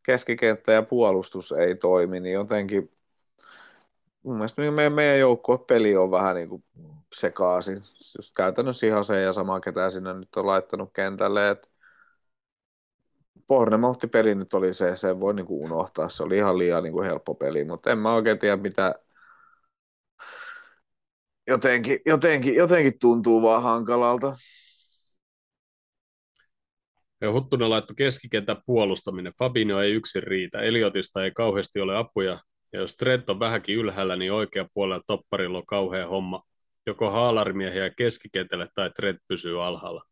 keskikenttä 0.02 0.72
ja 0.72 0.82
puolustus 0.82 1.52
ei 1.52 1.74
toimi, 1.74 2.20
niin 2.20 2.34
jotenkin 2.34 2.90
mun 4.22 4.36
mielestä 4.36 4.62
niin 4.62 4.74
meidän, 4.74 4.92
meidän 4.92 5.18
joukkuepeli 5.18 5.96
on 5.96 6.10
vähän 6.10 6.36
niin 6.36 6.48
kuin 6.48 6.64
sekaisin. 7.14 7.82
Just 8.18 8.34
käytännössä 8.36 8.86
ihan 8.86 9.04
se 9.04 9.22
ja 9.22 9.32
sama, 9.32 9.60
ketä 9.60 9.90
sinne 9.90 10.14
nyt 10.14 10.36
on 10.36 10.46
laittanut 10.46 10.90
kentälle. 10.92 11.50
Et 11.50 11.68
peli 14.12 14.34
nyt 14.34 14.54
oli 14.54 14.74
se, 14.74 14.96
se 14.96 15.20
voi 15.20 15.34
niin 15.34 15.46
kuin 15.46 15.64
unohtaa. 15.64 16.08
Se 16.08 16.22
oli 16.22 16.36
ihan 16.36 16.58
liian 16.58 16.82
niin 16.82 16.92
kuin 16.92 17.06
helppo 17.06 17.34
peli, 17.34 17.64
mutta 17.64 17.90
en 17.92 17.98
mä 17.98 18.14
oikein 18.14 18.38
tiedä, 18.38 18.56
mitä, 18.56 18.94
jotenkin, 21.46 22.00
jotenkin, 22.06 22.54
jotenkin 22.54 22.98
tuntuu 22.98 23.42
vaan 23.42 23.62
hankalalta. 23.62 24.36
Ja 27.20 27.32
Huttunen 27.32 27.70
laittoi 27.70 27.96
keskikentän 27.96 28.62
puolustaminen. 28.66 29.32
Fabinho 29.38 29.80
ei 29.80 29.92
yksin 29.92 30.22
riitä. 30.22 30.60
Eliotista 30.60 31.24
ei 31.24 31.30
kauheasti 31.30 31.80
ole 31.80 31.96
apuja. 31.96 32.40
Ja 32.72 32.80
jos 32.80 32.96
Trent 32.96 33.30
on 33.30 33.40
vähänkin 33.40 33.76
ylhäällä, 33.76 34.16
niin 34.16 34.32
oikea 34.32 34.68
puolella 34.74 35.02
topparilla 35.06 35.58
on 35.58 35.66
kauhea 35.66 36.06
homma. 36.08 36.42
Joko 36.86 37.10
haalarimiehiä 37.10 37.90
keskikentälle 37.90 38.68
tai 38.74 38.90
Trent 38.90 39.18
pysyy 39.28 39.64
alhaalla. 39.64 40.04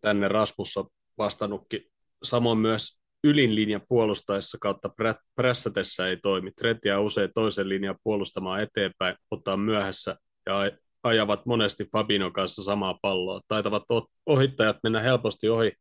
Tänne 0.00 0.28
Rasmussa 0.28 0.84
vastannutkin. 1.18 1.84
Samoin 2.22 2.58
myös 2.58 3.00
ylin 3.24 3.54
linja 3.54 3.80
puolustaessa 3.88 4.58
kautta 4.60 4.90
prässätessä 5.34 6.08
ei 6.08 6.16
toimi. 6.16 6.52
Trent 6.52 6.84
jää 6.84 7.00
usein 7.00 7.30
toisen 7.34 7.68
linjan 7.68 7.96
puolustamaan 8.04 8.62
eteenpäin, 8.62 9.16
ottaa 9.30 9.56
myöhässä 9.56 10.16
ja 10.46 10.54
ajavat 11.02 11.46
monesti 11.46 11.84
Fabino 11.92 12.30
kanssa 12.30 12.62
samaa 12.62 12.98
palloa. 13.02 13.40
Taitavat 13.48 13.82
ohittajat 14.26 14.76
mennä 14.82 15.00
helposti 15.00 15.48
ohi. 15.48 15.72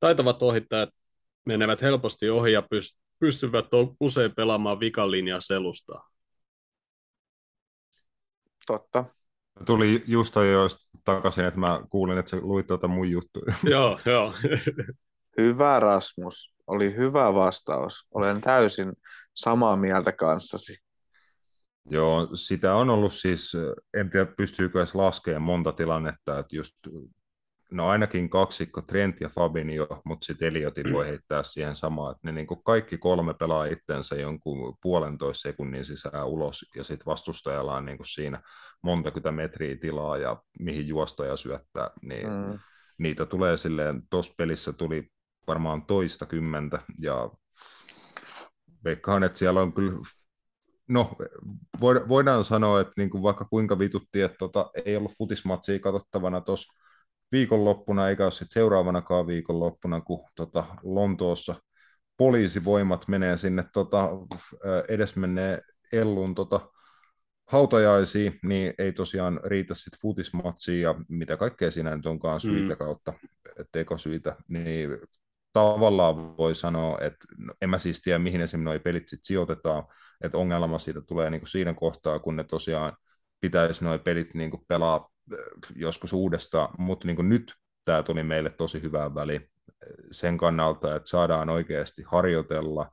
Taitavat 0.00 0.42
ohittajat 0.42 0.88
menevät 1.46 1.82
helposti 1.82 2.30
ohi 2.30 2.52
ja 2.52 2.62
pystyvät 3.20 3.66
usein 4.00 4.34
pelaamaan 4.34 4.80
vikalinjaa 4.80 5.40
selustaa. 5.40 6.08
Totta. 8.66 9.04
Tuli 9.66 10.04
just 10.06 10.34
jo 10.36 10.68
takaisin, 11.04 11.44
että 11.44 11.60
mä 11.60 11.80
kuulin, 11.90 12.18
että 12.18 12.30
sä 12.30 12.36
luit 12.40 12.66
tuota 12.66 12.88
mun 12.88 13.10
juttuja. 13.10 13.54
joo, 13.70 14.00
joo. 14.06 14.34
hyvä 15.38 15.80
Rasmus. 15.80 16.54
Oli 16.66 16.96
hyvä 16.96 17.34
vastaus. 17.34 18.06
Olen 18.14 18.40
täysin 18.40 18.92
samaa 19.34 19.76
mieltä 19.76 20.12
kanssasi. 20.12 20.76
Joo, 21.90 22.28
sitä 22.34 22.74
on 22.74 22.90
ollut 22.90 23.12
siis, 23.12 23.56
en 23.94 24.10
tiedä 24.10 24.26
pystyykö 24.36 24.78
edes 24.78 24.94
laskemaan 24.94 25.42
monta 25.42 25.72
tilannetta, 25.72 26.38
että 26.38 26.56
just, 26.56 26.74
no 27.70 27.88
ainakin 27.88 28.30
kaksikko 28.30 28.82
Trent 28.82 29.20
ja 29.20 29.28
Fabinho, 29.28 30.02
mutta 30.04 30.24
sitten 30.24 30.48
Eliotin 30.48 30.92
voi 30.92 31.06
heittää 31.06 31.42
siihen 31.42 31.76
samaan, 31.76 32.12
että 32.12 32.20
ne 32.28 32.32
niin 32.32 32.46
kaikki 32.64 32.98
kolme 32.98 33.34
pelaa 33.34 33.64
itsensä 33.64 34.14
jonkun 34.14 34.76
puolentoista 34.82 35.42
sekunnin 35.42 35.84
sisään 35.84 36.26
ulos, 36.26 36.70
ja 36.76 36.84
sitten 36.84 37.06
vastustajalla 37.06 37.76
on 37.76 37.84
niin 37.84 37.98
siinä 38.04 38.42
monta 38.82 39.32
metriä 39.32 39.76
tilaa 39.76 40.16
ja 40.16 40.42
mihin 40.58 40.88
juosta 40.88 41.24
ja 41.24 41.36
syöttää, 41.36 41.90
niin 42.02 42.26
mm. 42.26 42.58
niitä 42.98 43.26
tulee 43.26 43.56
silleen, 43.56 44.02
tuossa 44.10 44.34
pelissä 44.38 44.72
tuli 44.72 45.08
varmaan 45.46 45.86
toista 45.86 46.26
kymmentä, 46.26 46.78
ja 46.98 47.30
veikkaan, 48.84 49.24
että 49.24 49.38
siellä 49.38 49.60
on 49.60 49.72
kyllä 49.72 49.92
no, 50.88 51.16
voidaan 52.08 52.44
sanoa, 52.44 52.80
että 52.80 52.92
niin 52.96 53.10
kuin 53.10 53.22
vaikka 53.22 53.44
kuinka 53.44 53.78
vitutti, 53.78 54.20
että 54.20 54.38
tota, 54.38 54.70
ei 54.84 54.96
ollut 54.96 55.18
futismatsia 55.18 55.78
katsottavana 55.78 56.40
tuossa 56.40 56.72
viikonloppuna, 57.32 58.08
eikä 58.08 58.24
ole 58.24 58.30
sitten 58.32 58.54
seuraavanakaan 58.54 59.26
viikonloppuna, 59.26 60.00
kun 60.00 60.28
tota, 60.34 60.64
Lontoossa 60.82 61.54
poliisivoimat 62.16 63.08
menee 63.08 63.36
sinne 63.36 63.64
tota, 63.72 64.08
edesmenneen 64.88 65.62
Ellun 65.92 66.34
tota, 66.34 66.60
hautajaisiin, 67.46 68.38
niin 68.42 68.74
ei 68.78 68.92
tosiaan 68.92 69.40
riitä 69.44 69.74
sitten 69.74 70.00
futismatsiin 70.02 70.80
ja 70.80 70.94
mitä 71.08 71.36
kaikkea 71.36 71.70
siinä 71.70 71.96
nyt 71.96 72.06
onkaan 72.06 72.40
syitä 72.40 72.74
mm. 72.74 72.78
kautta, 72.78 73.12
tekosyitä, 73.72 74.36
niin 74.48 74.90
tavallaan 75.52 76.36
voi 76.36 76.54
sanoa, 76.54 76.98
että 77.00 77.26
en 77.60 77.70
mä 77.70 77.78
siis 77.78 78.02
tiedä, 78.02 78.18
mihin 78.18 78.40
esimerkiksi 78.40 78.78
nuo 78.78 78.84
pelit 78.84 79.08
sitten 79.08 79.26
sijoitetaan, 79.26 79.84
että 80.20 80.38
ongelma 80.38 80.78
siitä 80.78 81.00
tulee 81.00 81.30
niin 81.30 81.40
kuin 81.40 81.48
siinä 81.48 81.74
kohtaa, 81.74 82.18
kun 82.18 82.36
ne 82.36 82.44
tosiaan 82.44 82.96
pitäisi 83.40 83.84
nuo 83.84 83.98
pelit 83.98 84.34
niin 84.34 84.50
kuin 84.50 84.62
pelaa 84.68 85.08
äh, 85.32 85.38
joskus 85.76 86.12
uudestaan, 86.12 86.74
mutta 86.78 87.06
niin 87.06 87.16
kuin 87.16 87.28
nyt 87.28 87.54
tämä 87.84 88.02
tuli 88.02 88.22
meille 88.22 88.50
tosi 88.50 88.82
hyvää 88.82 89.14
väli 89.14 89.48
sen 90.10 90.38
kannalta, 90.38 90.96
että 90.96 91.08
saadaan 91.08 91.48
oikeasti 91.48 92.02
harjoitella, 92.06 92.90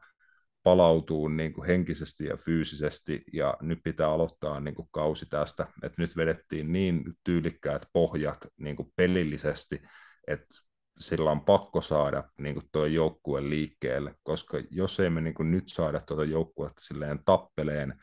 palautuu 0.64 1.28
niin 1.28 1.54
kuin 1.54 1.68
henkisesti 1.68 2.26
ja 2.26 2.38
fyysisesti, 2.38 3.24
ja 3.34 3.54
nyt 3.62 3.80
pitää 3.84 4.10
aloittaa 4.10 4.60
niin 4.60 4.76
kuin 4.76 4.88
kausi 4.92 5.26
tästä, 5.26 5.68
että 5.84 6.02
nyt 6.02 6.18
vedettiin 6.18 6.72
niin 6.72 7.04
tyylikkäät 7.24 7.86
pohjat 7.94 8.38
niin 8.58 8.76
kuin 8.76 8.92
pelillisesti, 8.96 9.82
että 10.28 10.48
sillä 11.00 11.32
on 11.32 11.42
pakko 11.42 11.82
saada 11.82 12.24
niin 12.38 12.62
tuo 12.72 12.86
joukkue 12.86 13.50
liikkeelle, 13.50 14.16
koska 14.24 14.58
jos 14.72 15.00
ei 15.00 15.10
me 15.10 15.22
niin 15.22 15.34
kuin 15.34 15.52
nyt 15.52 15.70
saada 15.70 16.00
tuota 16.00 16.24
joukkuetta 16.24 16.82
silleen 16.82 17.20
tappeleen 17.26 18.02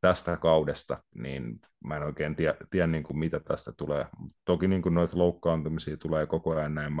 tästä 0.00 0.36
kaudesta, 0.36 1.02
niin 1.14 1.60
mä 1.84 1.96
en 1.96 2.02
oikein 2.02 2.36
tiedä, 2.36 2.54
tiedä 2.70 2.86
niin 2.86 3.02
kuin 3.02 3.18
mitä 3.18 3.40
tästä 3.40 3.72
tulee. 3.72 4.06
Toki 4.44 4.68
niin 4.68 4.82
kuin 4.82 4.94
noita 4.94 5.18
loukkaantumisia 5.18 5.96
tulee 5.96 6.26
koko 6.26 6.56
ajan 6.56 6.74
näin 6.74 6.92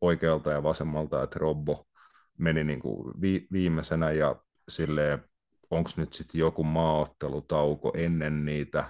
oikealta 0.00 0.52
ja 0.52 0.62
vasemmalta, 0.62 1.22
että 1.22 1.38
Robbo 1.38 1.84
meni 2.38 2.64
niin 2.64 2.80
kuin 2.80 3.14
vi- 3.20 3.46
viimeisenä 3.52 4.10
ja 4.10 4.36
silleen, 4.68 5.24
onko 5.70 5.90
nyt 5.96 6.12
sitten 6.12 6.38
joku 6.38 6.64
maaottelutauko 6.64 7.92
ennen 7.96 8.44
niitä 8.44 8.84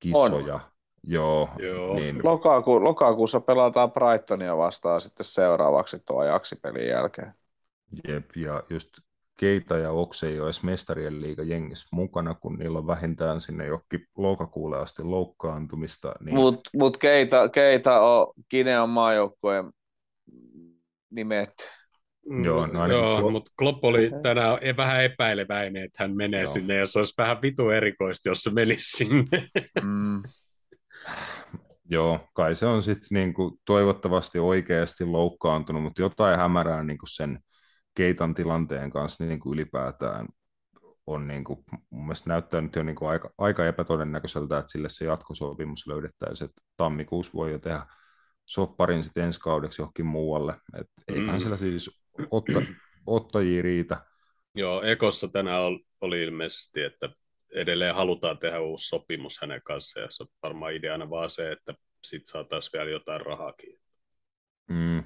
kisoja, 0.00 0.54
on. 0.54 0.60
Joo. 1.06 1.48
Joo. 1.58 1.94
Niin... 1.94 2.20
Lokaku, 2.22 2.84
lokakuussa 2.84 3.40
pelataan 3.40 3.92
Brightonia 3.92 4.56
vastaan 4.56 5.00
sitten 5.00 5.24
seuraavaksi 5.24 5.98
tuo 6.06 6.18
ajaksi 6.18 6.56
pelin 6.62 6.88
jälkeen. 6.88 7.32
Jep, 8.08 8.30
ja 8.36 8.62
just 8.70 8.88
Keita 9.36 9.78
ja 9.78 9.90
Okse 9.90 10.28
ei 10.28 10.40
ole 10.40 10.46
edes 10.46 10.62
mestarien 10.62 11.20
liiga 11.20 11.42
jengissä 11.42 11.88
mukana, 11.92 12.34
kun 12.34 12.58
niillä 12.58 12.78
on 12.78 12.86
vähintään 12.86 13.40
sinne 13.40 13.66
johonkin 13.66 14.06
lokakuulle 14.16 14.78
asti 14.78 15.02
loukkaantumista. 15.02 16.12
Niin... 16.20 16.34
Mutta 16.34 16.70
mut 16.76 16.96
Keita, 16.96 17.48
Keita 17.48 18.00
on 18.00 18.32
Kinean 18.48 18.88
maajoukkueen 18.88 19.70
nimet. 21.10 21.54
Mm, 22.28 22.44
Joo, 22.44 22.66
no 22.66 22.82
ainakin 22.82 23.02
Joo 23.02 23.20
Klopp- 23.20 23.30
mutta 23.30 23.52
Klopp 23.58 23.84
oli 23.84 24.10
tänään 24.22 24.58
e- 24.60 24.76
vähän 24.76 25.04
epäileväinen, 25.04 25.84
että 25.84 26.04
hän 26.04 26.16
menee 26.16 26.42
Joo. 26.42 26.52
sinne, 26.52 26.76
ja 26.76 26.86
se 26.86 26.98
olisi 26.98 27.14
vähän 27.18 27.42
vitu 27.42 27.70
erikoista, 27.70 28.28
jos 28.28 28.38
se 28.38 28.50
menisi 28.50 28.96
sinne. 28.96 29.48
Mm. 29.82 30.22
Joo, 31.90 32.28
kai 32.34 32.56
se 32.56 32.66
on 32.66 32.82
sitten 32.82 33.08
niinku 33.10 33.58
toivottavasti 33.64 34.38
oikeasti 34.38 35.04
loukkaantunut, 35.04 35.82
mutta 35.82 36.02
jotain 36.02 36.38
hämärää 36.38 36.84
niinku 36.84 37.06
sen 37.06 37.38
Keitan 37.94 38.34
tilanteen 38.34 38.90
kanssa 38.90 39.24
niinku 39.24 39.52
ylipäätään 39.52 40.26
on 41.06 41.26
niinku, 41.28 41.64
mun 41.90 42.04
mielestä 42.04 42.30
näyttää 42.30 42.60
nyt 42.60 42.76
jo 42.76 42.82
niinku 42.82 43.06
aika, 43.06 43.30
aika 43.38 43.66
epätodennäköiseltä, 43.66 44.58
että 44.58 44.72
sille 44.72 44.88
se 44.88 45.04
jatkosopimus 45.04 45.86
löydettäisiin, 45.86 46.48
että 46.48 46.62
tammikuussa 46.76 47.32
voi 47.34 47.52
jo 47.52 47.58
tehdä 47.58 47.80
sopparin 48.46 49.04
sitten 49.04 49.24
ensi 49.24 49.40
kaudeksi 49.40 49.82
johonkin 49.82 50.06
muualle, 50.06 50.54
eiköhän 51.08 51.34
Mm. 51.34 51.40
sillä 51.40 51.56
siis 51.56 52.04
otta, 52.30 52.62
ottajia 53.06 53.62
riitä. 53.62 54.06
Joo, 54.54 54.82
Ekossa 54.82 55.28
tänään 55.28 55.62
ol- 55.62 55.78
oli 56.00 56.22
ilmeisesti, 56.22 56.82
että 56.82 57.08
edelleen 57.54 57.94
halutaan 57.94 58.38
tehdä 58.38 58.60
uusi 58.60 58.88
sopimus 58.88 59.38
hänen 59.40 59.60
kanssaan, 59.64 60.04
ja 60.04 60.10
se 60.10 60.22
on 60.22 60.28
varmaan 60.42 60.74
ideana 60.74 61.10
vaan 61.10 61.30
se, 61.30 61.52
että 61.52 61.74
sit 62.04 62.26
saataisiin 62.26 62.72
vielä 62.72 62.90
jotain 62.90 63.20
rahaakin. 63.20 63.78
Mm, 64.68 65.02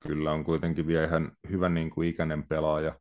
kyllä 0.00 0.32
on 0.32 0.44
kuitenkin 0.44 0.86
vielä 0.86 1.04
ihan 1.04 1.32
hyvä 1.50 1.68
niin 1.68 1.90
kuin 1.90 2.08
ikäinen 2.08 2.46
pelaaja. 2.48 2.98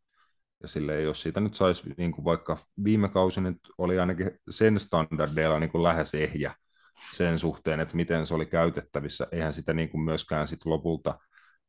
Ja 0.62 0.68
sille 0.68 1.02
jos 1.02 1.22
siitä 1.22 1.40
nyt 1.40 1.56
saisi, 1.56 1.94
niin 1.98 2.12
kuin 2.12 2.26
vaikka 2.26 2.58
viime 2.84 3.10
kausi 3.10 3.42
nyt 3.42 3.58
oli 3.78 4.00
ainakin 4.00 4.32
sen 4.50 4.80
standardeilla 4.80 5.60
niin 5.60 5.72
kuin 5.72 5.84
lähes 5.84 6.14
ehjä 6.14 6.54
sen 7.14 7.40
suhteen, 7.40 7.80
että 7.80 7.96
miten 7.96 8.28
se 8.28 8.34
oli 8.34 8.46
käytettävissä. 8.46 9.28
Eihän 9.32 9.54
sitä 9.54 9.74
niin 9.74 9.90
kuin 9.90 10.02
myöskään 10.02 10.48
sit 10.48 10.66
lopulta 10.66 11.20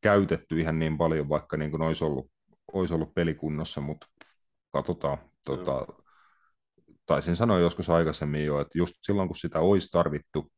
käytetty 0.00 0.60
ihan 0.60 0.78
niin 0.78 0.98
paljon, 0.98 1.28
vaikka 1.28 1.56
niin 1.56 1.70
kuin 1.70 1.82
olisi, 1.82 2.04
ollut, 2.04 2.30
olisi 2.72 2.94
ollut 2.94 3.14
pelikunnossa, 3.14 3.80
mutta 3.80 4.06
katsotaan. 4.72 5.18
Tota, 5.44 5.86
taisin 7.12 7.36
sanoa 7.36 7.58
joskus 7.58 7.90
aikaisemmin 7.90 8.44
jo, 8.44 8.60
että 8.60 8.78
just 8.78 8.94
silloin 9.02 9.28
kun 9.28 9.36
sitä 9.36 9.60
olisi 9.60 9.88
tarvittu 9.92 10.52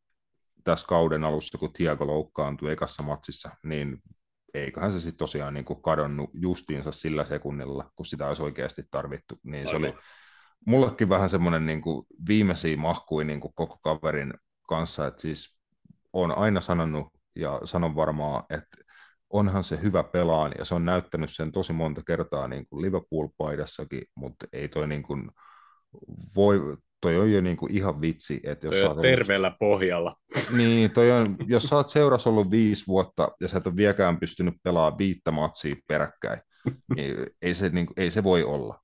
tässä 0.65 0.87
kauden 0.87 1.25
alussa, 1.25 1.59
kun 1.59 1.73
Tiago 1.73 2.07
loukkaantui 2.07 2.73
ekassa 2.73 3.03
matsissa, 3.03 3.51
niin 3.65 3.99
eiköhän 4.55 4.93
se 4.93 5.01
sitten 5.01 5.19
tosiaan 5.19 5.55
niin 5.55 5.65
kuin 5.65 5.83
kadonnut 5.83 6.31
justiinsa 6.33 6.93
sillä 6.93 7.25
sekunnilla, 7.25 7.91
kun 7.97 8.07
sitä 8.07 8.29
olisi 8.29 8.43
oikeasti 8.43 8.83
tarvittu. 8.91 9.39
Niin 9.43 9.69
se 9.69 9.75
Aivan. 9.75 9.91
oli 9.91 9.99
mullekin 10.67 11.09
vähän 11.09 11.31
semmoinen 11.31 11.67
niin 11.67 11.83
kuin 11.83 12.07
viimeisiä 12.29 12.77
mahkui 12.77 13.25
niin 13.25 13.41
kuin 13.41 13.53
koko 13.55 13.79
kaverin 13.83 14.35
kanssa, 14.69 15.07
että 15.07 15.23
siis 15.23 15.59
on 16.13 16.39
aina 16.39 16.61
sanonut 16.61 17.07
ja 17.37 17.61
sanon 17.65 17.97
varmaan, 17.97 18.45
että 18.51 18.77
onhan 19.31 19.65
se 19.65 19.83
hyvä 19.83 20.05
pelaan 20.05 20.53
ja 20.59 20.65
se 20.65 20.75
on 20.75 20.85
näyttänyt 20.85 21.31
sen 21.33 21.53
tosi 21.53 21.73
monta 21.73 22.03
kertaa 22.07 22.49
niin 22.49 22.67
kuin 22.67 22.83
Liverpool-paidassakin, 22.83 24.05
mutta 24.15 24.47
ei 24.53 24.69
toi 24.69 24.89
niin 24.89 25.03
kuin 25.03 25.31
voi, 26.37 26.77
toi 27.01 27.17
on 27.19 27.33
jo 27.33 27.41
niin 27.41 27.57
kuin 27.57 27.73
ihan 27.77 28.01
vitsi, 28.01 28.41
että 28.45 28.67
jos 28.67 28.75
Toi 28.75 28.83
on 28.83 28.89
oot 28.89 28.97
ollut- 28.99 29.11
terveellä 29.11 29.57
pohjalla. 29.61 30.17
niin, 30.57 30.91
toi 30.91 31.11
on, 31.11 31.37
jos 31.47 31.63
sä 31.63 31.77
oot 31.77 31.89
seurassa 31.89 32.31
ollut 32.31 32.51
viisi 32.51 32.87
vuotta 32.87 33.29
ja 33.41 33.49
sä 33.49 33.59
et 33.59 33.67
ole 33.67 33.77
vieläkään 33.77 34.21
pystynyt 34.21 34.55
pelaamaan 34.63 34.99
viittä 34.99 35.31
matsia 35.31 35.77
peräkkäin, 35.89 36.41
niin 36.97 37.17
ei 37.43 37.55
se, 37.55 37.69
niin, 37.69 37.87
ei 37.97 38.11
se 38.11 38.25
voi 38.25 38.45
olla. 38.45 38.79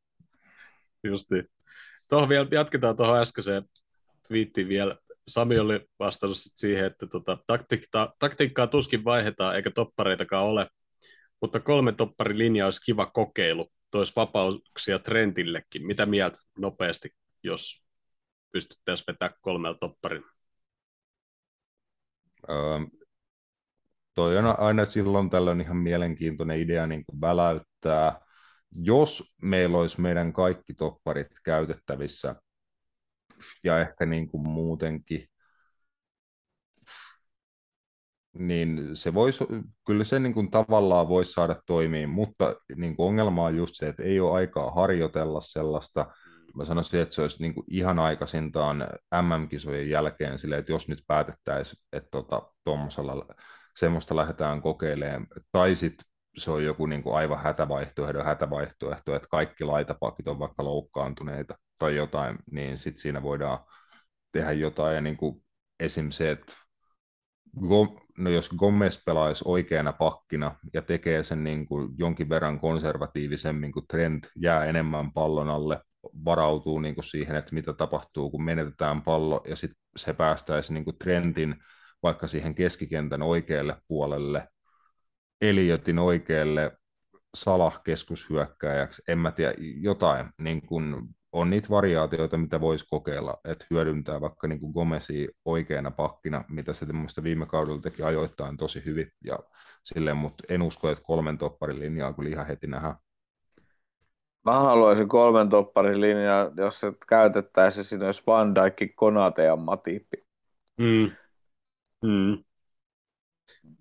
Justi. 1.05 1.45
Tuohon 2.09 2.29
vielä 2.29 2.49
jatketaan 2.51 2.97
tuohon 2.97 3.21
äskeiseen 3.21 3.63
twiittiin 4.29 4.69
vielä. 4.69 4.97
Sami 5.29 5.59
oli 5.59 5.81
vastannut 5.99 6.37
siihen, 6.41 6.85
että 6.87 7.07
tota, 7.07 7.39
taktiikkaa, 7.47 8.13
taktiikkaa 8.19 8.67
tuskin 8.67 9.05
vaihdetaan 9.05 9.57
eikä 9.57 9.71
toppareitakaan 9.71 10.45
ole, 10.45 10.67
mutta 11.41 11.61
kolme 11.61 11.93
topparin 11.93 12.39
linja 12.39 12.65
olisi 12.65 12.81
kiva 12.85 13.07
kokeilu. 13.07 13.69
Toisi 13.91 14.13
vapauksia 14.17 14.99
Trentillekin. 14.99 15.87
Mitä 15.87 16.07
mieltä 16.07 16.39
nopeasti, 16.59 17.15
jos 17.43 17.85
pystyttäisiin 18.53 19.05
vetämään 19.07 19.39
kolmella 19.41 19.79
topparin? 19.81 20.25
Öö, 22.51 22.57
toi 24.15 24.39
on 24.39 24.61
aina 24.61 24.85
silloin 24.85 25.31
tällöin 25.31 25.61
ihan 25.61 25.77
mielenkiintoinen 25.77 26.61
idea 26.61 26.87
niin 26.87 27.05
kuin 27.07 27.21
väläyttää. 27.21 28.21
Jos 28.83 29.35
meillä 29.43 29.79
olisi 29.79 30.01
meidän 30.01 30.33
kaikki 30.33 30.75
topparit 30.75 31.29
käytettävissä 31.45 32.37
ja 33.65 33.81
ehkä 33.81 34.07
niin 34.07 34.29
kuin 34.29 34.49
muutenkin, 34.49 35.30
niin 38.39 38.91
se 38.95 39.15
voisi, 39.15 39.45
kyllä 39.87 40.05
se 40.05 40.19
niin 40.19 40.35
kuin 40.35 40.51
tavallaan 40.51 41.09
voisi 41.09 41.33
saada 41.33 41.63
toimia, 41.67 42.09
mutta 42.09 42.57
niin 42.77 42.97
kuin 42.97 43.07
ongelma 43.07 43.45
on 43.45 43.57
just 43.57 43.75
se, 43.75 43.89
että 43.89 44.03
ei 44.03 44.21
ole 44.21 44.33
aikaa 44.33 44.71
harjoitella 44.71 45.41
sellaista. 45.41 46.07
Mä 46.55 46.65
sanoisin, 46.65 47.01
että 47.01 47.15
se 47.15 47.23
olisi 47.23 47.43
niin 47.43 47.55
kuin 47.55 47.65
ihan 47.71 47.99
aikaisintaan 47.99 48.89
MM-kisojen 49.23 49.91
jälkeen 49.91 50.39
sille, 50.39 50.59
että 50.59 50.73
jos 50.73 50.89
nyt 50.89 51.05
päätettäisiin, 51.07 51.83
että 51.93 52.09
tota, 52.11 52.43
tuommoisella 52.65 53.27
semmoista 53.77 54.17
lähdetään 54.17 54.63
kokeilemaan, 54.63 55.27
tai 55.53 55.77
sitten 55.77 56.07
se 56.37 56.51
on 56.51 56.65
joku 56.65 56.87
niin 56.87 57.03
kuin 57.03 57.17
aivan 57.17 57.43
hätävaihtoehto, 57.43 58.25
hätävaihtoehto, 58.25 59.15
että 59.15 59.29
kaikki 59.31 59.65
laitapakit 59.65 60.29
on 60.29 60.39
vaikka 60.39 60.65
loukkaantuneita 60.65 61.59
tai 61.79 61.97
jotain, 61.97 62.39
niin 62.51 62.79
sitten 62.79 63.03
siinä 63.03 63.23
voidaan 63.23 63.59
tehdä 64.33 64.53
jotain, 64.53 64.95
ja 64.95 65.01
niin 65.01 65.17
kuin 65.17 65.45
esim. 65.81 66.11
se, 66.11 66.31
että 66.31 66.57
no 68.21 68.31
jos 68.31 68.51
Gomez 68.59 69.05
pelaisi 69.05 69.45
oikeana 69.47 69.93
pakkina 69.93 70.57
ja 70.75 70.83
tekee 70.83 71.23
sen 71.23 71.45
niin 71.45 71.67
kuin 71.67 71.89
jonkin 71.99 72.29
verran 72.29 72.61
konservatiivisemmin, 72.61 73.73
kun 73.73 73.87
Trent 73.87 74.31
jää 74.37 74.65
enemmän 74.65 75.13
pallon 75.13 75.49
alle, 75.49 75.81
varautuu 76.25 76.79
niin 76.79 76.95
kuin 76.95 77.05
siihen, 77.05 77.37
että 77.37 77.55
mitä 77.55 77.73
tapahtuu, 77.73 78.31
kun 78.31 78.45
menetetään 78.45 79.03
pallo, 79.03 79.45
ja 79.49 79.57
sitten 79.57 79.81
se 79.97 80.13
päästäisi 80.13 80.75
niin 80.75 80.85
kuin 80.85 80.99
Trentin 80.99 81.57
vaikka 82.03 82.27
siihen 82.27 82.55
keskikentän 82.55 83.23
oikealle 83.23 83.77
puolelle, 83.89 84.49
Eliotin 85.41 85.99
oikealle 85.99 86.77
Salah 87.35 87.83
keskushyökkääjäksi, 87.83 89.03
en 89.09 89.19
mä 89.19 89.31
tiedä, 89.31 89.55
jotain, 89.81 90.27
niin 90.39 90.67
kun 90.67 91.15
on 91.33 91.51
niitä 91.51 91.69
variaatioita, 91.69 92.37
mitä 92.37 92.61
voisi 92.61 92.87
kokeilla, 92.91 93.41
että 93.45 93.67
hyödyntää 93.71 94.21
vaikka 94.21 94.47
niin 94.47 94.61
kuin 94.61 94.73
Gomezia 94.73 95.29
oikeana 95.45 95.91
pakkina, 95.91 96.45
mitä 96.49 96.73
se 96.73 96.87
minusta 96.87 97.23
viime 97.23 97.47
kaudella 97.47 97.81
teki 97.81 98.03
ajoittain 98.03 98.57
tosi 98.57 98.85
hyvin, 98.85 99.13
ja 99.25 99.39
silleen, 99.85 100.17
mutta 100.17 100.45
en 100.49 100.63
usko, 100.63 100.91
että 100.91 101.05
kolmen 101.05 101.39
topparin 101.39 101.81
linjaa 101.81 102.13
kyllä 102.13 102.31
ihan 102.31 102.47
heti 102.47 102.67
nähdään. 102.67 102.95
Mä 104.45 104.53
haluaisin 104.53 105.09
kolmen 105.09 105.49
topparin 105.49 106.01
linjaa, 106.01 106.51
jos 106.57 106.81
se 106.81 106.93
käytettäisiin, 107.09 107.85
siinä 107.85 108.07
olisi 108.07 108.23
Van 108.27 108.55
Dijk, 108.55 108.95
Konate 108.95 109.45
ja 109.45 109.57
Matippi. 109.57 110.27
Mm. 110.79 111.11
Mm. 112.03 112.45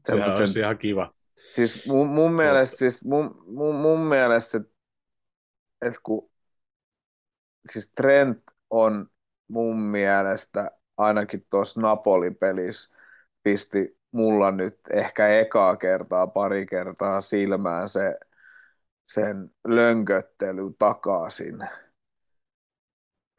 Sehän 0.05 0.35
olisi 0.35 0.59
ihan 0.59 0.77
kiva. 0.77 1.13
Siis 1.35 1.87
mun, 1.87 2.07
mun 2.07 2.33
mielestä, 2.33 2.77
siis 2.77 3.05
mun, 3.05 3.43
mun, 3.47 3.75
mun 3.75 3.99
mielestä, 3.99 4.61
että 5.81 5.99
kun 6.03 6.29
siis 7.69 7.91
Trent 7.95 8.43
on 8.69 9.07
mun 9.47 9.79
mielestä 9.81 10.71
ainakin 10.97 11.45
tuossa 11.49 11.81
Napoli-pelissä 11.81 12.95
pisti 13.43 13.99
mulla 14.11 14.51
nyt 14.51 14.79
ehkä 14.91 15.27
ekaa 15.39 15.75
kertaa, 15.75 16.27
pari 16.27 16.65
kertaa 16.65 17.21
silmään 17.21 17.89
se, 17.89 18.19
sen 19.03 19.51
lönköttely 19.67 20.63
takaisin. 20.79 21.59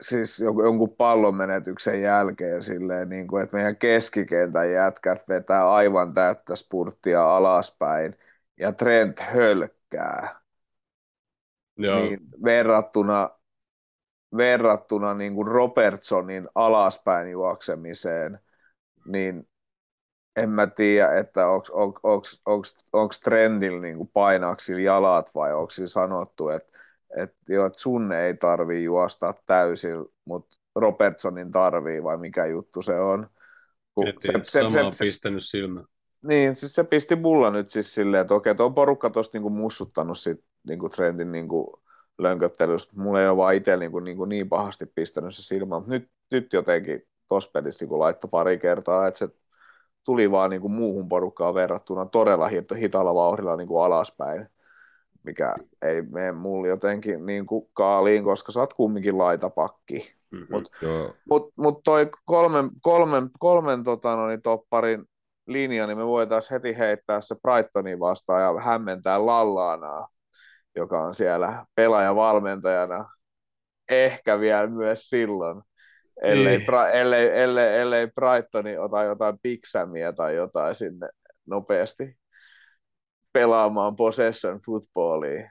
Siis 0.02 0.40
jonkun, 0.40 0.64
jonkun 0.64 0.96
pallon 0.96 1.34
menetyksen 1.34 2.02
jälkeen 2.02 2.62
silleen, 2.62 3.08
niin 3.08 3.26
kuin, 3.26 3.42
että 3.42 3.56
meidän 3.56 3.76
keskikentän 3.76 4.72
jätkät 4.72 5.28
vetää 5.28 5.70
aivan 5.70 6.14
täyttä 6.14 6.56
spurttia 6.56 7.36
alaspäin 7.36 8.18
ja 8.56 8.72
Trent 8.72 9.20
hölkkää. 9.20 10.40
Joo. 11.76 12.00
Niin 12.00 12.20
verrattuna, 12.44 13.30
verrattuna 14.36 15.14
niin 15.14 15.34
kuin 15.34 15.48
Robertsonin 15.48 16.48
alaspäin 16.54 17.30
juoksemiseen, 17.30 18.38
niin 19.04 19.48
en 20.36 20.50
mä 20.50 20.66
tiedä, 20.66 21.18
että 21.18 21.48
onko 22.92 23.14
Trendillä 23.24 23.80
niin 23.80 23.96
kuin 23.96 24.10
jalat 24.84 25.34
vai 25.34 25.54
onko 25.54 25.70
sillä 25.70 25.88
sanottu, 25.88 26.48
että, 26.48 26.78
että, 27.16 27.36
jo, 27.48 27.66
että 27.66 27.78
sun 27.80 28.12
ei 28.12 28.34
tarvii 28.34 28.84
juosta 28.84 29.34
täysin, 29.46 30.04
mutta 30.24 30.56
Robertsonin 30.76 31.50
tarvii 31.50 32.02
vai 32.02 32.16
mikä 32.16 32.46
juttu 32.46 32.82
se 32.82 33.00
on. 33.00 33.30
Kun 33.94 34.06
Se, 34.06 34.32
se, 34.32 34.32
se, 34.42 34.70
sama 34.70 34.86
on 34.86 34.92
pistänyt 35.00 35.44
silmään. 35.44 35.86
Niin, 36.22 36.54
siis 36.54 36.74
se 36.74 36.84
pisti 36.84 37.16
mulla 37.16 37.50
nyt 37.50 37.70
siis 37.70 37.94
silleen, 37.94 38.20
että 38.20 38.34
okei, 38.34 38.54
tuo 38.54 38.70
porukka 38.70 39.10
tuosta 39.10 39.38
niinku 39.38 39.50
mussuttanut 39.50 40.18
sit 40.18 40.44
niinku 40.68 40.88
trendin 40.88 41.32
niinku 41.32 41.82
lönköttelystä. 42.22 42.92
Mulla 42.96 43.20
ei 43.20 43.28
ole 43.28 43.36
vaan 43.36 43.54
itse 43.54 43.76
niinku, 43.76 44.00
niinku 44.00 44.24
niin 44.24 44.48
pahasti 44.48 44.86
pistänyt 44.94 45.34
se 45.34 45.42
silmään, 45.42 45.82
mutta 45.82 45.94
nyt, 45.94 46.08
nyt 46.30 46.52
jotenkin 46.52 47.02
tuossa 47.28 47.50
pelissä 47.52 47.84
niinku 47.84 47.98
laittoi 47.98 48.30
pari 48.30 48.58
kertaa, 48.58 49.06
että 49.06 49.18
se 49.18 49.28
tuli 50.04 50.30
vaan 50.30 50.50
niin 50.50 50.60
kuin 50.60 50.72
muuhun 50.72 51.08
porukkaan 51.08 51.54
verrattuna 51.54 52.06
todella 52.06 52.50
hitaalla 52.76 53.14
vauhdilla 53.14 53.56
niin 53.56 53.68
kuin 53.68 53.84
alaspäin, 53.84 54.48
mikä 55.22 55.54
ei 55.82 56.02
mene 56.02 56.32
mulle 56.32 56.68
jotenkin 56.68 57.26
niin 57.26 57.46
kuin 57.46 57.68
kaaliin, 57.72 58.24
koska 58.24 58.52
sä 58.52 58.60
oot 58.60 58.74
kumminkin 58.74 59.18
laitapakki. 59.18 60.12
Mm-hmm. 60.30 60.46
Mutta 60.50 60.70
mut, 61.30 61.52
mut 61.56 61.80
toi 61.84 62.10
kolmen, 62.24 62.70
kolmen, 62.82 63.30
kolmen 63.38 63.84
tota, 63.84 64.16
no, 64.16 64.28
niin 64.28 64.42
topparin 64.42 65.04
linja, 65.46 65.86
niin 65.86 65.98
me 65.98 66.06
voitaisiin 66.06 66.50
heti 66.50 66.78
heittää 66.78 67.20
se 67.20 67.36
Brightonin 67.42 68.00
vastaan 68.00 68.42
ja 68.42 68.60
hämmentää 68.60 69.26
Lallaanaa, 69.26 70.08
joka 70.76 71.02
on 71.02 71.14
siellä 71.14 71.66
pelaajavalmentajana. 71.74 73.08
Ehkä 73.88 74.40
vielä 74.40 74.66
myös 74.66 75.08
silloin 75.08 75.62
ellei, 76.22 76.56
niin. 76.56 76.66
pra, 76.66 76.90
ellei, 76.90 77.40
ellei, 77.40 77.78
ellei 77.78 78.06
Brightoni 78.06 78.78
ota 78.78 79.02
jotain 79.02 79.38
piksämiä 79.42 80.12
tai 80.12 80.34
jotain 80.34 80.74
sinne 80.74 81.08
nopeasti 81.46 82.18
pelaamaan 83.32 83.96
possession 83.96 84.60
footballia. 84.66 85.50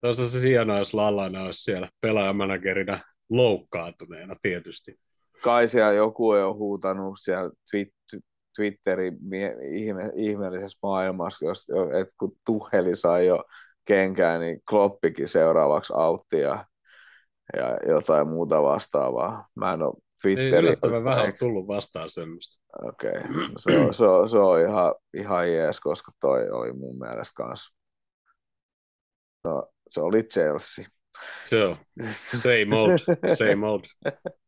Tuossa 0.00 0.28
se 0.28 0.40
hienoa, 0.48 0.78
jos 0.78 0.94
Lallana 0.94 1.42
olisi 1.42 1.62
siellä 1.62 1.88
pelaajamanagerina 2.00 3.00
loukkaantuneena 3.30 4.36
tietysti. 4.42 4.98
Kai 5.42 5.68
siellä 5.68 5.92
joku 5.92 6.30
on 6.30 6.54
huutanut 6.54 7.14
siellä 7.20 7.50
Twitterin 8.56 9.18
ihme, 9.72 10.12
ihmeellisessä 10.16 10.78
maailmassa, 10.82 11.46
jos, 11.46 11.66
että 12.00 12.14
kun 12.18 12.36
Tuheli 12.46 12.96
sai 12.96 13.26
jo 13.26 13.44
kenkään, 13.84 14.40
niin 14.40 14.60
Kloppikin 14.68 15.28
seuraavaksi 15.28 15.92
auttia 15.96 16.64
ja 17.56 17.78
jotain 17.88 18.28
muuta 18.28 18.62
vastaavaa. 18.62 19.48
Mä 19.54 19.72
en 19.72 19.82
ole. 19.82 19.94
Ei 20.26 21.04
vähän 21.04 21.32
tullut 21.38 21.66
vastaan 21.66 22.10
semmoista. 22.10 22.62
Okei, 22.82 23.10
okay. 23.10 23.48
se, 23.58 23.78
on, 23.78 23.94
se, 23.94 24.04
on, 24.04 24.28
se 24.28 24.38
on 24.38 24.60
ihan, 24.60 24.94
ihan 25.14 25.52
jees, 25.52 25.80
koska 25.80 26.12
toi 26.20 26.50
oli 26.50 26.72
mun 26.72 26.98
mielestä 26.98 27.32
kanssa. 27.36 27.74
No, 29.44 29.68
se 29.88 30.00
oli 30.00 30.22
Chelsea. 30.22 30.84
Se 31.42 31.64
on. 31.64 31.76
Same 32.30 32.76
old, 32.76 32.98
same 33.36 33.66
old. 33.66 33.82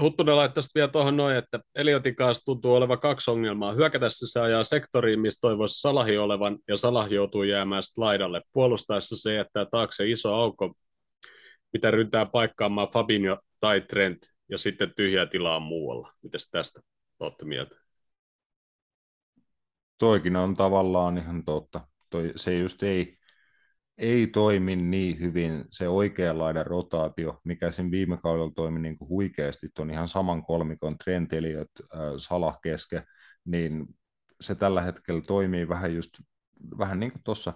Huttunen 0.00 0.36
laittaisi 0.36 0.70
vielä 0.74 0.88
tuohon 0.88 1.16
noin, 1.16 1.36
että 1.36 1.60
Eliotin 1.74 2.16
kanssa 2.16 2.44
tuntuu 2.44 2.74
olevan 2.74 3.00
kaksi 3.00 3.30
ongelmaa. 3.30 3.72
Hyökätessä 3.72 4.26
se 4.32 4.40
ajaa 4.40 4.64
sektoriin, 4.64 5.20
missä 5.20 5.40
toivoisi 5.40 5.80
Salahi 5.80 6.18
olevan, 6.18 6.58
ja 6.68 6.76
Salah 6.76 7.12
joutuu 7.12 7.42
jäämään 7.42 7.82
laidalle. 7.96 8.42
Puolustaessa 8.52 9.16
se 9.16 9.34
jättää 9.34 9.66
taakse 9.70 10.10
iso 10.10 10.34
aukko, 10.34 10.74
mitä 11.72 11.90
ryntää 11.90 12.26
paikkaamaan 12.26 12.88
Fabinho 12.88 13.38
tai 13.60 13.80
Trent, 13.80 14.18
ja 14.48 14.58
sitten 14.58 14.92
tyhjää 14.96 15.26
tilaa 15.26 15.60
muualla. 15.60 16.12
Mites 16.22 16.50
tästä 16.50 16.80
olette 17.20 17.44
mieltä? 17.44 17.76
Toikin 19.98 20.36
on 20.36 20.56
tavallaan 20.56 21.18
ihan 21.18 21.44
totta. 21.44 21.80
Toi, 22.10 22.32
se 22.36 22.58
just 22.58 22.82
ei, 22.82 23.15
ei 23.98 24.26
toimi 24.26 24.76
niin 24.76 25.20
hyvin 25.20 25.64
se 25.70 25.88
oikeanlainen 25.88 26.66
rotaatio, 26.66 27.40
mikä 27.44 27.70
sen 27.70 27.90
viime 27.90 28.16
kaudella 28.16 28.52
toimi 28.56 28.78
niin 28.80 28.98
kuin 28.98 29.08
huikeasti, 29.08 29.68
on 29.78 29.90
ihan 29.90 30.08
saman 30.08 30.42
kolmikon 30.42 30.98
Trent 30.98 31.32
Elliot, 31.32 31.70
äh, 31.94 32.00
Salah 32.16 32.58
keske, 32.62 33.02
niin 33.44 33.86
se 34.40 34.54
tällä 34.54 34.82
hetkellä 34.82 35.22
toimii 35.26 35.68
vähän 35.68 35.94
just, 35.94 36.10
vähän 36.78 37.00
niin 37.00 37.12
kuin 37.12 37.22
tuossa 37.24 37.52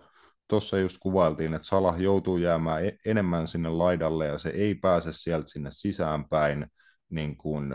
tuossa 0.51 0.79
just 0.79 0.97
kuvailtiin, 1.01 1.55
että 1.55 1.69
Salah 1.69 2.01
joutuu 2.01 2.37
jäämään 2.39 2.85
e- 2.85 2.97
enemmän 3.07 3.47
sinne 3.49 3.69
laidalle 3.69 4.27
ja 4.27 4.39
se 4.39 4.49
ei 4.49 4.75
pääse 4.75 5.13
sieltä 5.13 5.51
sinne 5.51 5.71
sisäänpäin 5.73 6.67
niin 7.11 7.37
kuin 7.37 7.75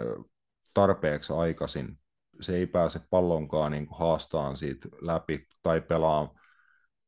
tarpeeksi 0.73 1.33
aikaisin. 1.33 1.99
Se 2.41 2.55
ei 2.55 2.67
pääse 2.67 2.99
pallonkaan 3.09 3.71
niin 3.71 3.87
kuin 3.87 3.99
haastaan 3.99 4.57
siitä 4.57 4.89
läpi 5.01 5.47
tai 5.63 5.81
pelaan, 5.81 6.29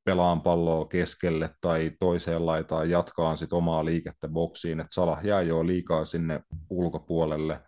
pelaan 0.07 0.41
palloa 0.41 0.85
keskelle 0.85 1.49
tai 1.61 1.91
toiseen 1.99 2.45
laitaan 2.45 2.89
jatkaa 2.89 3.35
sit 3.35 3.53
omaa 3.53 3.85
liikettä 3.85 4.27
boksiin, 4.27 4.79
että 4.79 4.93
Salah 4.93 5.25
jää 5.25 5.41
jo 5.41 5.67
liikaa 5.67 6.05
sinne 6.05 6.41
ulkopuolelle. 6.69 7.61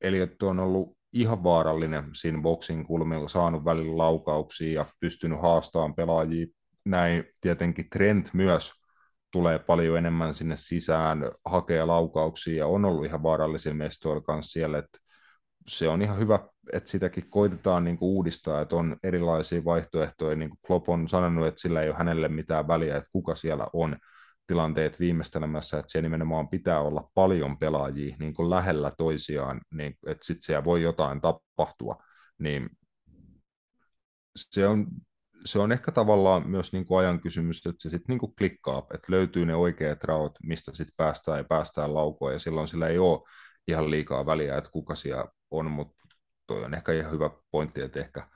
Eliot 0.00 0.42
on 0.42 0.58
ollut 0.60 0.96
ihan 1.12 1.44
vaarallinen 1.44 2.04
siinä 2.12 2.42
boksin 2.42 2.86
kulmilla, 2.86 3.28
saanut 3.28 3.64
välillä 3.64 3.98
laukauksia 3.98 4.72
ja 4.72 4.86
pystynyt 5.00 5.40
haastamaan 5.42 5.94
pelaajia. 5.94 6.46
Näin 6.84 7.24
tietenkin 7.40 7.90
Trent 7.90 8.30
myös 8.34 8.72
tulee 9.32 9.58
paljon 9.58 9.98
enemmän 9.98 10.34
sinne 10.34 10.56
sisään, 10.56 11.30
hakee 11.44 11.84
laukauksia 11.84 12.58
ja 12.58 12.66
on 12.66 12.84
ollut 12.84 13.04
ihan 13.04 13.22
vaarallisia 13.22 13.74
mestoilla 13.74 14.22
kanssa 14.22 14.52
siellä, 14.52 14.78
että 14.78 14.98
se 15.66 15.88
on 15.88 16.02
ihan 16.02 16.18
hyvä, 16.18 16.38
että 16.72 16.90
sitäkin 16.90 17.30
koitetaan 17.30 17.84
niin 17.84 17.98
kuin 17.98 18.08
uudistaa, 18.08 18.60
että 18.60 18.76
on 18.76 18.96
erilaisia 19.02 19.64
vaihtoehtoja, 19.64 20.36
niin 20.36 20.50
kuin 20.50 20.58
Klopp 20.66 20.88
on 20.88 21.08
sanonut, 21.08 21.46
että 21.46 21.60
sillä 21.60 21.82
ei 21.82 21.88
ole 21.88 21.96
hänelle 21.96 22.28
mitään 22.28 22.68
väliä, 22.68 22.96
että 22.96 23.10
kuka 23.12 23.34
siellä 23.34 23.66
on, 23.72 23.96
tilanteet 24.46 25.00
viimeistelemässä, 25.00 25.78
että 25.78 25.92
siellä 25.92 26.06
nimenomaan 26.06 26.48
pitää 26.48 26.80
olla 26.80 27.10
paljon 27.14 27.58
pelaajia 27.58 28.16
niin 28.18 28.34
kuin 28.34 28.50
lähellä 28.50 28.92
toisiaan, 28.98 29.60
niin 29.74 29.96
että 30.06 30.26
sitten 30.26 30.42
siellä 30.42 30.64
voi 30.64 30.82
jotain 30.82 31.20
tapahtua, 31.20 32.02
niin 32.38 32.70
se 34.36 34.66
on, 34.68 34.86
se 35.44 35.58
on 35.58 35.72
ehkä 35.72 35.92
tavallaan 35.92 36.50
myös 36.50 36.72
niin 36.72 36.86
kuin 36.86 36.98
ajan 36.98 37.20
kysymys, 37.20 37.66
että 37.66 37.82
se 37.82 37.88
sitten 37.88 38.18
niin 38.18 38.34
klikkaa, 38.38 38.86
että 38.94 39.12
löytyy 39.12 39.46
ne 39.46 39.54
oikeat 39.54 40.04
raot, 40.04 40.32
mistä 40.42 40.72
sitten 40.74 40.94
päästään 40.96 41.38
ja 41.38 41.44
päästään 41.44 41.94
laukoon, 41.94 42.32
ja 42.32 42.38
silloin 42.38 42.68
sillä 42.68 42.88
ei 42.88 42.98
ole 42.98 43.20
ihan 43.68 43.90
liikaa 43.90 44.26
väliä, 44.26 44.56
että 44.56 44.70
kuka 44.70 44.94
siellä 44.94 45.24
on, 45.50 45.70
mutta 45.70 46.04
toi 46.46 46.64
on 46.64 46.74
ehkä 46.74 46.92
ihan 46.92 47.12
hyvä 47.12 47.30
pointti, 47.50 47.80
että 47.80 48.00
ehkä 48.00 48.28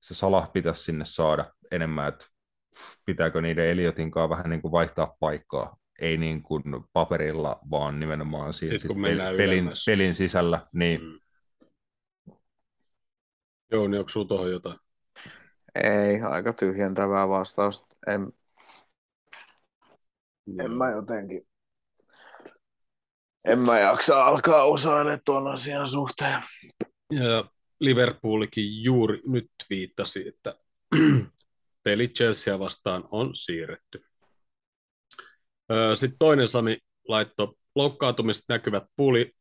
se 0.00 0.14
Salah 0.14 0.52
pitäisi 0.52 0.82
sinne 0.82 1.04
saada 1.04 1.52
enemmän, 1.70 2.08
että 2.08 2.26
pitääkö 3.06 3.40
niiden 3.40 3.66
Eliotin 3.70 4.10
kanssa 4.10 4.30
vähän 4.30 4.50
niin 4.50 4.62
kuin 4.62 4.72
vaihtaa 4.72 5.16
paikkaa, 5.20 5.76
ei 5.98 6.16
niin 6.16 6.42
kuin 6.42 6.62
paperilla, 6.92 7.60
vaan 7.70 8.00
nimenomaan 8.00 8.52
siinä 8.52 8.78
sit, 8.78 8.90
pel- 8.90 9.36
pelin, 9.36 9.70
pelin 9.86 10.14
sisällä. 10.14 10.66
Niin... 10.72 11.00
Mm. 11.00 11.20
Joo, 13.70 13.88
niin 13.88 13.98
onko 13.98 14.08
sinulla 14.08 14.28
tuohon 14.28 14.50
jotain? 14.50 14.78
Ei, 15.74 16.20
aika 16.20 16.52
tyhjentävää 16.52 17.28
vastausta. 17.28 17.96
En, 18.06 18.32
en 20.60 20.72
mä 20.72 20.90
jotenkin 20.90 21.48
en 23.46 23.58
mä 23.58 23.80
jaksa 23.80 24.24
alkaa 24.24 24.64
osailla 24.64 25.18
tuon 25.24 25.48
asian 25.48 25.88
suhteen. 25.88 26.42
Ja 27.10 27.44
Liverpoolikin 27.80 28.82
juuri 28.82 29.20
nyt 29.26 29.50
viittasi, 29.70 30.28
että 30.28 30.54
peli 31.84 32.08
Chelsea 32.08 32.58
vastaan 32.58 33.08
on 33.10 33.36
siirretty. 33.36 34.04
Sitten 35.94 36.18
toinen 36.18 36.48
Sami 36.48 36.78
laitto 37.08 37.54
loukkaantumiset 37.74 38.44
näkyvät 38.48 38.84
puuli, 38.96 39.32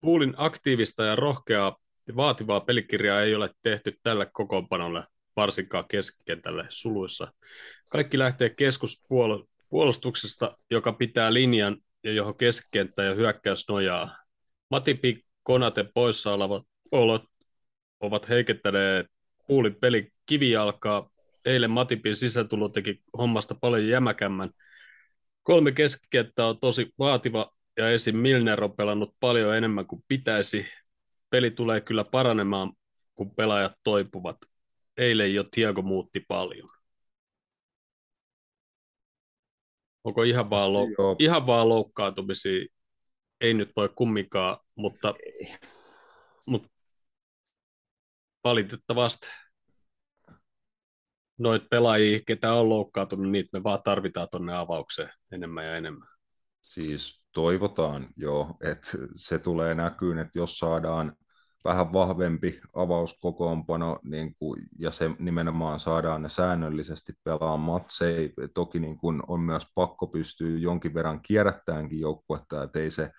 puulin 0.00 0.34
aktiivista 0.36 1.04
ja 1.04 1.16
rohkeaa 1.16 1.76
vaativaa 2.16 2.60
pelikirjaa 2.60 3.22
ei 3.22 3.34
ole 3.34 3.50
tehty 3.62 3.98
tälle 4.02 4.26
kokoonpanolle, 4.32 5.04
varsinkaan 5.36 5.84
keskikentälle 5.88 6.66
suluissa. 6.68 7.32
Kaikki 7.88 8.18
lähtee 8.18 8.50
keskuspuolustuksesta, 8.50 10.58
joka 10.70 10.92
pitää 10.92 11.34
linjan 11.34 11.76
ja 12.04 12.12
johon 12.12 12.36
keskikenttä 12.36 13.02
ja 13.02 13.14
hyökkäys 13.14 13.68
nojaa. 13.68 14.16
Matipi 14.70 15.24
Konate 15.42 15.84
poissa 15.94 16.34
olevat 16.34 16.62
olot 16.90 17.24
ovat 18.00 18.28
heikentäneet 18.28 19.06
puulin 19.46 19.74
peli 19.74 20.12
kivijalkaa 20.26 21.10
eilen 21.44 21.70
Matipin 21.70 22.16
sisätulo 22.16 22.68
teki 22.68 23.02
hommasta 23.18 23.54
paljon 23.60 23.88
jämäkämmän. 23.88 24.50
Kolme 25.42 25.72
keskikenttä 25.72 26.46
on 26.46 26.58
tosi 26.58 26.92
vaativa 26.98 27.52
ja 27.76 27.90
esim. 27.90 28.16
Milner 28.16 28.64
on 28.64 28.72
pelannut 28.72 29.14
paljon 29.20 29.56
enemmän 29.56 29.86
kuin 29.86 30.04
pitäisi. 30.08 30.66
Peli 31.30 31.50
tulee 31.50 31.80
kyllä 31.80 32.04
paranemaan, 32.04 32.72
kun 33.14 33.34
pelaajat 33.34 33.72
toipuvat. 33.82 34.36
Eilen 34.96 35.34
jo 35.34 35.44
Tiago 35.44 35.82
muutti 35.82 36.20
paljon. 36.28 36.68
Onko 40.04 40.22
ihan 40.22 40.50
vaan, 40.50 40.72
lou- 40.72 41.16
ihan 41.18 41.46
vaan 41.46 41.68
loukkaantumisia? 41.68 42.66
Ei 43.40 43.54
nyt 43.54 43.72
voi 43.76 43.88
kumminkaan, 43.94 44.56
mutta, 44.74 45.14
mutta 46.46 46.68
valitettavasti 48.44 49.28
noit 51.38 51.62
pelaajia, 51.70 52.20
ketä 52.26 52.54
on 52.54 52.68
loukkaantunut, 52.68 53.30
niitä 53.30 53.48
me 53.52 53.62
vaan 53.62 53.82
tarvitaan 53.82 54.28
tuonne 54.30 54.56
avaukseen 54.56 55.10
enemmän 55.32 55.66
ja 55.66 55.76
enemmän. 55.76 56.08
Siis 56.60 57.24
toivotaan 57.32 58.08
jo, 58.16 58.56
että 58.60 58.90
se 59.16 59.38
tulee 59.38 59.74
näkyyn, 59.74 60.18
että 60.18 60.38
jos 60.38 60.58
saadaan 60.58 61.16
vähän 61.64 61.92
vahvempi 61.92 62.60
avauskokoonpano 62.74 63.98
niin 64.04 64.34
kuin, 64.34 64.62
ja 64.78 64.90
se 64.90 65.10
nimenomaan 65.18 65.80
saadaan 65.80 66.22
ne 66.22 66.28
säännöllisesti 66.28 67.12
pelaamaan 67.24 67.60
matseja. 67.60 68.28
Toki 68.54 68.78
niin 68.78 68.98
kuin 68.98 69.22
on 69.28 69.40
myös 69.40 69.66
pakko 69.74 70.06
pystyä 70.06 70.58
jonkin 70.58 70.94
verran 70.94 71.20
kierrättäänkin 71.20 72.00
joukkuetta, 72.00 72.62
että 72.62 72.78
ei 72.78 72.90
se 72.90 73.10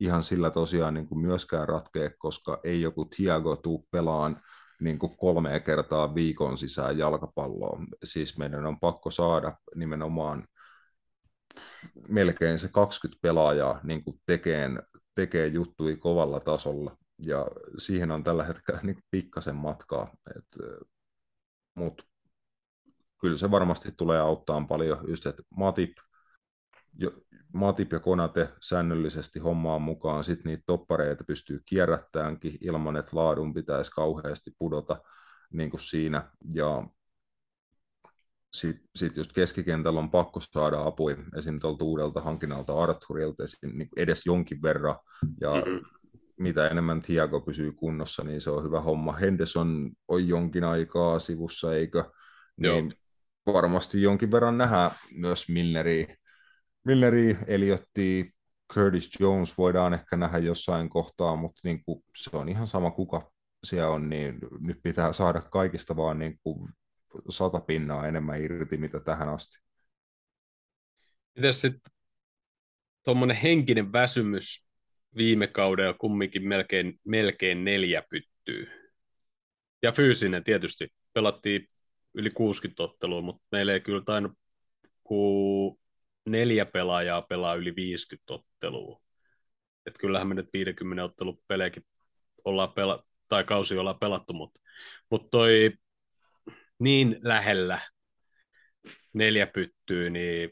ihan 0.00 0.22
sillä 0.22 0.50
tosiaan 0.50 0.94
niin 0.94 1.08
kuin 1.08 1.18
myöskään 1.18 1.68
ratkea, 1.68 2.10
koska 2.18 2.60
ei 2.64 2.80
joku 2.80 3.04
Thiago 3.04 3.56
tuu 3.56 3.86
pelaan 3.90 4.40
niin 4.80 4.98
kuin 4.98 5.16
kolme 5.16 5.60
kertaa 5.60 6.14
viikon 6.14 6.58
sisään 6.58 6.98
jalkapalloa. 6.98 7.80
Siis 8.04 8.38
meidän 8.38 8.66
on 8.66 8.80
pakko 8.80 9.10
saada 9.10 9.56
nimenomaan 9.74 10.48
melkein 12.08 12.58
se 12.58 12.68
20 12.72 13.22
pelaajaa 13.22 13.80
niin 13.82 14.04
kuin 14.04 14.20
tekeen, 14.26 14.82
tekee 15.14 15.46
juttui 15.46 15.96
kovalla 15.96 16.40
tasolla. 16.40 16.96
Ja 17.26 17.46
siihen 17.78 18.10
on 18.10 18.24
tällä 18.24 18.44
hetkellä 18.44 18.80
niin 18.82 18.98
pikkasen 19.10 19.56
matkaa. 19.56 20.14
Mutta 21.74 22.04
kyllä 23.20 23.38
se 23.38 23.50
varmasti 23.50 23.92
tulee 23.92 24.20
auttaa 24.20 24.66
paljon. 24.68 25.04
Just, 25.08 25.26
että 25.26 25.42
Matip, 25.56 25.92
jo, 26.98 27.12
Matip 27.52 27.92
ja 27.92 28.00
Konate 28.00 28.48
säännöllisesti 28.60 29.38
hommaan 29.38 29.82
mukaan, 29.82 30.24
sitten 30.24 30.50
niitä 30.50 30.62
toppareita 30.66 31.24
pystyy 31.24 31.62
kierrättäänkin 31.66 32.58
ilman, 32.60 32.96
että 32.96 33.10
laadun 33.12 33.54
pitäisi 33.54 33.90
kauheasti 33.90 34.50
pudota 34.58 35.02
niin 35.52 35.70
kuin 35.70 35.80
siinä. 35.80 36.30
Ja 36.54 36.88
sitten 38.54 38.88
sit 38.96 39.16
just 39.16 39.32
keskikentällä 39.32 39.98
on 39.98 40.10
pakko 40.10 40.40
saada 40.40 40.82
apua 40.82 41.10
esim. 41.38 41.60
tuolta 41.60 41.84
uudelta 41.84 42.20
hankinnalta 42.20 42.82
Arthurilta 42.82 43.44
esim. 43.44 43.78
Niin 43.78 43.88
edes 43.96 44.26
jonkin 44.26 44.62
verran. 44.62 44.96
Ja 45.40 45.54
mm-hmm. 45.54 45.80
Mitä 46.38 46.68
enemmän 46.68 47.02
Thiago 47.02 47.40
pysyy 47.40 47.72
kunnossa, 47.72 48.24
niin 48.24 48.40
se 48.40 48.50
on 48.50 48.64
hyvä 48.64 48.80
homma. 48.80 49.12
Henderson 49.12 49.90
on 50.08 50.28
jonkin 50.28 50.64
aikaa 50.64 51.18
sivussa, 51.18 51.76
eikö? 51.76 52.04
Niin 52.56 52.94
Joo. 53.46 53.54
varmasti 53.54 54.02
jonkin 54.02 54.30
verran 54.30 54.58
nähdään 54.58 54.90
myös 55.12 55.48
Milneri, 55.48 56.16
Milneri 56.84 57.38
Eliotti, 57.46 58.34
Curtis 58.72 59.10
Jones 59.20 59.58
voidaan 59.58 59.94
ehkä 59.94 60.16
nähdä 60.16 60.38
jossain 60.38 60.88
kohtaa, 60.88 61.36
mutta 61.36 61.60
niin 61.64 61.84
kuin 61.84 62.04
se 62.16 62.36
on 62.36 62.48
ihan 62.48 62.66
sama 62.66 62.90
kuka 62.90 63.30
siellä 63.64 63.90
on, 63.90 64.08
niin 64.08 64.38
nyt 64.60 64.82
pitää 64.82 65.12
saada 65.12 65.40
kaikista 65.40 65.96
vaan 65.96 66.18
niin 66.18 66.38
kuin 66.42 66.72
sata 67.28 67.60
pinnaa 67.60 68.08
enemmän 68.08 68.42
irti, 68.42 68.76
mitä 68.76 69.00
tähän 69.00 69.28
asti. 69.28 69.58
Miten 71.36 71.54
sitten 71.54 71.92
tuommoinen 73.04 73.36
henkinen 73.36 73.92
väsymys 73.92 74.68
viime 75.16 75.46
kaudella 75.46 75.94
kumminkin 75.94 76.48
melkein, 76.48 77.00
melkein 77.04 77.64
neljä 77.64 78.02
pyttyy. 78.10 78.66
Ja 79.82 79.92
fyysinen 79.92 80.44
tietysti. 80.44 80.88
Pelattiin 81.12 81.68
yli 82.14 82.30
60 82.30 82.82
ottelua, 82.82 83.20
mutta 83.20 83.42
meillä 83.52 83.72
ei 83.72 83.80
kyllä 83.80 84.02
tainnut 84.04 84.32
kun 85.04 85.78
neljä 86.26 86.66
pelaajaa 86.66 87.22
pelaa 87.22 87.54
yli 87.54 87.76
50 87.76 88.34
ottelua. 88.34 89.00
Et 89.86 89.94
kyllähän 89.98 90.28
me 90.28 90.34
nyt 90.34 90.48
50 90.52 91.04
ottelun 91.04 91.42
pelejäkin 91.48 91.82
ollaan 92.44 92.68
pela- 92.68 93.04
tai 93.28 93.44
kausi 93.44 93.78
ollaan 93.78 93.98
pelattu, 93.98 94.32
mutta 94.32 94.60
mut 95.10 95.30
toi 95.30 95.72
niin 96.78 97.16
lähellä 97.22 97.80
neljä 99.12 99.46
pyttyy, 99.46 100.10
niin 100.10 100.50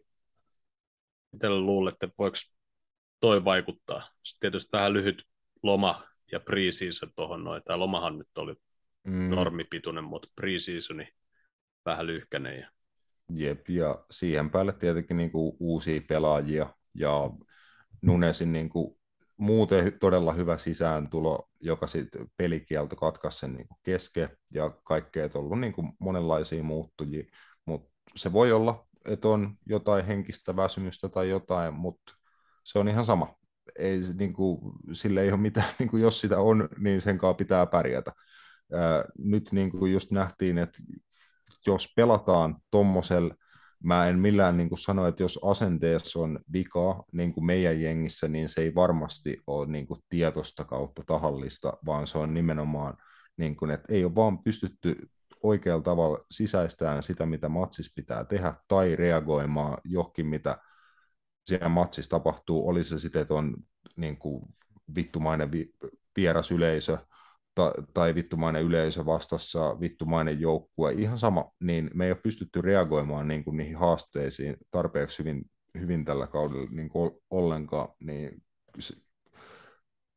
mitä 1.33 1.51
luulette, 1.51 2.09
voiko 2.19 2.37
toi 3.23 3.45
vaikuttaa? 3.45 4.09
Sitten 4.23 4.41
tietysti 4.41 4.73
vähän 4.73 4.93
lyhyt 4.93 5.27
loma 5.63 6.05
ja 6.33 6.41
preseason 6.41 7.13
tuohon 7.17 7.45
noin. 7.45 7.63
Tämä 7.63 7.79
lomahan 7.79 8.19
nyt 8.19 8.39
oli 8.39 8.55
mm. 9.05 9.31
normipituinen, 9.31 10.05
mutta 10.05 10.29
preseasoni 10.37 11.09
vähän 11.85 12.07
lyhkäinen. 12.07 12.61
Ja... 12.61 12.71
Jep, 13.35 13.69
ja 13.69 14.05
siihen 14.11 14.51
päälle 14.51 14.73
tietenkin 14.73 15.17
niinku 15.17 15.57
uusia 15.61 16.01
pelaajia 16.09 16.75
ja 16.95 17.31
Nunesin 18.03 18.53
niinku 18.53 18.99
muuten 19.37 19.99
todella 20.01 20.33
hyvä 20.33 20.59
sisääntulo, 20.59 21.51
joka 21.61 21.87
sitten 21.87 22.27
pelikielto 22.37 22.97
katkaisi 22.97 23.39
sen 23.39 23.53
niin 23.53 23.67
kesken 23.83 24.29
ja 24.55 24.71
kaikkea, 24.85 25.25
että 25.25 25.39
on 25.39 25.45
ollut 25.45 25.61
niin 25.61 25.73
kuin 25.73 25.93
monenlaisia 25.99 26.63
muuttujia, 26.63 27.25
mutta 27.65 27.91
se 28.17 28.33
voi 28.33 28.53
olla, 28.53 28.87
että 29.05 29.29
on 29.29 29.55
jotain 29.67 30.05
henkistä 30.05 30.57
väsymystä 30.57 31.09
tai 31.09 31.29
jotain, 31.29 31.75
mutta 31.75 32.15
se 32.65 32.79
on 32.79 32.89
ihan 32.89 33.05
sama. 33.05 33.35
Ei, 33.79 34.01
niin 34.19 34.33
kuin, 34.33 34.59
sille 34.93 35.23
ei 35.23 35.33
ole 35.33 35.41
mitään, 35.41 35.69
niin 35.79 35.89
kuin 35.89 36.03
jos 36.03 36.21
sitä 36.21 36.41
on, 36.41 36.69
niin 36.79 37.01
sen 37.01 37.19
kanssa 37.19 37.35
pitää 37.35 37.67
pärjätä. 37.67 38.13
Ää, 38.73 39.05
nyt 39.19 39.53
niin 39.53 39.71
kuin 39.71 39.93
just 39.93 40.11
nähtiin, 40.11 40.59
että 40.59 40.79
jos 41.67 41.93
pelataan 41.97 42.57
tuommoisella 42.71 43.35
mä 43.83 44.09
en 44.09 44.19
millään 44.19 44.57
niin 44.57 44.69
kuin 44.69 44.79
sano, 44.79 45.07
että 45.07 45.23
jos 45.23 45.41
asenteessa 45.45 46.21
on 46.21 46.39
vika 46.53 47.05
niin 47.13 47.33
kuin 47.33 47.45
meidän 47.45 47.81
jengissä, 47.81 48.29
niin 48.29 48.49
se 48.49 48.61
ei 48.61 48.75
varmasti 48.75 49.37
ole 49.47 49.67
niin 49.67 49.87
kuin 49.87 50.01
tietoista 50.09 50.65
kautta 50.65 51.03
tahallista, 51.07 51.73
vaan 51.87 52.07
se 52.07 52.19
on 52.19 52.35
nimenomaan, 52.35 52.97
niin 53.37 53.57
kuin, 53.57 53.71
että 53.71 53.93
ei 53.93 54.05
ole 54.05 54.15
vaan 54.15 54.43
pystytty 54.43 55.11
oikealla 55.43 55.83
tavalla 55.83 56.19
sisäistään 56.31 57.03
sitä, 57.03 57.27
mitä 57.27 57.49
matsis 57.49 57.93
pitää 57.95 58.25
tehdä, 58.25 58.55
tai 58.69 58.97
reagoimaan 58.97 59.79
johonkin, 59.85 60.27
mitä 60.27 60.59
siellä 61.47 61.69
matsissa 61.69 62.11
tapahtuu, 62.11 62.69
oli 62.69 62.85
se 62.85 62.99
sitten, 62.99 63.23
että 63.23 63.35
on 63.35 63.57
niin 63.97 64.17
kuin 64.17 64.43
vittumainen 64.97 65.53
vi- 65.53 65.73
vieras 66.17 66.51
yleisö, 66.51 66.99
ta, 67.55 67.73
tai 67.95 68.15
vittumainen 68.15 68.63
yleisö 68.63 69.07
vastassa, 69.07 69.81
vittumainen 69.81 70.41
joukkue, 70.41 70.93
ihan 70.93 71.19
sama, 71.19 71.51
niin 71.61 71.91
me 71.95 72.05
ei 72.05 72.11
ole 72.13 72.21
pystytty 72.23 72.61
reagoimaan 72.61 73.29
niin 73.29 73.45
kuin 73.45 73.57
niihin 73.57 73.77
haasteisiin 73.77 74.57
tarpeeksi 74.71 75.19
hyvin, 75.19 75.43
hyvin 75.79 76.05
tällä 76.05 76.27
kaudella 76.27 76.71
niin 76.71 76.89
kuin 76.89 77.11
ollenkaan, 77.31 77.89
niin 78.01 78.43
se, 78.79 78.95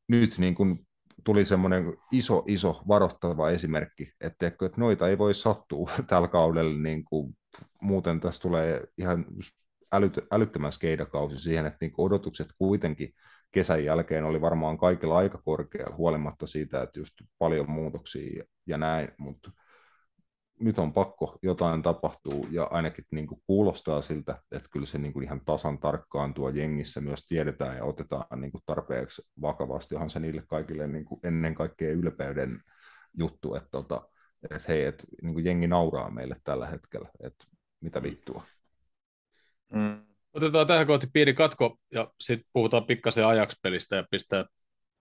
nyt 0.07 0.37
niin 0.37 0.55
kuin 0.55 0.87
tuli 1.23 1.45
semmoinen 1.45 1.97
iso, 2.11 2.43
iso 2.47 2.83
varoittava 2.87 3.49
esimerkki, 3.49 4.11
että, 4.21 4.47
että 4.47 4.69
noita 4.77 5.09
ei 5.09 5.17
voi 5.17 5.33
sattua 5.33 5.91
tällä 6.07 6.27
kaudella, 6.27 6.81
niin 6.81 7.05
kuin, 7.05 7.37
muuten 7.81 8.19
tässä 8.19 8.41
tulee 8.41 8.83
ihan 8.97 9.25
älyt, 9.95 10.19
älyttömän 10.31 10.71
skeidakausi 10.71 11.39
siihen, 11.39 11.65
että 11.65 11.77
niin 11.81 11.93
odotukset 11.97 12.47
kuitenkin 12.57 13.13
kesän 13.51 13.85
jälkeen 13.85 14.23
oli 14.23 14.41
varmaan 14.41 14.77
kaikilla 14.77 15.17
aika 15.17 15.37
korkealla, 15.37 15.95
huolimatta 15.95 16.47
siitä, 16.47 16.81
että 16.81 16.99
just 16.99 17.13
paljon 17.37 17.71
muutoksia 17.71 18.43
ja 18.67 18.77
näin, 18.77 19.07
mutta 19.17 19.51
nyt 20.59 20.79
on 20.79 20.93
pakko, 20.93 21.39
jotain 21.41 21.81
tapahtuu, 21.83 22.47
ja 22.51 22.63
ainakin 22.63 23.05
niin 23.11 23.27
kuin 23.27 23.41
kuulostaa 23.47 24.01
siltä, 24.01 24.41
että 24.51 24.69
kyllä 24.71 24.85
se 24.85 24.97
niin 24.97 25.13
kuin 25.13 25.23
ihan 25.23 25.41
tasan 25.45 25.77
tarkkaan 25.79 26.33
tuo 26.33 26.49
jengissä 26.49 27.01
myös 27.01 27.27
tiedetään 27.27 27.77
ja 27.77 27.83
otetaan 27.83 28.41
niin 28.41 28.51
kuin 28.51 28.61
tarpeeksi 28.65 29.21
vakavasti, 29.41 29.95
onhan 29.95 30.09
se 30.09 30.19
niille 30.19 30.43
kaikille 30.47 30.87
niin 30.87 31.05
kuin 31.05 31.19
ennen 31.23 31.55
kaikkea 31.55 31.91
ylpeyden 31.91 32.61
juttu, 33.17 33.55
että, 33.55 33.69
tota, 33.71 34.09
että 34.43 34.59
hei, 34.67 34.85
että 34.85 35.03
niin 35.21 35.33
kuin 35.33 35.45
jengi 35.45 35.67
nauraa 35.67 36.11
meille 36.11 36.35
tällä 36.43 36.67
hetkellä, 36.67 37.09
että 37.23 37.45
mitä 37.81 38.03
vittua. 38.03 38.43
Mm. 39.73 40.05
Otetaan 40.33 40.67
tähän 40.67 40.87
kohti 40.87 41.07
pieni 41.13 41.33
katko 41.33 41.77
ja 41.91 42.11
sitten 42.19 42.49
puhutaan 42.53 42.85
pikkasen 42.85 43.25
ajakspelistä 43.25 43.95
ja 43.95 44.05
pistää 44.11 44.45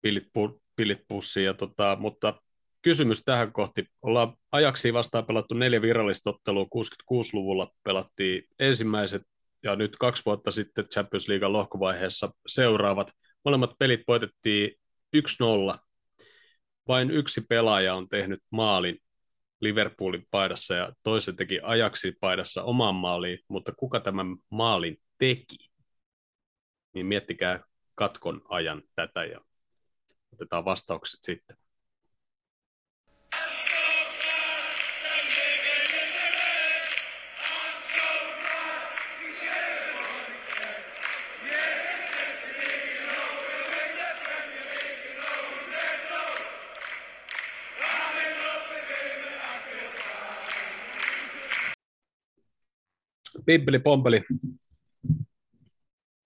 pilit, 0.01 0.27
pu, 0.33 0.61
pilit 0.75 0.99
pussiin. 1.07 1.45
Ja 1.45 1.53
tota, 1.53 1.97
mutta 1.99 2.41
kysymys 2.81 3.23
tähän 3.23 3.53
kohti. 3.53 3.85
Ollaan 4.01 4.33
ajaksi 4.51 4.93
vastaan 4.93 5.25
pelattu 5.25 5.53
neljä 5.53 5.81
virallista 5.81 6.29
ottelua. 6.29 6.63
66-luvulla 6.63 7.71
pelattiin 7.83 8.43
ensimmäiset 8.59 9.21
ja 9.63 9.75
nyt 9.75 9.95
kaksi 9.97 10.25
vuotta 10.25 10.51
sitten 10.51 10.85
Champions 10.85 11.27
League 11.27 11.47
lohkovaiheessa 11.47 12.31
seuraavat. 12.47 13.11
Molemmat 13.45 13.71
pelit 13.79 14.01
voitettiin 14.07 14.71
1-0. 15.17 15.77
Vain 16.87 17.11
yksi 17.11 17.41
pelaaja 17.49 17.95
on 17.95 18.09
tehnyt 18.09 18.39
maalin 18.49 18.97
Liverpoolin 19.61 20.27
paidassa 20.31 20.75
ja 20.75 20.93
toisen 21.03 21.35
teki 21.35 21.59
ajaksi 21.63 22.11
paidassa 22.19 22.63
omaan 22.63 22.95
maaliin, 22.95 23.39
mutta 23.47 23.73
kuka 23.77 23.99
tämän 23.99 24.27
maalin 24.49 25.01
teki, 25.17 25.69
niin 26.93 27.05
miettikää 27.05 27.63
katkon 27.95 28.41
ajan 28.49 28.81
tätä 28.95 29.25
ja 29.25 29.39
otetaan 30.33 30.65
vastaukset 30.65 31.19
sitten. 31.23 31.58
Pimpeli 53.49 53.79
Pompeli, 53.79 54.21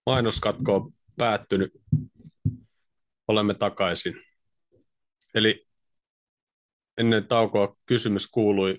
mainoskatko 0.06 0.74
on 0.76 0.92
päättynyt. 1.16 1.72
Olemme 3.28 3.54
takaisin. 3.54 4.14
Eli 5.34 5.66
ennen 6.98 7.28
taukoa 7.28 7.76
kysymys 7.86 8.26
kuului, 8.26 8.78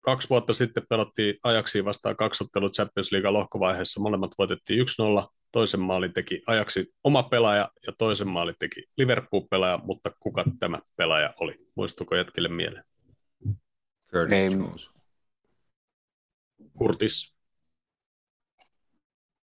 kaksi 0.00 0.28
vuotta 0.28 0.52
sitten 0.52 0.86
pelattiin 0.88 1.34
ajaksi 1.42 1.84
vastaan 1.84 2.16
kaksottelut 2.16 2.72
Champions 2.72 3.12
League 3.12 3.30
lohkovaiheessa. 3.30 4.00
Molemmat 4.00 4.34
voitettiin 4.38 4.86
1-0. 5.22 5.28
toisen 5.52 5.80
maalin 5.80 6.12
teki 6.12 6.42
ajaksi 6.46 6.94
oma 7.04 7.22
pelaaja 7.22 7.70
ja 7.86 7.92
toisen 7.98 8.28
maalin 8.28 8.56
teki 8.58 8.84
Liverpool-pelaaja, 8.96 9.78
mutta 9.78 10.10
kuka 10.20 10.44
tämä 10.58 10.80
pelaaja 10.96 11.34
oli? 11.40 11.66
Muistuko 11.74 12.16
jätkille 12.16 12.48
mieleen? 12.48 12.84
Curtis 14.12 14.38
Ei. 14.38 14.50
Jones. 14.52 14.95
Kurtis. 16.76 17.36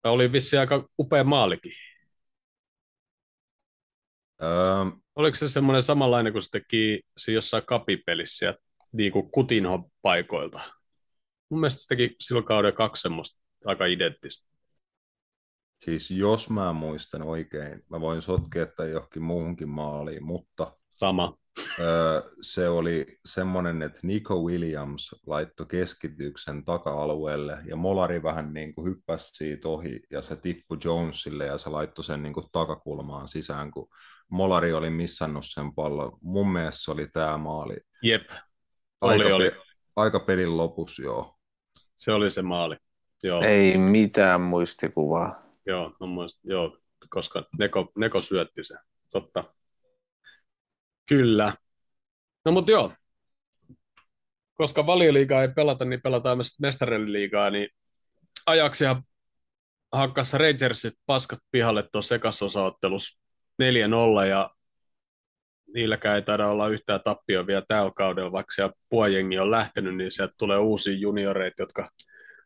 Tämä 0.02 0.14
oli 0.14 0.32
vissi 0.32 0.58
aika 0.58 0.88
upea 1.00 1.24
maalikin. 1.24 1.72
Öö, 4.42 4.86
Oliko 5.16 5.36
se 5.36 5.48
semmoinen 5.48 5.82
samanlainen 5.82 6.34
kuin 6.34 6.42
se 6.44 6.50
teki 6.52 7.02
se 7.18 7.32
jossain 7.32 7.66
kapipelissä 7.66 8.46
ja 8.46 8.54
niin 8.92 9.12
Kutinho 9.32 9.90
paikoilta? 10.02 10.60
Mun 11.50 11.60
mielestä 11.60 11.82
se 11.82 11.88
teki 11.88 12.16
silloin 12.20 12.46
kauden 12.46 12.74
kaksi 12.74 13.02
semmoista 13.02 13.42
aika 13.66 13.86
identtistä. 13.86 14.54
siis 15.84 16.12
jos 16.12 16.50
mä 16.50 16.74
muistan 16.74 17.22
oikein, 17.22 17.84
mä 17.90 18.02
voin 18.02 18.22
sotkea 18.22 18.66
tai 18.66 18.92
johonkin 18.92 19.22
muuhunkin 19.22 19.70
maaliin, 19.70 20.24
mutta 20.24 20.78
Sama. 20.94 21.38
öö, 21.80 22.22
se 22.42 22.70
oli 22.70 23.20
semmoinen, 23.26 23.82
että 23.82 24.00
Nico 24.04 24.36
Williams 24.36 25.16
laittoi 25.28 25.66
keskityksen 25.66 26.66
taka-alueelle 26.66 27.58
ja 27.66 27.76
Molari 27.76 28.24
vähän 28.24 28.54
niin 28.54 28.76
kuin 28.76 28.86
hyppäsi 28.88 29.30
siitä 29.34 29.68
ohi 29.70 30.00
ja 30.12 30.22
se 30.22 30.36
tippui 30.36 30.78
Jonesille 30.86 31.46
ja 31.46 31.58
se 31.58 31.70
laittoi 31.70 32.04
sen 32.06 32.24
niin 32.24 32.34
kuin 32.34 32.46
takakulmaan 32.52 33.28
sisään, 33.28 33.72
kun 33.72 33.88
Molari 34.30 34.74
oli 34.74 34.90
missannut 34.90 35.46
sen 35.46 35.74
pallon. 35.76 36.18
Mun 36.22 36.52
mielestä 36.52 36.84
se 36.84 36.92
oli 36.92 37.08
tämä 37.08 37.38
maali. 37.38 37.76
Jep, 38.04 38.30
oli, 39.02 39.24
Aika, 39.24 39.36
oli. 39.36 39.52
aika 39.96 40.20
pelin 40.20 40.58
lopussa, 40.58 41.04
joo. 41.04 41.36
Se 41.96 42.12
oli 42.12 42.32
se 42.32 42.42
maali. 42.42 42.76
Joo, 43.24 43.42
Ei 43.44 43.78
mitään 43.78 44.42
muistikuvaa. 44.42 45.44
joo, 45.66 45.96
no 46.00 46.08
muist, 46.08 46.40
joo 46.44 46.78
koska 47.10 47.46
Neko, 47.60 47.92
Neko 47.96 48.22
syötti 48.22 48.64
sen. 48.64 48.78
Totta. 49.10 49.54
Kyllä. 51.06 51.56
No 52.46 52.52
mutta 52.52 52.72
joo. 52.72 52.94
Koska 54.54 54.86
valioliigaa 54.86 55.42
ei 55.42 55.50
pelata, 55.56 55.86
niin 55.86 56.02
pelataan 56.02 56.38
myös 56.38 56.60
mestariliigaa, 56.60 57.50
niin 57.50 57.70
ajaksihan 58.46 59.04
hakkas 59.92 60.34
Rangersit 60.34 60.94
paskat 61.06 61.40
pihalle 61.52 61.84
tuossa 61.92 62.16
ekasosaottelussa 62.16 63.20
4-0 63.64 64.26
ja 64.30 64.50
niilläkään 65.74 66.16
ei 66.16 66.22
taida 66.22 66.48
olla 66.48 66.68
yhtään 66.68 67.02
tappia 67.04 67.48
vielä 67.48 67.64
tällä 67.68 67.92
kaudella, 67.96 68.32
vaikka 68.32 68.52
siellä 68.52 68.74
puojengi 68.90 69.40
on 69.40 69.52
lähtenyt, 69.52 69.96
niin 69.96 70.12
sieltä 70.12 70.34
tulee 70.38 70.58
uusia 70.58 70.94
junioreita, 70.94 71.62
jotka 71.62 71.90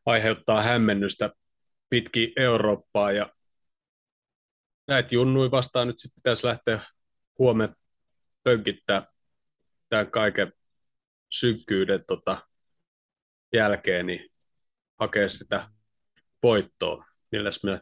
aiheuttaa 0.05 0.63
hämmennystä 0.63 1.29
pitkin 1.89 2.31
Eurooppaa 2.35 3.11
ja 3.11 3.29
näitä 4.87 5.15
junnui 5.15 5.51
vastaan 5.51 5.87
nyt 5.87 5.99
sitten 5.99 6.15
pitäisi 6.15 6.47
lähteä 6.47 6.79
huomenna 7.39 7.75
pönkittää 8.47 9.07
tämän 9.89 10.11
kaiken 10.11 10.53
synkkyyden 11.29 12.03
tota, 12.07 12.47
jälkeen, 13.53 14.05
niin 14.05 14.29
hakea 14.99 15.29
sitä 15.29 15.69
voittoa, 16.43 17.05
milläs 17.31 17.63
me 17.63 17.81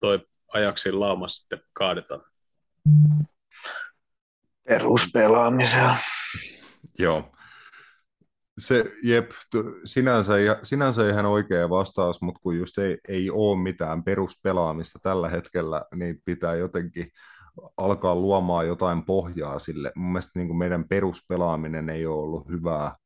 toi 0.00 0.26
ajaksin 0.48 1.00
lauma 1.00 1.28
sitten 1.28 1.60
kaadetaan. 1.72 2.24
Peruspelaamisella. 4.68 5.96
Joo. 6.98 7.34
Se, 8.58 8.84
jep, 9.02 9.30
sinänsä, 9.84 10.38
ja- 10.38 10.58
sinänsä 10.62 11.08
ihan 11.08 11.26
oikea 11.26 11.70
vastaus, 11.70 12.22
mutta 12.22 12.40
kun 12.40 12.58
just 12.58 12.78
ei, 12.78 12.98
ei 13.08 13.30
ole 13.30 13.62
mitään 13.62 14.04
peruspelaamista 14.04 14.98
tällä 15.02 15.28
hetkellä, 15.28 15.84
niin 15.94 16.22
pitää 16.24 16.54
jotenkin 16.54 17.10
alkaa 17.76 18.14
luomaan 18.14 18.66
jotain 18.66 19.04
pohjaa 19.04 19.58
sille. 19.58 19.92
Mun 19.96 20.12
mielestä 20.12 20.38
niin 20.38 20.48
kuin 20.48 20.58
meidän 20.58 20.88
peruspelaaminen 20.88 21.90
ei 21.90 22.06
ole 22.06 22.22
ollut 22.22 22.48
hyvää 22.48 22.96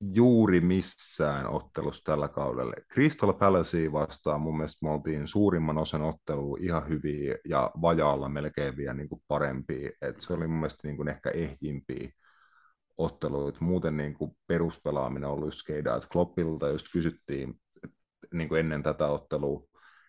juuri 0.00 0.60
missään 0.60 1.46
ottelussa 1.46 2.04
tällä 2.04 2.28
kaudella. 2.28 2.72
Crystal 2.92 3.32
Palacea 3.32 3.92
vastaan 3.92 4.40
mun 4.40 4.56
mielestä 4.56 4.86
me 4.86 4.90
oltiin 4.90 5.28
suurimman 5.28 5.78
osan 5.78 6.02
ottelua 6.02 6.58
ihan 6.60 6.88
hyviä 6.88 7.36
ja 7.48 7.70
vajaalla 7.82 8.28
melkein 8.28 8.76
vielä 8.76 8.94
niin 8.94 9.08
kuin 9.08 9.22
parempia. 9.28 9.90
Et 10.02 10.20
se 10.20 10.32
oli 10.32 10.46
mun 10.46 10.56
mielestä 10.56 10.88
niin 10.88 10.96
kuin 10.96 11.08
ehkä 11.08 11.30
ehjimpiä 11.30 12.08
otteluita. 12.98 13.64
Muuten 13.64 13.96
niin 13.96 14.14
kuin 14.14 14.30
peruspelaaminen 14.46 15.28
on 15.28 15.34
ollut 15.34 15.54
skeidaa. 15.54 16.00
Kloppilta 16.12 16.68
just 16.68 16.86
kysyttiin 16.92 17.60
niin 18.34 18.48
kuin 18.48 18.60
ennen 18.60 18.82
tätä 18.82 19.06
ottelua, 19.06 19.62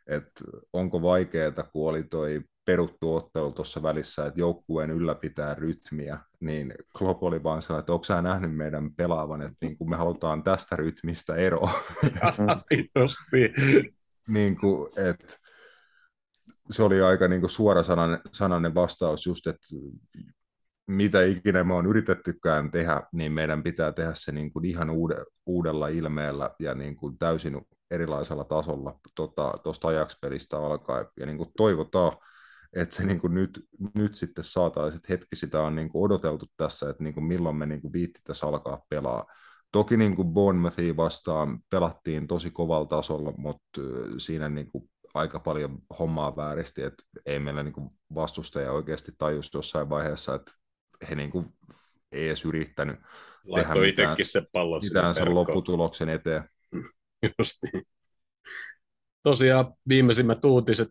että 0.07 0.43
onko 0.73 1.01
vaikeaa, 1.01 1.51
kun 1.73 1.89
oli 1.89 2.03
toi 2.03 2.41
peruttu 2.65 3.15
ottelu 3.15 3.51
tuossa 3.51 3.83
välissä, 3.83 4.25
että 4.25 4.39
joukkueen 4.39 4.89
ylläpitää 4.89 5.55
rytmiä, 5.55 6.19
niin 6.39 6.73
Klopp 6.97 7.23
oli 7.23 7.43
vaan 7.43 7.61
sellainen, 7.61 7.79
että 7.79 7.93
onko 7.93 8.03
sä 8.03 8.21
nähnyt 8.21 8.55
meidän 8.55 8.95
pelaavan, 8.95 9.41
että 9.41 9.57
niin 9.61 9.77
kuin 9.77 9.89
me 9.89 9.95
halutaan 9.95 10.43
tästä 10.43 10.75
rytmistä 10.75 11.35
eroa. 11.35 11.71
Justi. 12.99 13.53
niin 14.27 14.57
kuin, 14.57 14.91
että 15.09 15.37
se 16.71 16.83
oli 16.83 17.01
aika 17.01 17.27
niin 17.27 17.41
kuin 17.41 17.49
suorasanainen 17.49 18.19
sanainen 18.31 18.75
vastaus 18.75 19.25
just, 19.25 19.47
että 19.47 19.67
mitä 20.87 21.23
ikinä 21.23 21.63
me 21.63 21.73
on 21.73 21.85
yritettykään 21.85 22.71
tehdä, 22.71 23.03
niin 23.11 23.31
meidän 23.31 23.63
pitää 23.63 23.91
tehdä 23.91 24.11
se 24.13 24.31
niin 24.31 24.53
kuin 24.53 24.65
ihan 24.65 24.89
uude, 24.89 25.15
uudella 25.45 25.87
ilmeellä 25.87 26.49
ja 26.59 26.73
niin 26.73 26.95
kuin 26.95 27.17
täysin 27.17 27.61
erilaisella 27.91 28.43
tasolla 28.43 28.99
tuosta 29.15 29.51
tota, 29.63 29.87
ajakspelistä 29.87 30.57
alkaen. 30.57 31.05
Ja 31.19 31.25
niin 31.25 31.37
kuin 31.37 31.51
toivotaan, 31.57 32.11
että 32.75 32.95
se 32.95 33.05
niin 33.05 33.19
kuin 33.19 33.33
nyt, 33.33 33.65
nyt 33.95 34.15
sitten 34.15 34.43
saataisiin, 34.43 34.97
että 34.97 35.13
hetki 35.13 35.35
sitä 35.35 35.61
on 35.61 35.75
niin 35.75 35.89
kuin 35.89 36.05
odoteltu 36.05 36.45
tässä, 36.57 36.89
että 36.89 37.03
niin 37.03 37.13
kuin 37.13 37.23
milloin 37.23 37.55
me 37.55 37.65
niin 37.65 37.81
kuin 37.81 37.93
viittitäisiin 37.93 38.49
alkaa 38.49 38.85
pelaa. 38.89 39.25
Toki 39.71 39.97
niin 39.97 40.15
kuin 40.15 40.27
Bournemouthia 40.27 40.97
vastaan 40.97 41.59
pelattiin 41.69 42.27
tosi 42.27 42.51
kovalla 42.51 42.85
tasolla, 42.85 43.33
mutta 43.37 43.81
siinä 44.17 44.49
niin 44.49 44.71
kuin 44.71 44.89
aika 45.13 45.39
paljon 45.39 45.79
hommaa 45.99 46.35
vääristi, 46.35 46.81
että 46.81 47.03
ei 47.25 47.39
meillä 47.39 47.63
niin 47.63 47.73
kuin 47.73 47.89
vastustaja 48.15 48.71
oikeasti 48.71 49.11
tajus 49.17 49.53
jossain 49.53 49.89
vaiheessa, 49.89 50.35
että 50.35 50.51
he 51.09 51.15
niin 51.15 51.31
kuin 51.31 51.45
ei 52.11 52.27
edes 52.27 52.45
yrittänyt 52.45 52.99
Laittoi 53.47 53.89
itsekin 53.89 54.25
se 54.25 54.43
pallo 54.51 54.79
mitään 54.79 55.15
sen 55.15 55.35
lopputuloksen 55.35 56.09
eteen. 56.09 56.43
Just 57.39 57.63
niin. 57.63 57.83
Tosiaan 59.23 59.73
viimeisimmät 59.87 60.45
uutiset 60.45 60.89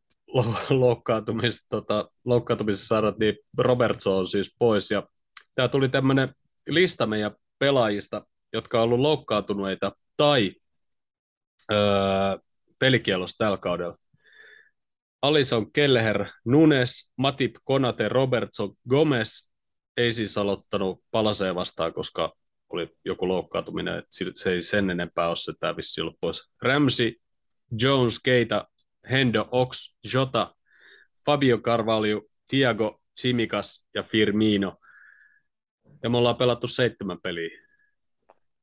loukkaantumisessa, 0.70 1.66
tota, 1.68 2.10
loukkaantumisessa 2.24 2.86
saatiin 2.86 3.36
Robertson 3.58 4.16
on 4.16 4.26
siis 4.26 4.54
pois. 4.58 4.90
Ja 4.90 5.02
tämä 5.54 5.68
tuli 5.68 5.88
tämmöinen 5.88 6.34
lista 6.66 7.06
meidän 7.06 7.32
pelaajista, 7.58 8.26
jotka 8.52 8.78
on 8.78 8.84
ollut 8.84 9.00
loukkaantuneita 9.00 9.92
tai 10.16 10.52
öö, 11.72 11.78
pelikielossa 12.78 13.38
tällä 13.38 13.56
kaudella. 13.56 13.96
Alison 15.22 15.72
Kelleher, 15.72 16.26
Nunes, 16.44 17.12
Matip, 17.16 17.54
Konate, 17.64 18.08
Robertson, 18.08 18.74
Gomez 18.88 19.48
ei 19.96 20.12
siis 20.12 20.38
aloittanut 20.38 21.02
palaseen 21.10 21.54
vastaan, 21.54 21.92
koska 21.92 22.32
oli 22.68 22.88
joku 23.04 23.28
loukkaantuminen, 23.28 23.98
että 23.98 24.08
se 24.34 24.52
ei 24.52 24.62
sen 24.62 24.90
enempää 24.90 25.28
ole 25.28 25.36
se 25.36 25.52
tämä 25.60 25.76
vissi 25.76 26.00
ollut 26.00 26.16
pois. 26.20 26.50
Ramsey, 26.62 27.12
Jones, 27.82 28.20
Keita, 28.24 28.68
Hendo, 29.10 29.48
Ox, 29.50 29.96
Jota, 30.14 30.54
Fabio 31.26 31.58
Carvalho, 31.58 32.22
Tiago, 32.48 33.02
Chimikas 33.20 33.88
ja 33.94 34.02
Firmino. 34.02 34.78
Ja 36.02 36.10
me 36.10 36.16
ollaan 36.16 36.36
pelattu 36.36 36.68
seitsemän 36.68 37.18
peliä 37.22 37.62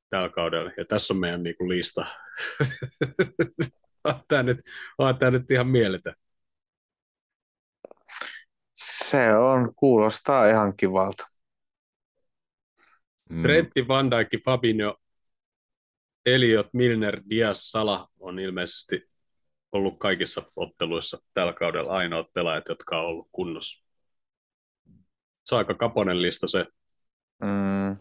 tällä 0.09 0.29
kaudella, 0.29 0.71
ja 0.77 0.85
tässä 0.85 1.13
on 1.13 1.19
meidän 1.19 1.43
niinku 1.43 1.69
lista. 1.69 2.05
on 4.03 4.21
tämä 4.27 4.43
nyt, 4.43 4.57
on 4.97 5.17
tämä 5.17 5.31
nyt 5.31 5.51
ihan 5.51 5.67
mieletön. 5.67 6.15
Se 8.73 9.35
on, 9.35 9.75
kuulostaa 9.75 10.49
ihan 10.49 10.77
kivalta. 10.77 11.27
Mm. 13.29 13.41
Trentti, 13.43 13.87
Van 13.87 14.11
Dijk, 14.11 14.43
Fabinho, 14.45 14.97
Eliot, 16.25 16.67
Milner, 16.73 17.21
Diaz, 17.29 17.59
Sala 17.59 18.07
on 18.19 18.39
ilmeisesti 18.39 19.09
ollut 19.71 19.99
kaikissa 19.99 20.41
otteluissa 20.55 21.17
tällä 21.33 21.53
kaudella 21.53 21.91
ainoat 21.91 22.27
pelaajat, 22.33 22.69
jotka 22.69 22.99
on 22.99 23.05
ollut 23.05 23.27
kunnossa. 23.31 23.85
Se 25.43 25.55
on 25.55 25.59
aika 25.59 25.73
kaponen 25.73 26.21
lista 26.21 26.47
se. 26.47 26.65
Mm. 27.43 27.97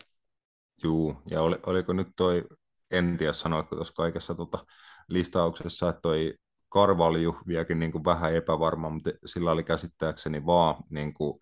Juu, 0.82 1.22
ja 1.30 1.42
oli, 1.42 1.56
oliko 1.66 1.92
nyt 1.92 2.08
toi, 2.16 2.44
en 2.90 3.16
tiedä 3.16 3.32
sanoitko 3.32 3.76
tuossa 3.76 3.94
kaikessa 3.94 4.34
tota 4.34 4.66
listauksessa, 5.08 5.88
että 5.88 6.00
toi 6.00 6.34
Karvalju 6.68 7.36
vieläkin 7.46 7.78
niin 7.78 7.92
kuin 7.92 8.04
vähän 8.04 8.34
epävarma, 8.34 8.90
mutta 8.90 9.10
sillä 9.26 9.50
oli 9.50 9.64
käsittääkseni 9.64 10.46
vaan 10.46 10.74
niin 10.90 11.14
kuin 11.14 11.40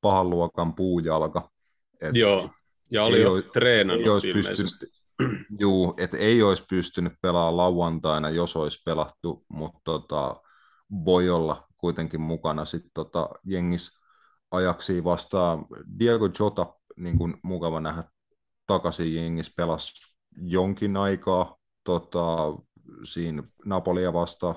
pahan 0.00 0.30
luokan 0.30 0.74
puujalka. 0.74 1.50
Et 2.00 2.16
Joo, 2.16 2.50
ja 2.90 3.04
oli 3.04 3.22
jo 3.22 3.42
treenannut 3.42 4.06
ei 4.06 4.12
olisi 4.12 4.28
ilmeisesti. 4.28 4.62
Pystynyt, 4.62 5.07
juu, 5.60 5.94
että 5.96 6.16
ei 6.16 6.42
olisi 6.42 6.64
pystynyt 6.70 7.12
pelaamaan 7.22 7.56
lauantaina, 7.56 8.30
jos 8.30 8.56
olisi 8.56 8.82
pelattu, 8.84 9.44
mutta 9.48 9.80
tota, 9.84 10.40
voi 11.04 11.30
olla 11.30 11.68
kuitenkin 11.78 12.20
mukana 12.20 12.64
sitten 12.64 12.90
tota, 12.94 13.28
jengis 13.44 13.90
ajaksi 14.50 15.04
vastaan. 15.04 15.66
Diego 15.98 16.28
Jota, 16.40 16.74
niin 16.96 17.18
kuin 17.18 17.36
mukava 17.42 17.80
nähdä 17.80 18.04
takaisin 18.66 19.14
jengis, 19.14 19.54
pelasi 19.56 19.92
jonkin 20.36 20.96
aikaa 20.96 21.56
tota, 21.84 22.36
siinä 23.04 23.42
Napolia 23.64 24.12
vastaan. 24.12 24.54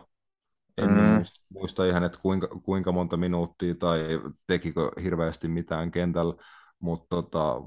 En 0.77 0.89
mm. 0.89 0.97
muista, 0.97 1.41
muista 1.49 1.85
ihan, 1.85 2.03
että 2.03 2.17
kuinka, 2.21 2.47
kuinka 2.47 2.91
monta 2.91 3.17
minuuttia 3.17 3.75
tai 3.75 4.21
tekikö 4.47 4.91
hirveästi 5.03 5.47
mitään 5.47 5.91
kentällä, 5.91 6.33
mutta 6.79 7.07
tota, 7.09 7.61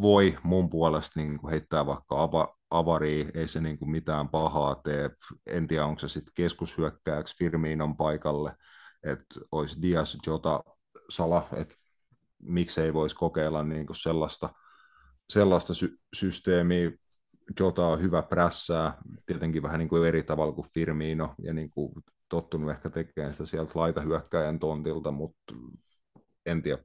voi 0.00 0.38
mun 0.42 0.70
puolesta 0.70 1.20
niin 1.20 1.38
kuin 1.38 1.50
heittää 1.50 1.86
vaikka 1.86 2.22
ava, 2.22 2.56
avaria, 2.70 3.26
ei 3.34 3.48
se 3.48 3.60
niin 3.60 3.78
kuin 3.78 3.90
mitään 3.90 4.28
pahaa 4.28 4.74
tee. 4.74 5.10
En 5.46 5.66
tiedä, 5.66 5.86
onko 5.86 5.98
se 5.98 6.08
sitten 6.08 6.32
keskushyökkääjäksi 6.34 7.36
Firminon 7.36 7.96
paikalle, 7.96 8.56
että 9.02 9.40
olisi 9.52 9.82
Dias, 9.82 10.18
Jota, 10.26 10.64
Sala, 11.08 11.48
että 11.52 11.74
miksei 12.42 12.94
voisi 12.94 13.16
kokeilla 13.16 13.62
niin 13.62 13.86
kuin 13.86 13.96
sellaista, 13.96 14.50
sellaista 15.32 15.74
sy- 15.74 15.98
systeemiä. 16.16 16.90
Jota 17.60 17.86
on 17.86 18.00
hyvä 18.00 18.22
prässää, 18.22 18.98
tietenkin 19.26 19.62
vähän 19.62 19.78
niin 19.78 19.88
kuin 19.88 20.08
eri 20.08 20.22
tavalla 20.22 20.52
kuin 20.52 20.68
Firmino, 20.74 21.34
ja 21.42 21.52
niin 21.52 21.70
kuin 21.70 21.92
tottunut 22.28 22.70
ehkä 22.70 22.90
tekemään 22.90 23.32
sitä 23.32 23.46
sieltä 23.46 23.72
laitahyökkäjän 23.74 24.58
tontilta, 24.58 25.10
mutta 25.10 25.54
en 26.46 26.62
tiedä, 26.62 26.84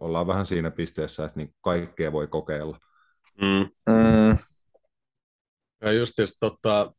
ollaan 0.00 0.26
vähän 0.26 0.46
siinä 0.46 0.70
pisteessä, 0.70 1.24
että 1.24 1.38
niin 1.40 1.54
kaikkea 1.60 2.12
voi 2.12 2.26
kokeilla. 2.26 2.78
Mm. 3.40 3.92
Mm. 3.94 4.38
Ja 5.80 5.92
just 5.92 6.14
tota, 6.40 6.92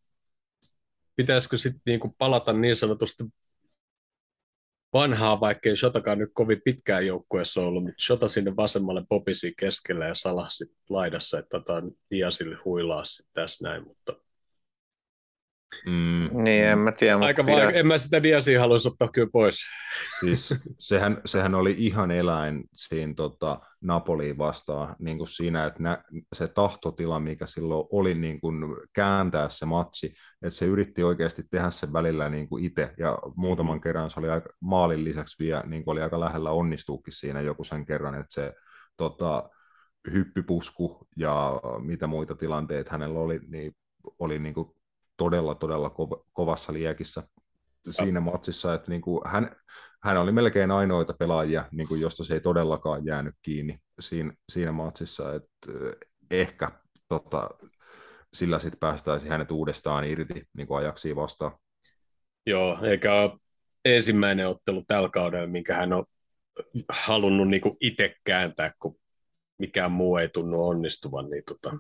pitäisikö 1.16 1.58
sitten 1.58 1.82
niinku 1.86 2.16
palata 2.18 2.54
niin 2.54 2.76
sanotusti 2.76 3.24
vanhaa, 4.94 5.40
vaikkei 5.40 5.78
Shotakaan 5.78 6.20
nyt 6.20 6.30
kovin 6.34 6.62
pitkään 6.66 7.08
joukkueessa 7.08 7.62
ollut, 7.62 7.84
mutta 7.84 8.04
Shota 8.04 8.28
sinne 8.28 8.56
vasemmalle 8.56 9.04
popisi 9.10 9.54
keskellä 9.60 10.06
ja 10.06 10.16
Salah 10.16 10.48
sitten 10.50 10.78
laidassa, 10.90 11.40
että 11.40 11.50
tota, 11.50 11.74
Diasille 12.12 12.58
huilaa 12.66 13.06
sitten 13.06 13.34
tässä 13.34 13.68
näin, 13.68 13.84
mutta 13.84 14.14
Mm, 15.86 16.44
niin, 16.44 16.66
en 16.66 16.80
mä 16.80 16.92
tiedä. 16.92 17.18
Aika 17.18 17.44
pidä... 17.44 17.58
vaik- 17.58 17.76
en 17.76 17.88
mä 17.88 17.98
sitä 17.98 18.24
Diasia 18.24 18.60
haluaisi 18.60 18.88
ottaa 18.88 19.08
kyllä 19.08 19.30
pois. 19.34 19.60
Siis, 20.20 20.56
sehän, 20.80 21.22
sehän 21.26 21.56
oli 21.56 21.76
ihan 21.78 22.12
eläin 22.12 22.64
siinä 22.74 23.14
tota, 23.14 23.60
Napoliin 23.82 24.38
vastaan 24.38 24.96
niin 25.00 25.18
kuin 25.18 25.28
siinä, 25.28 25.66
että 25.66 25.84
nä, 25.84 26.04
se 26.36 26.48
tahtotila, 26.48 27.20
mikä 27.20 27.46
silloin 27.46 27.88
oli 27.92 28.16
niin 28.16 28.42
kuin 28.42 28.56
kääntää 28.94 29.50
se 29.50 29.66
matsi, 29.66 30.14
että 30.42 30.58
se 30.58 30.66
yritti 30.66 31.04
oikeasti 31.04 31.44
tehdä 31.52 31.70
sen 31.72 31.94
välillä 31.94 32.30
niin 32.30 32.50
kuin 32.50 32.66
itse, 32.66 32.92
ja 32.98 33.18
muutaman 33.36 33.82
kerran 33.82 34.12
se 34.12 34.20
oli 34.20 34.30
aika, 34.30 34.50
maalin 34.62 35.04
lisäksi 35.04 35.44
vielä 35.44 35.64
niin 35.66 35.84
kuin 35.84 35.92
oli 35.92 36.02
aika 36.02 36.20
lähellä 36.20 36.52
onnistuukin 36.52 37.14
siinä 37.14 37.42
joku 37.42 37.64
sen 37.64 37.86
kerran, 37.86 38.16
että 38.16 38.34
se 38.34 38.54
tota, 38.98 39.50
hyppypusku 40.12 41.08
ja 41.18 41.62
mitä 41.80 42.08
muita 42.08 42.36
tilanteita 42.36 42.92
hänellä 42.92 43.20
oli, 43.20 43.40
niin 43.48 43.76
oli 44.20 44.40
niin 44.40 44.54
kuin 44.54 44.77
todella, 45.18 45.56
todella 45.56 45.90
kov- 45.90 46.24
kovassa 46.34 46.74
liekissä 46.74 47.24
siinä 47.90 48.20
matsissa, 48.20 48.74
että 48.74 48.92
niin 48.92 49.02
kuin 49.02 49.22
hän, 49.26 49.50
hän 50.04 50.18
oli 50.18 50.32
melkein 50.32 50.72
ainoita 50.72 51.14
pelaajia, 51.14 51.66
niin 51.72 51.88
kuin 51.88 52.02
josta 52.02 52.24
se 52.24 52.34
ei 52.34 52.40
todellakaan 52.40 53.06
jäänyt 53.06 53.36
kiinni 53.42 53.80
siinä, 54.00 54.34
siinä 54.52 54.72
matsissa, 54.72 55.36
että 55.36 55.72
eh, 55.72 55.96
ehkä 56.32 56.72
tota, 57.08 57.50
sillä 58.34 58.60
sitten 58.60 58.80
päästäisiin 58.80 59.32
hänet 59.32 59.52
uudestaan 59.52 60.04
irti 60.04 60.44
niin 60.58 60.68
kuin 60.68 60.78
ajaksi 60.78 61.16
vastaan. 61.16 61.52
Joo, 62.46 62.78
eikä 62.84 63.12
ensimmäinen 63.86 64.48
ottelu 64.48 64.84
tällä 64.88 65.10
kaudella, 65.10 65.48
minkä 65.48 65.76
hän 65.76 65.94
on 65.94 66.06
halunnut 66.90 67.48
niin 67.48 67.62
itse 67.82 68.16
kääntää, 68.24 68.74
kun 68.80 69.00
mikään 69.58 69.92
muu 69.92 70.18
ei 70.18 70.30
tunnu 70.30 70.68
onnistuvan, 70.68 71.30
niin 71.30 71.44
tota, 71.48 71.78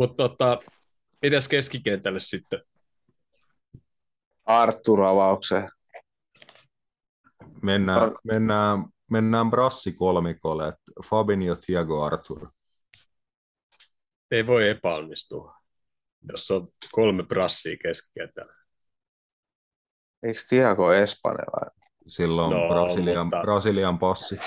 mutta 0.00 0.28
tota, 0.28 0.58
mitäs 1.22 1.48
keskikentälle 1.48 2.20
sitten? 2.20 2.62
Artur 4.44 5.02
avaukseen. 5.02 5.70
Mennään, 7.62 8.02
Ar- 8.02 8.18
mennään, 8.24 8.84
mennään 9.10 9.50
brassi 9.50 9.92
kolmikolle, 9.92 10.72
Fabinho, 11.06 11.56
Thiago, 11.56 12.02
Artur. 12.02 12.48
Ei 14.30 14.46
voi 14.46 14.68
epäonnistua, 14.68 15.54
jos 16.32 16.50
on 16.50 16.68
kolme 16.92 17.22
brassia 17.22 17.76
keskikentällä. 17.82 18.54
Eikö 20.22 20.40
Thiago 20.48 20.92
espanjalainen? 20.92 21.90
Silloin 22.06 22.50
no, 22.50 22.68
Brasilian, 22.68 23.26
mutta... 23.26 23.40
Brasilian 23.40 23.98
passi. 23.98 24.40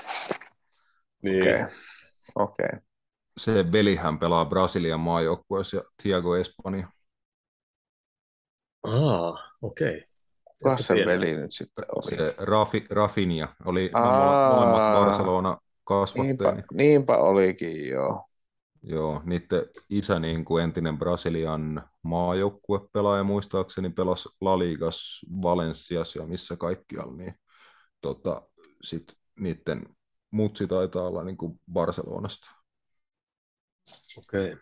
Niin. 1.21 1.41
Okei. 1.41 1.53
Okay. 1.53 1.67
Okay 2.35 2.92
se 3.37 3.71
velihän 3.71 4.19
pelaa 4.19 4.45
Brasilian 4.45 4.99
maajoukkueessa 4.99 5.77
ja 5.77 5.83
Thiago 6.01 6.35
Espanja. 6.35 6.87
Ah, 8.83 9.53
okei. 9.61 9.97
Okay. 9.97 10.01
Kuka 10.63 10.77
se 10.77 10.93
veli 10.93 11.35
nyt 11.35 11.51
sitten 11.51 11.85
oli? 11.95 12.17
Se 12.17 12.35
Rafi, 12.37 12.85
Rafinha 12.89 13.55
oli 13.65 13.91
molemmat 13.93 15.05
Barcelona 15.05 15.57
kasvatteeni. 15.83 16.37
Niinpä, 16.37 16.63
niinpä 16.73 17.17
olikin, 17.17 17.89
joo. 17.89 18.25
Joo, 18.85 19.21
niiden 19.25 19.65
isä 19.89 20.19
niin 20.19 20.45
kuin 20.45 20.63
entinen 20.63 20.97
Brasilian 20.97 21.89
maajoukkuepelaaja 22.01 23.23
muistaakseni 23.23 23.89
pelasi 23.89 24.29
La 24.41 24.59
Ligas, 24.59 25.25
Valencias 25.41 26.15
ja 26.15 26.25
missä 26.25 26.55
kaikkialla, 26.55 27.13
niin 27.13 27.33
tota, 28.01 28.41
sit 28.81 29.03
niiden 29.39 29.95
mutsi 30.31 30.67
taitaa 30.67 31.07
olla 31.07 31.23
niin 31.23 31.37
kuin 31.37 31.59
Barcelonasta. 31.73 32.62
Okei. 34.17 34.53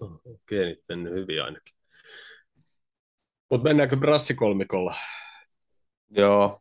Okay. 0.00 0.18
Okei, 0.24 0.64
nyt 0.64 0.84
mennyt 0.88 1.12
hyvin 1.12 1.42
ainakin. 1.42 1.74
Mutta 3.50 3.64
mennäänkö 3.68 3.96
brassikolmikolla? 3.96 4.94
Joo. 6.10 6.60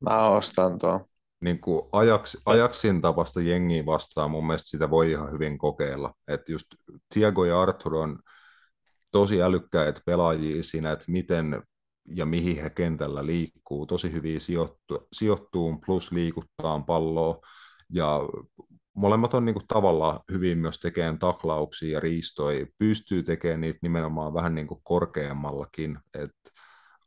Mä 0.00 0.28
ostan 0.28 0.78
tuon. 0.78 1.04
Niin 1.40 1.60
kuin 1.60 1.82
Ajax, 1.92 2.36
Ajaxin 2.46 3.00
tapasta 3.02 3.40
jengiä 3.40 3.86
vastaan 3.86 4.30
mun 4.30 4.46
mielestä 4.46 4.68
sitä 4.68 4.90
voi 4.90 5.10
ihan 5.10 5.32
hyvin 5.32 5.58
kokeilla. 5.58 6.14
Että 6.28 6.52
just 6.52 6.66
Thiago 7.14 7.44
ja 7.44 7.62
Arthur 7.62 7.94
on 7.94 8.18
tosi 9.12 9.42
älykkäitä 9.42 10.00
pelaajia 10.06 10.62
siinä, 10.62 10.92
että 10.92 11.04
miten 11.08 11.62
ja 12.14 12.26
mihin 12.26 12.62
he 12.62 12.70
kentällä 12.70 13.26
liikkuu. 13.26 13.86
Tosi 13.86 14.12
hyvin 14.12 14.40
sijoittu, 14.40 15.08
sijoittuu, 15.12 15.78
plus 15.86 16.12
liikuttaa 16.12 16.80
palloa. 16.80 17.40
Ja 17.92 18.20
molemmat 18.98 19.34
on 19.34 19.44
niinku 19.44 19.62
tavallaan 19.68 20.20
hyvin 20.32 20.58
myös 20.58 20.80
tekemään 20.80 21.18
taklauksia 21.18 21.92
ja 21.92 22.00
riistoja, 22.00 22.66
pystyy 22.78 23.22
tekemään 23.22 23.60
niitä 23.60 23.78
nimenomaan 23.82 24.34
vähän 24.34 24.54
niinku 24.54 24.80
korkeammallakin, 24.84 25.98
että 26.14 26.50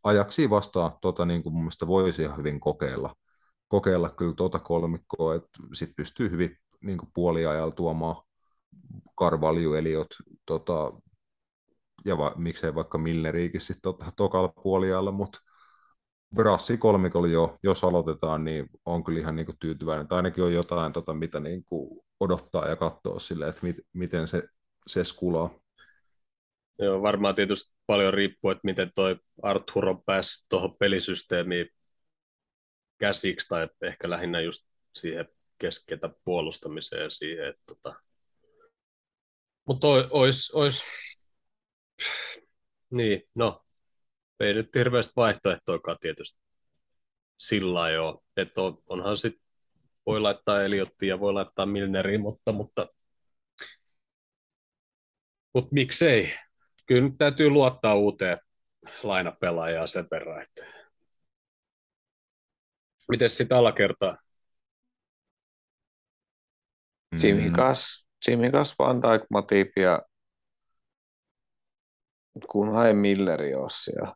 ajaksi 0.03 0.49
vastaan 0.49 0.91
tota 1.01 1.26
niinku 1.26 1.49
mun 1.49 1.61
mielestä 1.61 1.88
voisi 1.88 2.22
ihan 2.22 2.38
hyvin 2.38 2.59
kokeilla, 2.59 3.15
kokeilla 3.68 4.09
kyllä 4.09 4.34
tuota 4.34 4.59
kolmikkoa, 4.59 5.35
että 5.35 5.59
sitten 5.73 5.95
pystyy 5.95 6.31
hyvin 6.31 6.57
niinku 6.81 7.07
puoliajalla 7.13 7.73
tuomaan 7.73 8.15
Karvalju, 9.15 9.73
Eliot, 9.73 10.07
tota, 10.45 10.93
ja 12.05 12.18
va, 12.18 12.34
miksei 12.38 12.76
vaikka 12.76 12.97
Milleriikin 12.97 13.61
sitten 13.61 13.81
tota, 13.81 14.05
tokalla 14.15 14.53
puoliajalla, 14.63 15.11
mutta 15.11 15.39
Brassi 16.36 16.78
kolmikolla 16.78 17.28
jo, 17.28 17.58
jos 17.64 17.84
aloitetaan, 17.84 18.44
niin 18.44 18.70
on 18.86 19.03
kyllä 19.03 19.20
ihan 19.20 19.36
niin 19.36 19.45
kuin 19.45 19.58
tyytyväinen. 19.60 20.08
Tai 20.08 20.16
ainakin 20.16 20.44
on 20.44 20.53
jotain, 20.53 20.94
tota, 20.94 21.14
mitä 21.14 21.40
niin 21.40 21.64
kuin 21.66 21.99
odottaa 22.20 22.68
ja 22.68 22.76
katsoa 22.76 23.20
sille, 23.20 23.48
että 23.48 23.64
mit, 23.64 23.76
miten 23.94 24.28
se, 24.28 24.44
se 24.88 25.03
skulaa. 25.03 25.49
Joo, 26.80 27.02
varmaan 27.02 27.36
tietysti 27.36 27.76
paljon 27.86 28.14
riippuu, 28.14 28.52
että 28.52 28.62
miten 28.64 28.91
toi 28.95 29.20
Arthur 29.41 29.90
on 29.90 30.03
päässyt 30.03 30.45
tuohon 30.49 30.76
pelisysteemiin 30.80 31.68
käsiksi, 32.98 33.48
tai 33.48 33.68
ehkä 33.82 34.10
lähinnä 34.10 34.41
just 34.41 34.68
siihen 34.95 35.28
keskeitä 35.58 36.10
puolustamiseen 36.26 37.12
siihen, 37.12 37.48
että 37.48 37.62
tota... 37.66 37.95
Mutta 39.66 39.88
olisi, 39.88 40.52
ois... 40.56 40.84
niin, 42.90 43.24
no, 43.36 43.64
ei 44.41 44.53
nyt 44.53 44.69
hirveästi 44.76 45.13
vaihtoehtoikaan 45.15 45.97
tietysti 46.01 46.39
sillä 47.38 47.89
jo, 47.89 48.23
että 48.38 48.61
on, 48.61 48.77
onhan 48.88 49.18
sitten 49.18 49.43
voi 50.05 50.22
laittaa 50.22 50.61
Eliottia 50.61 51.09
ja 51.09 51.19
voi 51.19 51.34
laittaa 51.34 51.65
Milneriin, 51.65 52.22
mutta, 52.22 52.51
mutta, 52.51 52.88
mutta 55.53 55.69
miksei? 55.73 56.34
Kyllä 56.85 57.01
nyt 57.01 57.18
täytyy 57.18 57.49
luottaa 57.49 57.95
uuteen 57.95 58.38
lainapelaajaan 59.03 59.88
sen 59.88 60.07
verran, 60.11 60.41
että 60.41 60.65
Miten 63.11 63.30
sitten 63.30 63.57
alakertaa? 63.57 64.18
Jimmy 67.23 67.49
Gas, 67.49 68.07
Jimmy 68.27 68.51
Gas, 68.51 68.76
Van 68.80 69.01
Dijk, 69.01 69.23
Matip 69.30 69.77
ja 69.77 70.01
kunhan 72.51 72.88
ei 72.88 72.93
Milleri 72.93 73.55
ole 73.55 73.69
siellä. 73.69 74.13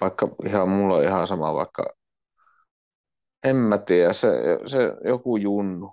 Vaikka 0.00 0.28
ihan, 0.46 0.68
mulla 0.68 0.96
on 0.96 1.04
ihan 1.04 1.26
sama, 1.26 1.54
vaikka 1.54 1.86
en 3.44 3.56
mä 3.56 3.78
tiedä, 3.78 4.12
se, 4.12 4.28
se 4.66 4.78
joku 5.04 5.36
junnu, 5.36 5.92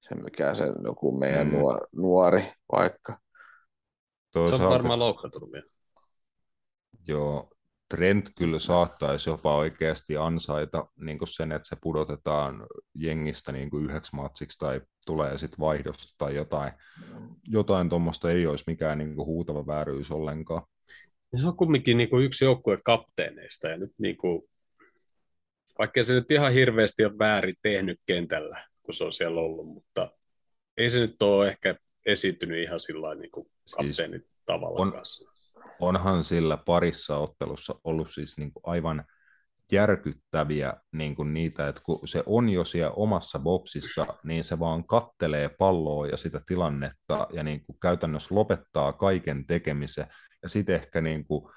se 0.00 0.14
mikä 0.14 0.54
se 0.54 0.72
joku 0.84 1.18
meidän 1.18 1.46
mm. 1.46 1.54
nuori 1.92 2.52
vaikka. 2.72 3.18
Toisaalta, 4.32 4.62
se 4.62 4.66
on 4.66 4.72
varmaan 4.72 4.98
loukkaantunut 4.98 5.52
vielä. 5.52 5.66
Joo, 7.08 7.54
Trent 7.90 8.30
kyllä 8.38 8.58
saattaisi 8.58 9.30
jopa 9.30 9.56
oikeasti 9.56 10.16
ansaita 10.16 10.86
niin 10.96 11.18
sen, 11.24 11.52
että 11.52 11.68
se 11.68 11.76
pudotetaan 11.82 12.66
jengistä 12.94 13.52
niin 13.52 13.70
yhdeksi 13.82 14.16
matsiksi 14.16 14.58
tai 14.58 14.80
tulee 15.06 15.38
sitten 15.38 15.60
vaihdosta 15.60 16.14
tai 16.18 16.34
jotain. 16.34 16.72
Jotain 17.42 17.88
tuommoista 17.88 18.30
ei 18.30 18.46
olisi 18.46 18.64
mikään 18.66 18.98
niin 18.98 19.16
huutava 19.16 19.66
vääryys 19.66 20.10
ollenkaan. 20.10 20.62
Ja 21.34 21.40
se 21.40 21.46
on 21.46 21.56
kumminkin 21.56 21.96
niin 21.96 22.10
kuin 22.10 22.24
yksi 22.24 22.44
joukkue 22.44 22.78
kapteeneista 22.84 23.68
ja 23.68 23.76
nyt 23.76 23.92
niin 23.98 24.16
kuin, 24.16 24.42
vaikka 25.78 26.04
se 26.04 26.14
nyt 26.14 26.30
ihan 26.30 26.52
hirveästi 26.52 27.04
on 27.04 27.18
väärin 27.18 27.56
tehnyt 27.62 28.00
kentällä, 28.06 28.68
kun 28.82 28.94
se 28.94 29.04
on 29.04 29.12
siellä 29.12 29.40
ollut, 29.40 29.66
mutta 29.66 30.10
ei 30.76 30.90
se 30.90 31.00
nyt 31.00 31.22
ole 31.22 31.48
ehkä 31.48 31.76
esiintynyt 32.06 32.62
ihan 32.62 32.80
sillä 32.80 33.14
niin 33.14 33.30
kuin 33.30 33.46
kapteenit 33.76 34.22
siis 34.22 34.42
tavalla 34.46 34.80
on, 34.80 34.92
kanssa. 34.92 35.30
onhan 35.80 36.24
sillä 36.24 36.56
parissa 36.56 37.16
ottelussa 37.16 37.74
ollut 37.84 38.10
siis 38.10 38.38
niin 38.38 38.52
kuin 38.52 38.62
aivan 38.66 39.04
järkyttäviä 39.72 40.74
niin 40.92 41.16
kuin 41.16 41.34
niitä, 41.34 41.68
että 41.68 41.80
kun 41.84 42.08
se 42.08 42.22
on 42.26 42.48
jo 42.48 42.64
siellä 42.64 42.90
omassa 42.90 43.38
boksissa, 43.38 44.06
niin 44.24 44.44
se 44.44 44.58
vaan 44.58 44.86
kattelee 44.86 45.48
palloa 45.48 46.06
ja 46.06 46.16
sitä 46.16 46.40
tilannetta 46.46 47.26
ja 47.32 47.42
niin 47.42 47.66
kuin 47.66 47.78
käytännössä 47.80 48.34
lopettaa 48.34 48.92
kaiken 48.92 49.46
tekemisen 49.46 50.06
ja 50.44 50.48
sitten 50.48 50.74
ehkä 50.74 51.00
niin 51.00 51.24
kuin 51.24 51.50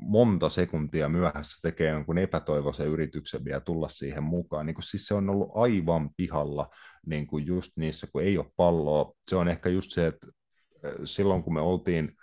monta 0.00 0.48
sekuntia 0.48 1.08
myöhässä 1.08 1.58
tekee 1.62 1.90
jonkun 1.90 2.18
epätoivoisen 2.18 2.86
yrityksen 2.86 3.44
vielä 3.44 3.60
tulla 3.60 3.88
siihen 3.88 4.22
mukaan. 4.22 4.66
Niin 4.66 4.74
kuin, 4.74 4.82
siis 4.82 5.06
se 5.06 5.14
on 5.14 5.30
ollut 5.30 5.50
aivan 5.54 6.10
pihalla 6.16 6.70
niin 7.06 7.26
kuin 7.26 7.46
just 7.46 7.72
niissä, 7.76 8.06
kun 8.12 8.22
ei 8.22 8.38
ole 8.38 8.52
palloa. 8.56 9.12
Se 9.28 9.36
on 9.36 9.48
ehkä 9.48 9.68
just 9.68 9.90
se, 9.90 10.06
että 10.06 10.26
silloin 11.04 11.42
kun 11.42 11.54
me 11.54 11.60
oltiin 11.60 12.16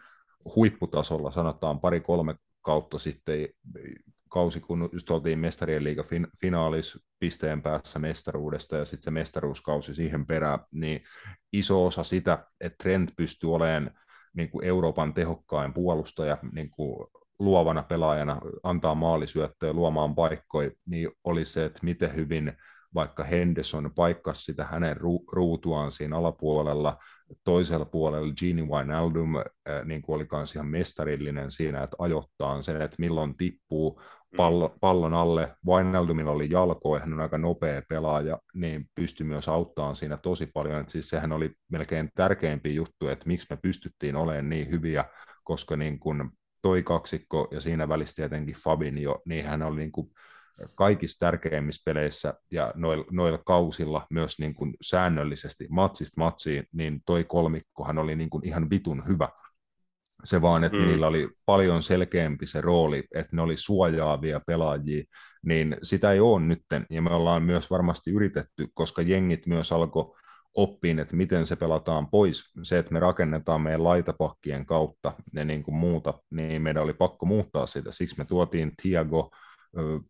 huipputasolla, 0.55 1.31
sanotaan 1.31 1.79
pari-kolme 1.79 2.35
kautta 2.61 2.99
sitten, 2.99 3.47
kausi, 4.29 4.59
kun 4.59 4.89
just 4.93 5.11
oltiin 5.11 5.39
mestarien 5.39 5.83
liiga 5.83 6.05
finaalis 6.41 6.99
pisteen 7.19 7.61
päässä 7.61 7.99
mestaruudesta 7.99 8.77
ja 8.77 8.85
sitten 8.85 9.03
se 9.03 9.11
mestaruuskausi 9.11 9.95
siihen 9.95 10.25
perään, 10.25 10.59
niin 10.71 11.03
iso 11.53 11.85
osa 11.85 12.03
sitä, 12.03 12.45
että 12.61 12.83
Trent 12.83 13.11
pystyy 13.17 13.55
olemaan 13.55 13.91
niin 14.33 14.49
kuin 14.49 14.65
Euroopan 14.65 15.13
tehokkain 15.13 15.73
puolustaja 15.73 16.37
niin 16.51 16.69
kuin 16.69 17.07
luovana 17.39 17.83
pelaajana, 17.83 18.41
antaa 18.63 18.95
maalisyöttöjä, 18.95 19.73
luomaan 19.73 20.15
paikkoja, 20.15 20.71
niin 20.85 21.09
oli 21.23 21.45
se, 21.45 21.65
että 21.65 21.79
miten 21.83 22.15
hyvin 22.15 22.53
vaikka 22.93 23.23
Henderson 23.23 23.91
paikkasi 23.95 24.43
sitä 24.43 24.65
hänen 24.65 24.97
ru- 24.97 25.33
ruutuaan 25.33 25.91
siinä 25.91 26.17
alapuolella, 26.17 26.97
toisella 27.43 27.85
puolella 27.85 28.33
Gini 28.33 28.61
Wijnaldum 28.61 29.35
äh, 29.35 29.43
niin 29.85 30.01
kuin 30.01 30.15
oli 30.15 30.27
myös 30.31 30.55
ihan 30.55 30.67
mestarillinen 30.67 31.51
siinä, 31.51 31.83
että 31.83 31.95
ajoittaa 31.99 32.61
sen, 32.61 32.81
että 32.81 32.95
milloin 32.99 33.37
tippuu 33.37 33.99
mm. 33.99 34.37
pallo, 34.37 34.75
pallon 34.81 35.13
alle. 35.13 35.55
Wijnaldumilla 35.67 36.31
oli 36.31 36.49
jalkoja, 36.49 36.99
hän 37.01 37.13
on 37.13 37.19
aika 37.19 37.37
nopea 37.37 37.81
pelaaja, 37.89 38.39
niin 38.53 38.85
pystyi 38.95 39.25
myös 39.25 39.47
auttamaan 39.47 39.95
siinä 39.95 40.17
tosi 40.17 40.45
paljon. 40.53 40.79
Että 40.79 40.91
siis 40.91 41.09
sehän 41.09 41.31
oli 41.31 41.51
melkein 41.71 42.09
tärkeimpi 42.15 42.75
juttu, 42.75 43.07
että 43.07 43.27
miksi 43.27 43.47
me 43.49 43.57
pystyttiin 43.61 44.15
olemaan 44.15 44.49
niin 44.49 44.69
hyviä, 44.69 45.05
koska 45.43 45.75
niin 45.77 45.99
kuin 45.99 46.29
toi 46.61 46.83
kaksikko 46.83 47.47
ja 47.51 47.59
siinä 47.59 47.89
välissä 47.89 48.15
tietenkin 48.15 48.55
Fabinho, 48.63 49.21
niin 49.25 49.45
hän 49.45 49.61
oli 49.61 49.79
niin 49.79 49.91
kuin 49.91 50.07
kaikissa 50.75 51.19
tärkeimmissä 51.19 51.81
peleissä 51.85 52.33
ja 52.51 52.73
noilla, 52.75 53.05
noilla 53.11 53.37
kausilla 53.37 54.07
myös 54.09 54.39
niin 54.39 54.53
kuin 54.53 54.73
säännöllisesti 54.81 55.67
matsista 55.69 56.21
matsiin, 56.21 56.67
niin 56.71 57.01
toi 57.05 57.23
kolmikkohan 57.23 57.97
oli 57.97 58.15
niin 58.15 58.29
kuin 58.29 58.45
ihan 58.45 58.69
vitun 58.69 59.03
hyvä. 59.07 59.29
Se 60.23 60.41
vaan, 60.41 60.63
että 60.63 60.77
mm. 60.77 60.87
niillä 60.87 61.07
oli 61.07 61.29
paljon 61.45 61.83
selkeämpi 61.83 62.47
se 62.47 62.61
rooli, 62.61 63.03
että 63.15 63.35
ne 63.35 63.41
oli 63.41 63.57
suojaavia 63.57 64.41
pelaajia, 64.47 65.03
niin 65.45 65.77
sitä 65.83 66.11
ei 66.11 66.19
ole 66.19 66.41
nytten, 66.41 66.85
ja 66.89 67.01
me 67.01 67.09
ollaan 67.09 67.43
myös 67.43 67.71
varmasti 67.71 68.11
yritetty, 68.11 68.67
koska 68.73 69.01
jengit 69.01 69.47
myös 69.47 69.71
alkoi 69.71 70.15
oppiin, 70.53 70.99
että 70.99 71.15
miten 71.15 71.45
se 71.45 71.55
pelataan 71.55 72.07
pois. 72.09 72.51
Se, 72.63 72.77
että 72.77 72.93
me 72.93 72.99
rakennetaan 72.99 73.61
meidän 73.61 73.83
laitapakkien 73.83 74.65
kautta 74.65 75.13
ja 75.33 75.45
niin 75.45 75.63
kuin 75.63 75.75
muuta, 75.75 76.13
niin 76.29 76.61
meidän 76.61 76.83
oli 76.83 76.93
pakko 76.93 77.25
muuttaa 77.25 77.65
sitä. 77.65 77.91
Siksi 77.91 78.17
me 78.17 78.25
tuotiin 78.25 78.71
Tiago, 78.81 79.31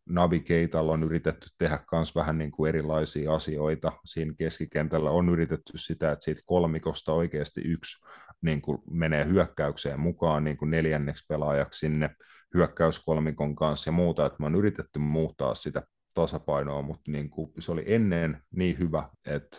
Navi 0.09 0.39
Keitalla 0.39 0.91
on 0.91 1.03
yritetty 1.03 1.47
tehdä 1.57 1.79
myös 1.91 2.15
vähän 2.15 2.37
niin 2.37 2.51
kuin 2.51 2.69
erilaisia 2.69 3.33
asioita. 3.33 3.91
Siinä 4.05 4.33
keskikentällä 4.37 5.11
on 5.11 5.29
yritetty 5.29 5.77
sitä, 5.77 6.11
että 6.11 6.25
siitä 6.25 6.41
kolmikosta 6.45 7.13
oikeasti 7.13 7.61
yksi 7.61 8.05
niin 8.41 8.61
kuin 8.61 8.77
menee 8.91 9.25
hyökkäykseen 9.25 9.99
mukaan 9.99 10.43
niin 10.43 10.57
kuin 10.57 10.71
neljänneksi 10.71 11.25
pelaajaksi 11.29 11.79
sinne 11.79 12.09
hyökkäyskolmikon 12.53 13.55
kanssa 13.55 13.87
ja 13.87 13.91
muuta, 13.91 14.25
että 14.25 14.37
me 14.39 14.45
on 14.45 14.55
yritetty 14.55 14.99
muuttaa 14.99 15.55
sitä 15.55 15.83
tasapainoa, 16.13 16.81
mutta 16.81 17.11
niin 17.11 17.29
kuin 17.29 17.51
se 17.59 17.71
oli 17.71 17.83
ennen 17.85 18.41
niin 18.55 18.79
hyvä, 18.79 19.09
että 19.25 19.57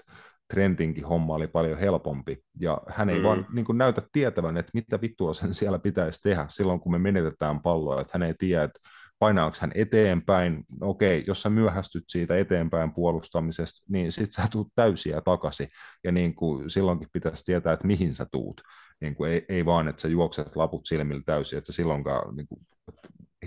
Trentinkin 0.52 1.04
homma 1.04 1.34
oli 1.34 1.46
paljon 1.46 1.78
helpompi, 1.78 2.44
ja 2.60 2.80
hän 2.88 3.10
ei 3.10 3.18
mm. 3.18 3.22
vaan 3.22 3.46
niin 3.52 3.64
kuin 3.64 3.78
näytä 3.78 4.02
tietävän, 4.12 4.56
että 4.56 4.70
mitä 4.74 5.00
vittua 5.00 5.34
sen 5.34 5.54
siellä 5.54 5.78
pitäisi 5.78 6.22
tehdä 6.22 6.46
silloin, 6.48 6.80
kun 6.80 6.92
me 6.92 6.98
menetetään 6.98 7.60
palloa, 7.60 8.00
että 8.00 8.10
hän 8.12 8.22
ei 8.22 8.34
tiedä, 8.38 8.62
että 8.62 8.80
painaako 9.22 9.56
hän 9.60 9.72
eteenpäin, 9.74 10.64
no 10.80 10.88
okei, 10.88 11.24
jos 11.26 11.42
sä 11.42 11.50
myöhästyt 11.50 12.04
siitä 12.08 12.36
eteenpäin 12.36 12.94
puolustamisesta, 12.94 13.84
niin 13.88 14.12
sit 14.12 14.32
sä 14.32 14.42
tuut 14.52 14.68
täysiä 14.74 15.20
takaisin, 15.20 15.68
ja 16.04 16.12
niin 16.12 16.34
kuin 16.34 16.70
silloinkin 16.70 17.08
pitäisi 17.12 17.44
tietää, 17.44 17.72
että 17.72 17.86
mihin 17.86 18.14
sä 18.14 18.26
tuut, 18.32 18.60
niin 19.00 19.14
kuin 19.14 19.30
ei, 19.30 19.46
ei 19.48 19.64
vaan, 19.64 19.88
että 19.88 20.02
sä 20.02 20.08
juokset 20.08 20.56
laput 20.56 20.86
silmillä 20.86 21.22
täysin, 21.26 21.58
että 21.58 21.72
silloinkaan 21.72 22.36
niin 22.36 22.46
kuin, 22.46 22.60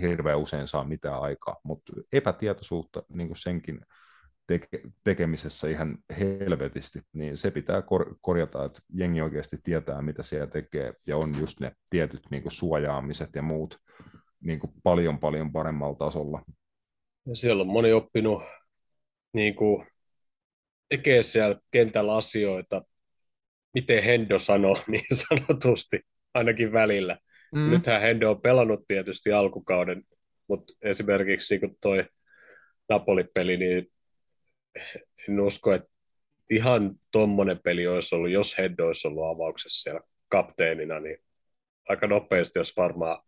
hirveän 0.00 0.38
usein 0.38 0.68
saa 0.68 0.84
mitään 0.84 1.20
aikaa, 1.20 1.56
mutta 1.62 1.92
epätietoisuutta 2.12 3.02
niin 3.08 3.28
kuin 3.28 3.38
senkin 3.38 3.80
teke- 4.52 4.90
tekemisessä 5.04 5.68
ihan 5.68 5.98
helvetisti, 6.18 7.02
niin 7.12 7.36
se 7.36 7.50
pitää 7.50 7.82
kor- 7.82 8.16
korjata, 8.20 8.64
että 8.64 8.80
jengi 8.94 9.20
oikeasti 9.20 9.58
tietää, 9.62 10.02
mitä 10.02 10.22
siellä 10.22 10.46
tekee, 10.46 10.94
ja 11.06 11.16
on 11.16 11.38
just 11.38 11.60
ne 11.60 11.72
tietyt 11.90 12.22
niin 12.30 12.42
kuin 12.42 12.52
suojaamiset 12.52 13.30
ja 13.34 13.42
muut, 13.42 13.78
niin 14.46 14.58
kuin 14.60 14.72
paljon 14.82 15.18
paljon 15.18 15.52
paremmalla 15.52 15.96
tasolla. 15.96 16.42
Ja 17.26 17.36
siellä 17.36 17.60
on 17.60 17.66
moni 17.66 17.92
oppinut 17.92 18.42
niin 19.32 19.54
kuin, 19.54 19.86
tekee 20.88 21.22
siellä 21.22 21.60
kentällä 21.70 22.16
asioita, 22.16 22.82
miten 23.74 24.02
Hendo 24.02 24.38
sanoo 24.38 24.76
niin 24.86 25.16
sanotusti, 25.16 26.00
ainakin 26.34 26.72
välillä. 26.72 27.18
Mm. 27.54 27.70
Nythän 27.70 28.00
Hendo 28.00 28.30
on 28.30 28.40
pelannut 28.40 28.84
tietysti 28.88 29.32
alkukauden, 29.32 30.02
mutta 30.48 30.72
esimerkiksi 30.82 31.58
niin 31.58 31.76
toi 31.80 32.04
Napoli-peli, 32.88 33.56
niin 33.56 33.86
en 35.28 35.40
usko, 35.40 35.72
että 35.72 35.88
ihan 36.50 36.94
tuommoinen 37.10 37.60
peli 37.64 37.86
olisi 37.86 38.14
ollut, 38.14 38.30
jos 38.30 38.58
Hendo 38.58 38.86
olisi 38.86 39.08
ollut 39.08 39.36
avauksessa 39.36 39.82
siellä 39.82 40.00
kapteenina, 40.28 41.00
niin 41.00 41.18
aika 41.88 42.06
nopeasti 42.06 42.58
olisi 42.58 42.72
varmaan 42.76 43.22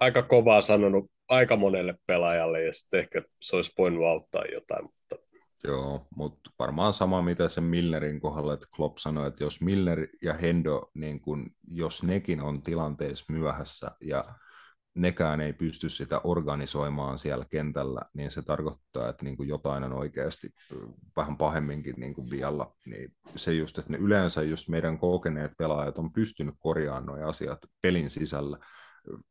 aika 0.00 0.22
kovaa 0.22 0.60
sanonut 0.60 1.10
aika 1.28 1.56
monelle 1.56 1.94
pelaajalle 2.06 2.64
ja 2.64 2.72
sitten 2.72 3.00
ehkä 3.00 3.22
se 3.40 3.56
olisi 3.56 3.72
voinut 3.78 4.06
auttaa 4.06 4.44
jotain. 4.52 4.84
Mutta... 4.84 5.16
Joo, 5.64 6.06
mutta 6.16 6.50
varmaan 6.58 6.92
sama 6.92 7.22
mitä 7.22 7.48
se 7.48 7.60
Millerin 7.60 8.20
kohdalla, 8.20 8.54
että 8.54 8.66
Klopp 8.76 8.98
sanoi, 8.98 9.28
että 9.28 9.44
jos 9.44 9.60
Miller 9.60 10.08
ja 10.22 10.34
Hendo, 10.34 10.90
niin 10.94 11.20
kun, 11.20 11.50
jos 11.70 12.02
nekin 12.02 12.40
on 12.40 12.62
tilanteessa 12.62 13.32
myöhässä 13.32 13.90
ja 14.00 14.24
nekään 14.94 15.40
ei 15.40 15.52
pysty 15.52 15.88
sitä 15.88 16.20
organisoimaan 16.24 17.18
siellä 17.18 17.44
kentällä, 17.50 18.00
niin 18.14 18.30
se 18.30 18.42
tarkoittaa, 18.42 19.08
että 19.08 19.24
niin 19.24 19.36
kuin 19.36 19.48
jotain 19.48 19.84
on 19.84 19.92
oikeasti 19.92 20.50
vähän 21.16 21.36
pahemminkin 21.36 21.94
niin 21.96 22.14
kuin 22.14 22.30
vialla. 22.30 22.76
Niin 22.86 23.12
se 23.36 23.52
just, 23.52 23.78
että 23.78 23.92
ne 23.92 23.98
yleensä 23.98 24.42
just 24.42 24.68
meidän 24.68 24.98
kokeneet 24.98 25.52
pelaajat 25.58 25.98
on 25.98 26.12
pystynyt 26.12 26.54
korjaamaan 26.58 27.06
nuo 27.06 27.28
asiat 27.28 27.58
pelin 27.82 28.10
sisällä, 28.10 28.58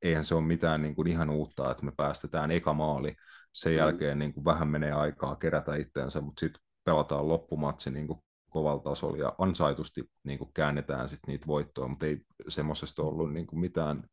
eihän 0.01 0.25
se 0.25 0.35
ole 0.35 0.43
mitään 0.43 0.81
niin 0.81 0.95
kuin 0.95 1.07
ihan 1.07 1.29
uutta, 1.29 1.71
että 1.71 1.85
me 1.85 1.91
päästetään 1.97 2.51
eka 2.51 2.73
maali, 2.73 3.15
sen 3.53 3.71
mm. 3.71 3.77
jälkeen 3.77 4.19
niin 4.19 4.33
kuin 4.33 4.45
vähän 4.45 4.67
menee 4.67 4.91
aikaa 4.91 5.35
kerätä 5.35 5.75
itseensä, 5.75 6.21
mutta 6.21 6.39
sitten 6.39 6.61
pelataan 6.83 7.27
loppumatsi 7.27 7.91
niin 7.91 8.07
kuin 8.07 8.19
kovalla 8.49 8.83
tasolla 8.83 9.17
ja 9.17 9.35
ansaitusti 9.37 10.03
niin 10.23 10.37
kuin 10.37 10.53
käännetään 10.53 11.09
sit 11.09 11.19
niitä 11.27 11.47
voittoja, 11.47 11.87
mutta 11.87 12.05
ei 12.05 12.17
semmoisesta 12.47 13.03
ollut 13.03 13.33
niin 13.33 13.47
kuin 13.47 13.59
mitään 13.59 14.03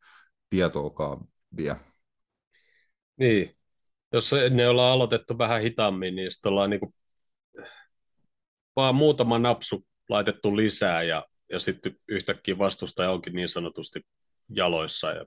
tietoakaan 0.51 1.29
vielä. 1.57 1.77
Niin, 3.17 3.57
jos 4.13 4.31
ne 4.51 4.69
ollaan 4.69 4.93
aloitettu 4.93 5.39
vähän 5.39 5.63
hitaammin, 5.63 6.17
niin 6.17 6.33
sitten 6.33 6.51
ollaan 6.51 6.71
niin 6.71 6.81
kuin 6.81 6.95
vaan 8.77 8.95
muutama 8.95 9.39
napsu 9.39 9.87
laitettu 10.09 10.57
lisää 10.57 11.03
ja 11.03 11.27
ja 11.53 11.61
sitten 11.61 11.97
yhtäkkiä 12.09 12.59
vastustaja 12.59 13.11
onkin 13.11 13.35
niin 13.35 13.49
sanotusti 13.49 14.01
jaloissa 14.49 15.13
ja, 15.13 15.17
ja 15.17 15.27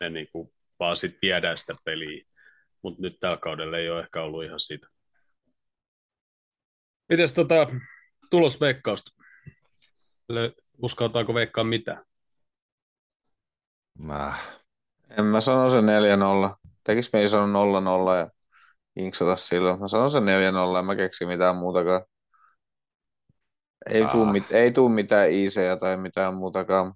ne 0.00 0.10
niin 0.10 0.28
kuin 0.32 0.52
vaan 0.80 0.96
sitten 0.96 1.18
viedään 1.22 1.58
sitä 1.58 1.74
peliä. 1.84 2.24
Mutta 2.82 3.02
nyt 3.02 3.20
tällä 3.20 3.36
kaudella 3.36 3.78
ei 3.78 3.90
ole 3.90 4.00
ehkä 4.00 4.22
ollut 4.22 4.44
ihan 4.44 4.60
siitä. 4.60 4.88
Mites 7.08 7.32
tota, 7.32 7.54
tulosveikkausta? 8.30 9.10
Uskaltaako 10.82 11.34
veikkaa 11.34 11.64
mitään? 11.64 12.04
Mä. 14.04 14.34
En 15.18 15.24
mä 15.24 15.40
sano 15.40 15.68
se 15.68 15.78
4-0. 15.78 15.82
Tekis 16.84 17.12
me 17.12 17.20
ei 17.20 17.28
sano 17.28 17.80
0-0 18.14 18.18
ja 18.18 18.30
inksata 18.96 19.36
silloin. 19.36 19.80
Mä 19.80 19.88
sanon 19.88 20.10
sen 20.10 20.22
4-0, 20.22 20.78
en 20.78 20.84
mä 20.84 20.96
keksi 20.96 21.26
mitään 21.26 21.56
muutakaan. 21.56 22.04
Ei 23.86 24.02
ah. 24.02 24.12
tuu, 24.12 24.24
mit, 24.26 24.52
ei 24.52 24.72
tuu 24.72 24.88
mitään 24.88 25.30
iisejä 25.30 25.76
tai 25.76 25.96
mitään 25.96 26.34
muutakaan. 26.34 26.94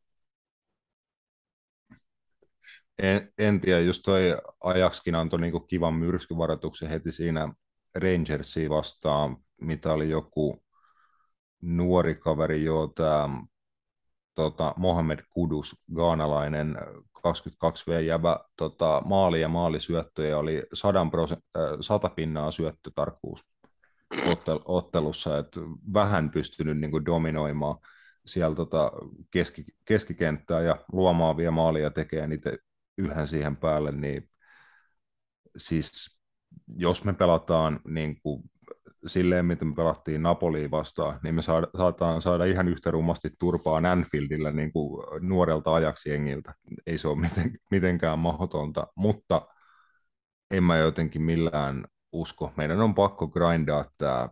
en, 2.98 3.32
en 3.38 3.60
tiedä, 3.60 3.80
just 3.80 4.02
toi 4.04 4.36
Ajakskin 4.64 5.14
antoi 5.14 5.40
niinku 5.40 5.60
kivan 5.60 5.94
myrskyvaroituksen 5.94 6.88
heti 6.88 7.12
siinä 7.12 7.52
Rangersia 7.94 8.70
vastaan, 8.70 9.36
mitä 9.60 9.92
oli 9.92 10.10
joku 10.10 10.62
nuori 11.62 12.14
kaveri, 12.14 12.64
jo 12.64 12.92
tämä 12.94 13.28
tota, 14.34 14.74
Mohamed 14.76 15.18
Kudus, 15.30 15.84
gaanalainen 15.94 16.76
22V-jävä 17.18 18.40
tota, 18.56 19.02
maali- 19.04 19.40
ja 19.40 19.48
maalisyöttöjä 19.48 20.38
oli 20.38 20.62
100, 20.72 21.06
prosent, 21.10 21.44
100 21.80 22.08
pinnaa 22.08 22.50
syöttötarkkuus 22.50 23.44
ottelussa, 24.64 25.38
että 25.38 25.60
vähän 25.94 26.30
pystynyt 26.30 26.78
niin 26.78 26.90
kuin 26.90 27.04
dominoimaan 27.04 27.78
siellä 28.26 28.56
tota 28.56 28.92
keski, 29.30 29.64
keskikenttää 29.84 30.60
ja 30.60 30.76
luomaan 30.92 31.36
vielä 31.36 31.50
maalia 31.50 31.90
tekee 31.90 32.26
niitä 32.26 32.50
yhden 32.98 33.26
siihen 33.26 33.56
päälle, 33.56 33.92
niin 33.92 34.30
siis 35.56 36.20
jos 36.76 37.04
me 37.04 37.12
pelataan 37.12 37.80
niin 37.88 38.20
kuin 38.20 38.42
silleen, 39.06 39.44
miten 39.44 39.68
me 39.68 39.74
pelattiin 39.74 40.22
Napoliin 40.22 40.70
vastaan, 40.70 41.20
niin 41.22 41.34
me 41.34 41.42
saataan 41.76 42.22
saada 42.22 42.44
ihan 42.44 42.68
yhtä 42.68 42.90
rummasti 42.90 43.30
turpaa 43.38 43.82
Anfieldillä 43.92 44.52
niin 44.52 44.72
kuin 44.72 45.04
nuorelta 45.20 45.74
ajaksi 45.74 46.10
jengiltä. 46.10 46.54
Ei 46.86 46.98
se 46.98 47.08
ole 47.08 47.20
miten, 47.20 47.52
mitenkään 47.70 48.18
mahdotonta, 48.18 48.86
mutta 48.96 49.46
en 50.50 50.64
mä 50.64 50.76
jotenkin 50.76 51.22
millään 51.22 51.84
usko. 52.12 52.52
Meidän 52.56 52.80
on 52.80 52.94
pakko 52.94 53.28
grindaa 53.28 53.84
tämä 53.98 54.28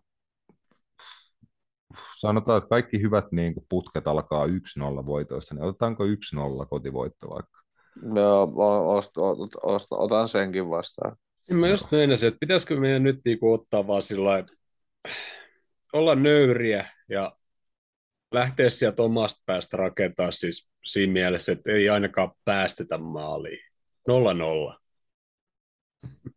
sanotaan, 2.19 2.59
että 2.59 2.69
kaikki 2.69 3.03
hyvät 3.03 3.33
niin 3.33 3.55
kuin 3.55 3.67
putket 3.69 4.09
alkaa 4.09 4.47
1-0 4.47 4.51
voitoissa, 5.07 5.55
niin 5.55 5.65
otetaanko 5.65 6.05
1-0 6.05 6.09
kotivoitto 6.71 7.31
vaikka? 7.31 7.54
Joo, 8.15 8.53
ost, 8.97 9.17
ost, 9.17 9.53
ost, 9.63 9.89
otan 9.91 10.29
senkin 10.29 10.71
vastaan. 10.71 11.17
En 11.51 11.57
mä 11.57 11.69
just 11.69 11.93
meinasin, 11.93 12.29
että 12.29 12.39
pitäisikö 12.41 12.77
meidän 12.77 13.03
nyt 13.03 13.21
niinku 13.25 13.53
ottaa 13.53 13.87
vaan 13.87 14.03
sillä 14.03 14.45
olla 15.93 16.15
nöyriä 16.15 16.89
ja 17.09 17.37
lähteä 18.33 18.71
sieltä 18.71 19.03
omasta 19.03 19.43
päästä 19.47 19.77
rakentaa 19.77 20.31
siis 20.31 20.71
siinä 20.85 21.13
mielessä, 21.13 21.53
että 21.53 21.73
ei 21.73 21.89
ainakaan 21.89 22.33
päästetä 22.45 22.99
maaliin. 22.99 23.61
Nolla 24.09 24.35
nolla. 24.35 24.81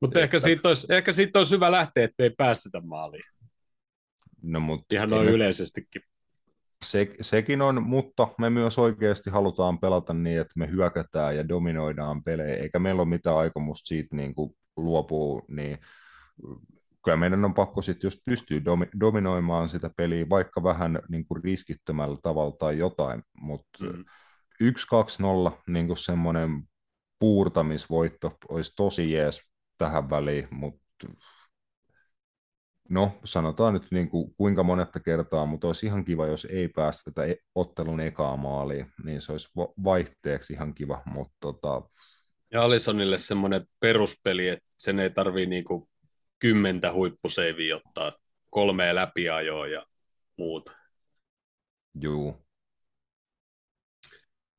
Mutta 0.00 0.20
ehkä 0.20 0.38
siitä, 0.38 0.68
olisi, 0.68 0.86
ehkä 0.90 1.12
siitä 1.12 1.38
olisi 1.38 1.54
hyvä 1.54 1.72
lähteä, 1.72 2.04
että 2.04 2.22
ei 2.22 2.30
päästetä 2.30 2.80
maaliin. 2.80 3.22
No, 4.42 4.60
mutta 4.60 4.96
Ihan 4.96 5.10
noin 5.10 5.28
yleisestikin. 5.28 6.02
Se, 6.84 7.14
sekin 7.20 7.62
on, 7.62 7.82
mutta 7.82 8.28
me 8.38 8.50
myös 8.50 8.78
oikeasti 8.78 9.30
halutaan 9.30 9.78
pelata 9.78 10.14
niin, 10.14 10.40
että 10.40 10.54
me 10.58 10.70
hyökätään 10.70 11.36
ja 11.36 11.48
dominoidaan 11.48 12.24
pelejä, 12.24 12.56
eikä 12.56 12.78
meillä 12.78 13.02
ole 13.02 13.08
mitään 13.08 13.36
aikomusta 13.36 13.86
siitä 13.86 14.16
niin 14.16 14.34
kuin 14.34 14.56
luopuu, 14.76 15.42
niin 15.48 15.78
kyllä 17.04 17.16
meidän 17.16 17.44
on 17.44 17.54
pakko 17.54 17.82
sitten, 17.82 18.06
jos 18.06 18.22
pystyy 18.26 18.60
domi- 18.64 19.00
dominoimaan 19.00 19.68
sitä 19.68 19.90
peliä, 19.96 20.28
vaikka 20.28 20.62
vähän 20.62 20.98
niin 21.08 21.26
kuin 21.26 21.44
riskittömällä 21.44 22.16
tavalla 22.22 22.56
tai 22.58 22.78
jotain, 22.78 23.22
mutta 23.40 23.84
mm. 23.84 24.04
1-2-0 25.50 25.62
niin 25.66 25.86
kuin 25.86 25.96
semmoinen 25.96 26.62
puurtamisvoitto 27.18 28.36
olisi 28.48 28.72
tosi 28.76 29.12
jees 29.12 29.40
tähän 29.78 30.10
väliin, 30.10 30.48
mutta 30.50 31.08
no 32.88 33.12
sanotaan 33.24 33.74
nyt 33.74 33.90
niin 33.90 34.08
kuin 34.08 34.34
kuinka 34.36 34.62
monetta 34.62 35.00
kertaa, 35.00 35.46
mutta 35.46 35.66
olisi 35.66 35.86
ihan 35.86 36.04
kiva, 36.04 36.26
jos 36.26 36.44
ei 36.44 36.68
päästä 36.68 37.10
tätä 37.10 37.26
e-, 37.26 37.36
ottelun 37.54 38.00
ekaa 38.00 38.36
maaliin, 38.36 38.86
niin 39.04 39.20
se 39.20 39.32
olisi 39.32 39.48
vaihteeksi 39.84 40.52
ihan 40.52 40.74
kiva, 40.74 41.02
mutta 41.06 41.36
tota... 41.40 41.82
Ja 42.52 42.62
Alisonille 42.62 43.18
semmoinen 43.18 43.66
peruspeli, 43.80 44.48
että 44.48 44.64
sen 44.78 44.98
ei 44.98 45.10
tarvii 45.10 45.46
niinku 45.46 45.88
kymmentä 46.38 46.92
huippuseiviä 46.92 47.76
ottaa, 47.76 48.12
kolmea 48.50 48.94
läpiajoa 48.94 49.66
ja 49.66 49.86
muuta. 50.38 50.72
Juu. 52.00 52.46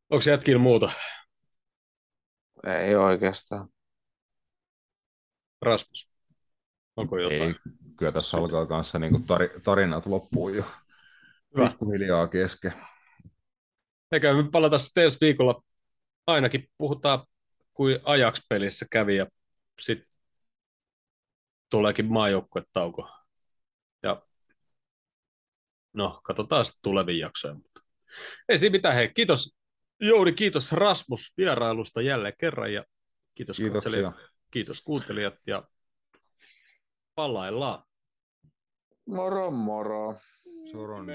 Onko 0.10 0.24
jätkillä 0.30 0.60
muuta? 0.60 0.92
Ei 2.68 2.96
oikeastaan. 2.96 3.70
Rasmus, 5.62 6.12
onko 6.96 7.18
jotain? 7.18 7.42
Ei, 7.42 7.85
kyllä 7.98 8.12
tässä 8.12 8.38
alkaa 8.38 8.66
kanssa 8.66 9.00
niin 9.00 9.16
tar- 9.16 9.62
tarinat 9.64 10.06
loppuu 10.06 10.50
jo 10.50 10.64
hiljaa 11.94 12.28
kesken. 12.28 12.74
Eikä 14.12 14.34
me 14.34 14.50
palata 14.52 14.78
sitten 14.78 15.04
ensi 15.04 15.18
viikolla. 15.22 15.64
Ainakin 16.28 16.70
puhutaan, 16.78 17.26
kuin 17.74 18.00
Ajax-pelissä 18.04 18.86
kävi 18.92 19.16
ja 19.16 19.26
sitten 19.82 20.08
tuleekin 21.70 22.06
maajoukkuetauko. 22.06 23.10
Ja 24.04 24.22
no, 25.94 26.20
katsotaan 26.24 26.66
sitten 26.66 26.84
tulevia 26.84 27.26
jaksoja. 27.26 27.54
Mutta 27.54 27.82
ei 28.50 28.58
siinä 28.58 28.72
mitään. 28.72 28.96
Hei, 28.96 29.12
kiitos 29.14 29.56
Jouni, 30.00 30.34
kiitos 30.34 30.72
Rasmus 30.72 31.34
vierailusta 31.38 32.02
jälleen 32.02 32.34
kerran 32.38 32.74
ja 32.74 32.84
kiitos 33.36 33.62
katselijat, 33.74 34.16
kiitos 34.52 34.82
kuuntelijat 34.82 35.34
ja 35.48 35.64
palaillaan. 37.16 37.84
Moro 39.06 39.52
moro. 39.52 40.16
Soron. 40.72 41.06